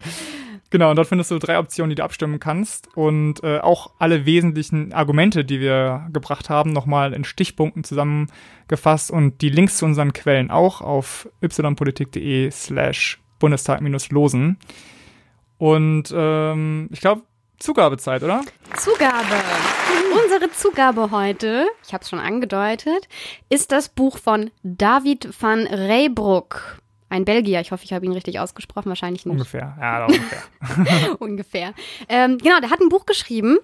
Genau, 0.70 0.90
und 0.90 0.96
dort 0.96 1.10
findest 1.10 1.32
du 1.32 1.38
drei 1.38 1.60
Optionen, 1.60 1.90
die 1.90 1.96
du 1.96 2.04
abstimmen 2.04 2.40
kannst 2.40 2.88
und 2.96 3.44
äh, 3.44 3.60
auch 3.60 3.92
alle 4.00 4.26
wesentlichen 4.26 4.94
Argumente, 4.94 5.44
die 5.44 5.60
wir 5.60 6.08
gebracht 6.14 6.50
haben, 6.50 6.72
nochmal 6.72 7.14
in 7.14 7.26
Stichpunkten 7.26 7.84
zusammengefasst 7.84 9.12
und 9.12 9.42
die 9.42 9.50
Links 9.50 9.78
zu 9.78 9.86
unseren 9.86 10.14
Quellen 10.14 10.50
auch 10.50 10.80
auf 10.80 11.28
ypolitik.de 11.42 12.50
slash 12.52 13.20
Bundestag-losen. 13.40 14.58
Und 15.58 16.14
ähm, 16.16 16.88
ich 16.92 17.02
glaube, 17.02 17.24
Zugabezeit, 17.62 18.24
oder? 18.24 18.42
Zugabe. 18.78 19.36
Unsere 20.24 20.52
Zugabe 20.52 21.12
heute, 21.12 21.68
ich 21.86 21.94
habe 21.94 22.04
es 22.04 22.10
schon 22.10 22.20
angedeutet, 22.20 23.08
ist 23.50 23.72
das 23.72 23.90
Buch 23.90 24.18
von 24.18 24.50
David 24.64 25.30
van 25.40 25.68
Reybrouck. 25.68 26.80
Ein 27.10 27.24
Belgier, 27.26 27.62
ich 27.62 27.72
hoffe, 27.72 27.84
ich 27.84 27.94
habe 27.94 28.06
ihn 28.06 28.14
richtig 28.14 28.40
ausgesprochen, 28.40 28.90
wahrscheinlich 28.90 29.26
nicht. 29.26 29.34
Ungefähr. 29.34 29.78
Ja, 29.80 30.06
ungefähr. 30.06 30.42
Ungefähr. 31.20 31.74
Ähm, 32.10 32.38
genau, 32.38 32.60
der 32.62 32.70
hat 32.72 32.80
ein 32.80 32.90
Buch 32.90 33.06
geschrieben, 33.06 33.58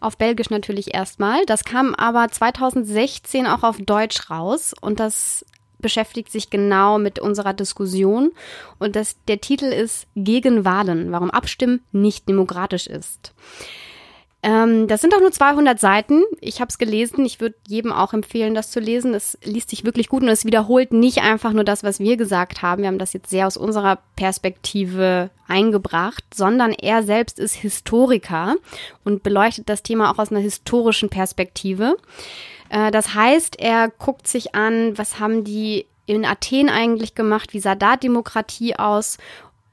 auf 0.00 0.16
Belgisch 0.16 0.50
natürlich 0.50 0.94
erstmal. 0.94 1.44
Das 1.46 1.64
kam 1.64 1.94
aber 1.94 2.28
2016 2.28 3.46
auch 3.46 3.62
auf 3.62 3.76
Deutsch 3.78 4.30
raus 4.30 4.74
und 4.80 4.98
das 5.00 5.44
beschäftigt 5.78 6.30
sich 6.30 6.50
genau 6.50 6.98
mit 6.98 7.18
unserer 7.18 7.52
Diskussion. 7.52 8.32
Und 8.78 8.96
das, 8.96 9.16
der 9.28 9.40
Titel 9.40 9.66
ist 9.66 10.06
Gegen 10.14 10.64
Wahlen, 10.64 11.12
warum 11.12 11.30
Abstimmen 11.30 11.80
nicht 11.92 12.28
demokratisch 12.28 12.86
ist. 12.86 13.32
Ähm, 14.44 14.88
das 14.88 15.00
sind 15.00 15.14
auch 15.14 15.20
nur 15.20 15.32
200 15.32 15.80
Seiten. 15.80 16.22
Ich 16.38 16.60
habe 16.60 16.68
es 16.68 16.76
gelesen. 16.76 17.24
Ich 17.24 17.40
würde 17.40 17.56
jedem 17.66 17.92
auch 17.92 18.12
empfehlen, 18.12 18.54
das 18.54 18.70
zu 18.70 18.78
lesen. 18.78 19.14
Es 19.14 19.38
liest 19.42 19.70
sich 19.70 19.84
wirklich 19.84 20.08
gut 20.08 20.22
und 20.22 20.28
es 20.28 20.44
wiederholt 20.44 20.92
nicht 20.92 21.22
einfach 21.22 21.54
nur 21.54 21.64
das, 21.64 21.82
was 21.82 21.98
wir 21.98 22.18
gesagt 22.18 22.60
haben. 22.60 22.82
Wir 22.82 22.88
haben 22.88 22.98
das 22.98 23.14
jetzt 23.14 23.30
sehr 23.30 23.46
aus 23.46 23.56
unserer 23.56 24.00
Perspektive 24.16 25.30
eingebracht, 25.48 26.24
sondern 26.34 26.72
er 26.72 27.02
selbst 27.02 27.38
ist 27.38 27.54
Historiker 27.54 28.56
und 29.02 29.22
beleuchtet 29.22 29.70
das 29.70 29.82
Thema 29.82 30.10
auch 30.10 30.18
aus 30.18 30.30
einer 30.30 30.40
historischen 30.40 31.08
Perspektive. 31.08 31.96
Äh, 32.74 32.90
das 32.90 33.14
heißt, 33.14 33.58
er 33.60 33.88
guckt 33.88 34.26
sich 34.26 34.54
an, 34.54 34.98
was 34.98 35.20
haben 35.20 35.44
die 35.44 35.86
in 36.06 36.24
Athen 36.24 36.68
eigentlich 36.68 37.14
gemacht, 37.14 37.54
wie 37.54 37.60
sah 37.60 37.76
da 37.76 37.96
Demokratie 37.96 38.76
aus 38.76 39.16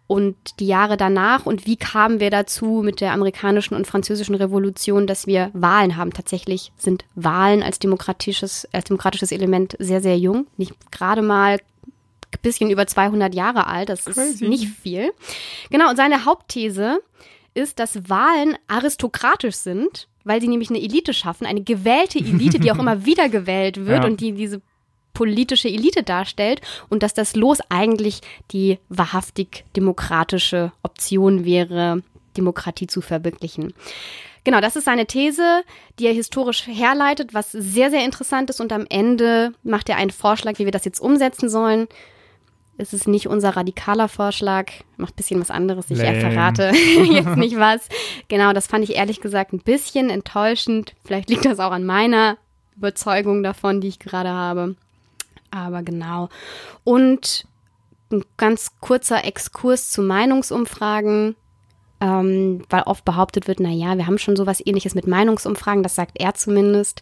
und 0.08 0.36
die 0.60 0.68
Jahre 0.68 0.98
danach 0.98 1.46
und 1.46 1.66
wie 1.66 1.78
kamen 1.78 2.20
wir 2.20 2.30
dazu 2.30 2.82
mit 2.84 3.02
der 3.02 3.14
amerikanischen 3.14 3.76
und 3.76 3.88
französischen 3.88 4.36
Revolution, 4.36 5.08
dass 5.08 5.26
wir 5.26 5.50
Wahlen 5.54 5.98
haben. 5.98 6.14
Tatsächlich 6.14 6.72
sind 6.78 7.06
Wahlen 7.16 7.64
als 7.64 7.80
demokratisches, 7.80 8.68
als 8.72 8.86
demokratisches 8.86 9.32
Element 9.32 9.76
sehr, 9.80 10.02
sehr 10.02 10.18
jung. 10.18 10.48
Nicht 10.58 10.74
gerade 10.92 11.22
mal 11.22 11.54
ein 11.54 12.42
bisschen 12.42 12.70
über 12.70 12.86
200 12.86 13.34
Jahre 13.34 13.68
alt. 13.68 13.90
Das 13.90 14.06
ist 14.06 14.16
Crazy. 14.16 14.48
nicht 14.48 14.68
viel. 14.68 15.12
Genau. 15.70 15.90
Und 15.90 15.96
seine 15.96 16.26
Hauptthese 16.26 17.02
ist, 17.54 17.80
dass 17.80 18.10
Wahlen 18.10 18.58
aristokratisch 18.68 19.56
sind 19.56 20.08
weil 20.24 20.42
sie 20.42 20.48
nämlich 20.48 20.70
eine 20.70 20.80
Elite 20.82 21.14
schaffen, 21.14 21.46
eine 21.46 21.62
gewählte 21.64 22.20
Elite, 22.20 22.60
die 22.60 22.72
auch 22.72 22.80
immer 22.80 23.06
wieder 23.06 23.30
gewählt 23.30 23.86
wird 23.86 24.04
Ja. 24.04 24.10
und 24.10 24.20
die 24.22 24.32
diese 24.34 24.62
politische 25.14 25.68
Elite 25.68 26.04
darstellt 26.04 26.62
und 26.90 27.04
dass 27.04 27.14
das 27.14 27.36
Los 27.36 27.60
eigentlich 27.70 28.22
die 28.52 28.80
wahrhaftig 28.90 29.66
demokratische 29.76 30.72
Option 30.84 31.44
wäre, 31.46 32.02
Demokratie 32.38 32.88
zu 32.88 33.02
verwirklichen. 33.02 33.74
Genau, 34.44 34.62
das 34.62 34.76
ist 34.76 34.86
seine 34.86 35.06
These, 35.06 35.64
die 36.00 36.08
er 36.08 36.14
historisch 36.14 36.66
herleitet, 36.66 37.34
was 37.34 37.52
sehr, 37.52 37.92
sehr 37.92 38.04
interessant 38.04 38.50
ist. 38.50 38.60
Und 38.60 38.72
am 38.74 38.88
Ende 38.90 39.52
macht 39.64 39.88
er 39.90 39.98
einen 39.98 40.10
Vorschlag, 40.10 40.58
wie 40.58 40.66
wir 40.66 40.72
das 40.72 40.86
jetzt 40.86 41.00
umsetzen 41.00 41.48
sollen. 41.50 41.88
Es 42.82 42.94
ist 42.94 43.08
nicht 43.08 43.28
unser 43.28 43.56
radikaler 43.56 44.08
Vorschlag, 44.08 44.72
macht 44.98 45.14
ein 45.14 45.18
bisschen 45.18 45.40
was 45.40 45.52
anderes. 45.52 45.92
Ich 45.92 46.00
Lame. 46.00 46.20
verrate 46.20 46.72
jetzt 47.12 47.38
nicht 47.38 47.60
was. 47.60 47.88
Genau, 48.28 48.54
das 48.54 48.66
fand 48.66 48.84
ich 48.84 48.96
ehrlich 48.96 49.22
gesagt 49.22 49.54
ein 49.54 49.60
bisschen 49.60 50.10
enttäuschend. 50.10 50.96
Vielleicht 51.06 51.30
liegt 51.30 51.46
das 51.46 51.60
auch 51.60 51.72
an 51.72 51.86
meiner 51.86 52.38
Überzeugung 52.76 53.44
davon, 53.44 53.82
die 53.82 53.88
ich 53.88 54.00
gerade 54.00 54.30
habe. 54.30 54.76
Aber 55.52 55.84
genau. 55.84 56.30
Und 56.84 57.46
ein 58.12 58.26
ganz 58.38 58.72
kurzer 58.80 59.26
Exkurs 59.26 59.92
zu 59.92 60.02
Meinungsumfragen 60.02 61.36
ähm, 62.02 62.64
weil 62.70 62.84
oft 62.84 63.06
behauptet 63.06 63.48
wird, 63.48 63.60
na 63.60 63.70
ja, 63.70 63.96
wir 63.96 64.08
haben 64.08 64.18
schon 64.18 64.36
sowas 64.36 64.62
ähnliches 64.66 64.96
mit 64.96 65.08
Meinungsumfragen, 65.08 65.84
das 65.84 65.96
sagt 65.96 66.20
er 66.20 66.34
zumindest. 66.34 67.02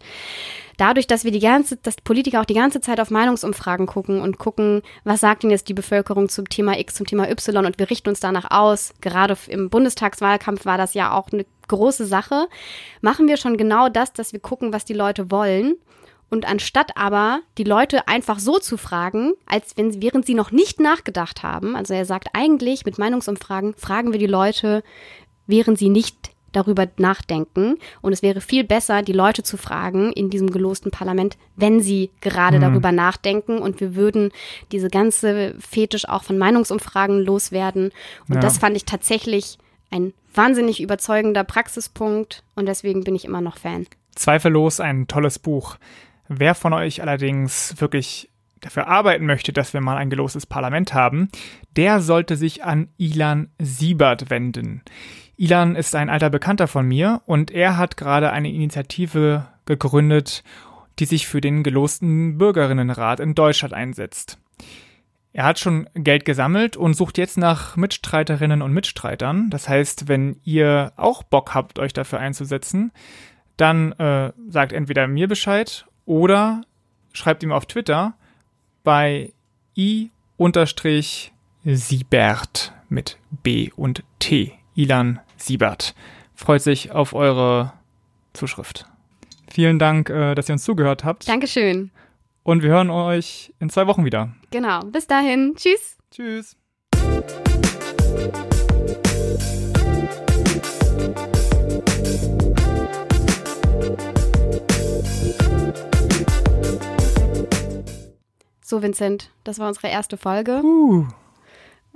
Dadurch, 0.77 1.07
dass 1.07 1.23
wir 1.23 1.31
die 1.31 1.39
ganze, 1.39 1.77
dass 1.77 1.95
Politiker 1.95 2.41
auch 2.41 2.45
die 2.45 2.53
ganze 2.53 2.79
Zeit 2.81 2.99
auf 2.99 3.09
Meinungsumfragen 3.09 3.85
gucken 3.85 4.21
und 4.21 4.37
gucken, 4.37 4.81
was 5.03 5.21
sagt 5.21 5.43
denn 5.43 5.49
jetzt 5.49 5.67
die 5.69 5.73
Bevölkerung 5.73 6.29
zum 6.29 6.47
Thema 6.47 6.77
X, 6.77 6.95
zum 6.95 7.05
Thema 7.05 7.29
Y 7.29 7.65
und 7.65 7.79
wir 7.79 7.89
richten 7.89 8.09
uns 8.09 8.19
danach 8.19 8.51
aus. 8.51 8.93
Gerade 9.01 9.37
im 9.47 9.69
Bundestagswahlkampf 9.69 10.65
war 10.65 10.77
das 10.77 10.93
ja 10.93 11.13
auch 11.13 11.31
eine 11.31 11.45
große 11.67 12.05
Sache. 12.05 12.47
Machen 13.01 13.27
wir 13.27 13.37
schon 13.37 13.57
genau 13.57 13.89
das, 13.89 14.13
dass 14.13 14.33
wir 14.33 14.39
gucken, 14.39 14.73
was 14.73 14.85
die 14.85 14.93
Leute 14.93 15.31
wollen. 15.31 15.75
Und 16.29 16.47
anstatt 16.47 16.95
aber 16.95 17.41
die 17.57 17.63
Leute 17.63 18.07
einfach 18.07 18.39
so 18.39 18.59
zu 18.59 18.77
fragen, 18.77 19.33
als 19.45 19.75
wenn, 19.77 20.01
während 20.01 20.25
sie 20.25 20.35
noch 20.35 20.51
nicht 20.51 20.79
nachgedacht 20.79 21.41
haben, 21.43 21.75
also 21.75 21.93
er 21.93 22.05
sagt 22.05 22.29
eigentlich 22.33 22.85
mit 22.85 22.97
Meinungsumfragen, 22.99 23.73
fragen 23.75 24.11
wir 24.11 24.19
die 24.19 24.27
Leute, 24.27 24.83
während 25.47 25.79
sie 25.79 25.89
nicht 25.89 26.31
darüber 26.51 26.87
nachdenken. 26.97 27.77
Und 28.01 28.11
es 28.11 28.21
wäre 28.23 28.41
viel 28.41 28.63
besser, 28.63 29.01
die 29.03 29.11
Leute 29.13 29.43
zu 29.43 29.55
fragen 29.57 30.11
in 30.13 30.29
diesem 30.31 30.49
gelosten 30.51 30.89
Parlament, 30.91 31.37
wenn 31.55 31.79
sie 31.79 32.09
gerade 32.21 32.57
Mhm. 32.57 32.61
darüber 32.61 32.91
nachdenken. 32.91 33.59
Und 33.59 33.79
wir 33.79 33.95
würden 33.95 34.31
diese 34.71 34.89
ganze 34.89 35.55
Fetisch 35.59 36.07
auch 36.09 36.23
von 36.23 36.37
Meinungsumfragen 36.39 37.23
loswerden. 37.23 37.91
Und 38.27 38.35
Ja. 38.35 38.41
das 38.41 38.57
fand 38.57 38.75
ich 38.75 38.85
tatsächlich 38.85 39.57
ein 39.91 40.13
wahnsinnig 40.33 40.81
überzeugender 40.81 41.43
Praxispunkt. 41.43 42.43
Und 42.55 42.65
deswegen 42.67 43.03
bin 43.03 43.15
ich 43.15 43.25
immer 43.25 43.41
noch 43.41 43.57
Fan. 43.57 43.85
Zweifellos 44.15 44.79
ein 44.79 45.07
tolles 45.07 45.37
Buch. 45.39 45.77
Wer 46.29 46.53
von 46.53 46.73
euch 46.73 47.01
allerdings 47.01 47.73
wirklich 47.81 48.29
dafür 48.61 48.87
arbeiten 48.87 49.25
möchte, 49.25 49.51
dass 49.51 49.73
wir 49.73 49.81
mal 49.81 49.97
ein 49.97 50.11
gelostes 50.11 50.45
Parlament 50.45 50.93
haben, 50.93 51.29
der 51.75 52.01
sollte 52.01 52.35
sich 52.35 52.63
an 52.63 52.89
Ilan 52.97 53.49
Siebert 53.57 54.29
wenden. 54.29 54.83
Ilan 55.37 55.75
ist 55.75 55.95
ein 55.95 56.09
alter 56.09 56.29
Bekannter 56.29 56.67
von 56.67 56.85
mir 56.85 57.21
und 57.25 57.49
er 57.49 57.77
hat 57.77 57.97
gerade 57.97 58.31
eine 58.31 58.51
Initiative 58.51 59.47
gegründet, 59.65 60.43
die 60.99 61.05
sich 61.05 61.27
für 61.27 61.41
den 61.41 61.63
gelosten 61.63 62.37
Bürgerinnenrat 62.37 63.19
in 63.19 63.33
Deutschland 63.33 63.73
einsetzt. 63.73 64.37
Er 65.33 65.45
hat 65.45 65.57
schon 65.57 65.89
Geld 65.95 66.25
gesammelt 66.25 66.77
und 66.77 66.93
sucht 66.93 67.17
jetzt 67.17 67.37
nach 67.37 67.75
Mitstreiterinnen 67.75 68.61
und 68.61 68.73
Mitstreitern. 68.73 69.49
Das 69.49 69.67
heißt, 69.67 70.07
wenn 70.07 70.39
ihr 70.43 70.91
auch 70.95 71.23
Bock 71.23 71.55
habt, 71.55 71.79
euch 71.79 71.93
dafür 71.93 72.19
einzusetzen, 72.19 72.91
dann 73.57 73.93
äh, 73.93 74.31
sagt 74.47 74.73
entweder 74.73 75.07
mir 75.07 75.27
Bescheid 75.27 75.85
oder 76.09 76.63
schreibt 77.13 77.43
ihm 77.43 77.51
auf 77.51 77.67
Twitter 77.67 78.15
bei 78.83 79.31
i-siebert 79.77 80.43
mit 82.89 83.19
B 83.43 83.69
und 83.75 84.03
T. 84.17 84.53
Ilan 84.73 85.19
Siebert. 85.37 85.93
Freut 86.33 86.63
sich 86.63 86.91
auf 86.91 87.13
eure 87.13 87.73
Zuschrift. 88.33 88.87
Vielen 89.51 89.77
Dank, 89.77 90.09
äh, 90.09 90.33
dass 90.33 90.49
ihr 90.49 90.53
uns 90.53 90.63
zugehört 90.63 91.03
habt. 91.03 91.27
Dankeschön. 91.27 91.91
Und 92.41 92.63
wir 92.63 92.71
hören 92.71 92.89
euch 92.89 93.53
in 93.59 93.69
zwei 93.69 93.85
Wochen 93.85 94.03
wieder. 94.03 94.33
Genau. 94.49 94.79
Bis 94.85 95.05
dahin. 95.05 95.53
Tschüss. 95.55 95.97
Tschüss. 96.09 96.58
So, 108.69 108.83
Vincent, 108.83 109.31
das 109.43 109.57
war 109.57 109.67
unsere 109.67 109.87
erste 109.87 110.15
Folge. 110.15 110.61
Uh. 110.63 111.07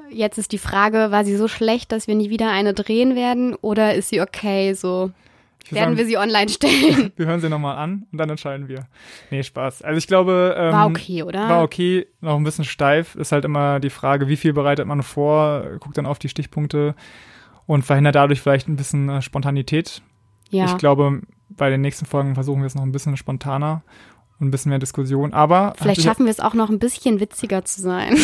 Jetzt 0.10 0.40
ist 0.40 0.52
die 0.52 0.58
Frage, 0.58 1.12
war 1.12 1.24
sie 1.24 1.38
so 1.38 1.48
schlecht, 1.48 1.92
dass 1.92 2.08
wir 2.08 2.16
nie 2.16 2.32
wieder 2.32 2.50
eine 2.50 2.74
drehen 2.74 3.16
werden 3.16 3.54
oder 3.54 3.94
ist 3.94 4.10
sie 4.10 4.22
okay? 4.22 4.74
So 4.74 5.12
werden 5.70 5.96
sagen, 5.96 5.98
wir 5.98 6.06
sie 6.08 6.18
online 6.18 6.50
stellen. 6.50 7.12
wir 7.16 7.28
hören 7.28 7.42
sie 7.42 7.50
nochmal 7.50 7.78
an 7.78 8.08
und 8.12 8.18
dann 8.18 8.28
entscheiden 8.28 8.70
wir. 8.70 8.88
Nee, 9.30 9.44
Spaß. 9.44 9.84
Also 9.84 10.00
ich 10.00 10.08
glaube, 10.08 10.56
ähm, 10.58 10.74
War 10.74 10.88
okay, 10.88 11.22
oder? 11.22 11.48
War 11.48 11.62
okay, 11.62 12.08
noch 12.22 12.38
ein 12.38 12.44
bisschen 12.44 12.66
steif. 12.66 13.14
Ist 13.18 13.32
halt 13.32 13.46
immer 13.46 13.80
die 13.80 13.92
Frage, 13.92 14.28
wie 14.28 14.36
viel 14.36 14.54
bereitet 14.54 14.88
man 14.88 15.04
vor, 15.04 15.78
guckt 15.80 16.00
dann 16.00 16.08
auf 16.08 16.18
die 16.18 16.30
Stichpunkte 16.30 16.96
und 17.68 17.86
verhindert 17.86 18.16
dadurch 18.16 18.42
vielleicht 18.42 18.68
ein 18.68 18.78
bisschen 18.78 19.10
äh, 19.10 19.22
Spontanität. 19.22 20.02
ja. 20.50 20.66
Ich 20.66 20.78
glaube, 20.80 21.22
bei 21.50 21.70
den 21.70 21.82
nächsten 21.82 22.08
Folgen 22.08 22.34
versuchen 22.34 22.62
wir 22.62 22.66
es 22.68 22.74
noch 22.74 22.82
ein 22.82 22.92
bisschen 22.92 23.16
spontaner 23.16 23.84
und 24.44 24.50
ein 24.50 24.52
bisschen 24.52 24.70
mehr 24.70 24.80
Diskussion. 24.80 25.34
Aber 25.34 25.74
Vielleicht 25.78 26.02
schaffen 26.02 26.26
wir 26.26 26.32
es 26.32 26.40
auch 26.42 26.54
noch 26.54 26.70
ein 26.70 26.80
bisschen 26.80 27.20
witziger 27.20 27.64
zu 27.64 27.82
sein. 27.82 28.18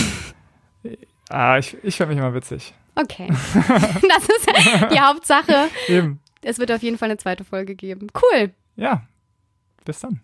ah, 1.29 1.57
ich, 1.57 1.77
ich 1.81 1.95
fand 1.95 2.09
mich 2.09 2.19
immer 2.19 2.33
witzig. 2.33 2.73
Okay. 2.95 3.27
Das 3.53 4.27
ist 4.27 4.91
die 4.91 4.99
Hauptsache. 4.99 5.69
Eben. 5.87 6.19
Es 6.41 6.59
wird 6.59 6.71
auf 6.71 6.83
jeden 6.83 6.97
Fall 6.97 7.09
eine 7.09 7.17
zweite 7.17 7.45
Folge 7.45 7.75
geben. 7.75 8.07
Cool. 8.13 8.51
Ja. 8.75 9.03
Bis 9.85 9.99
dann. 9.99 10.21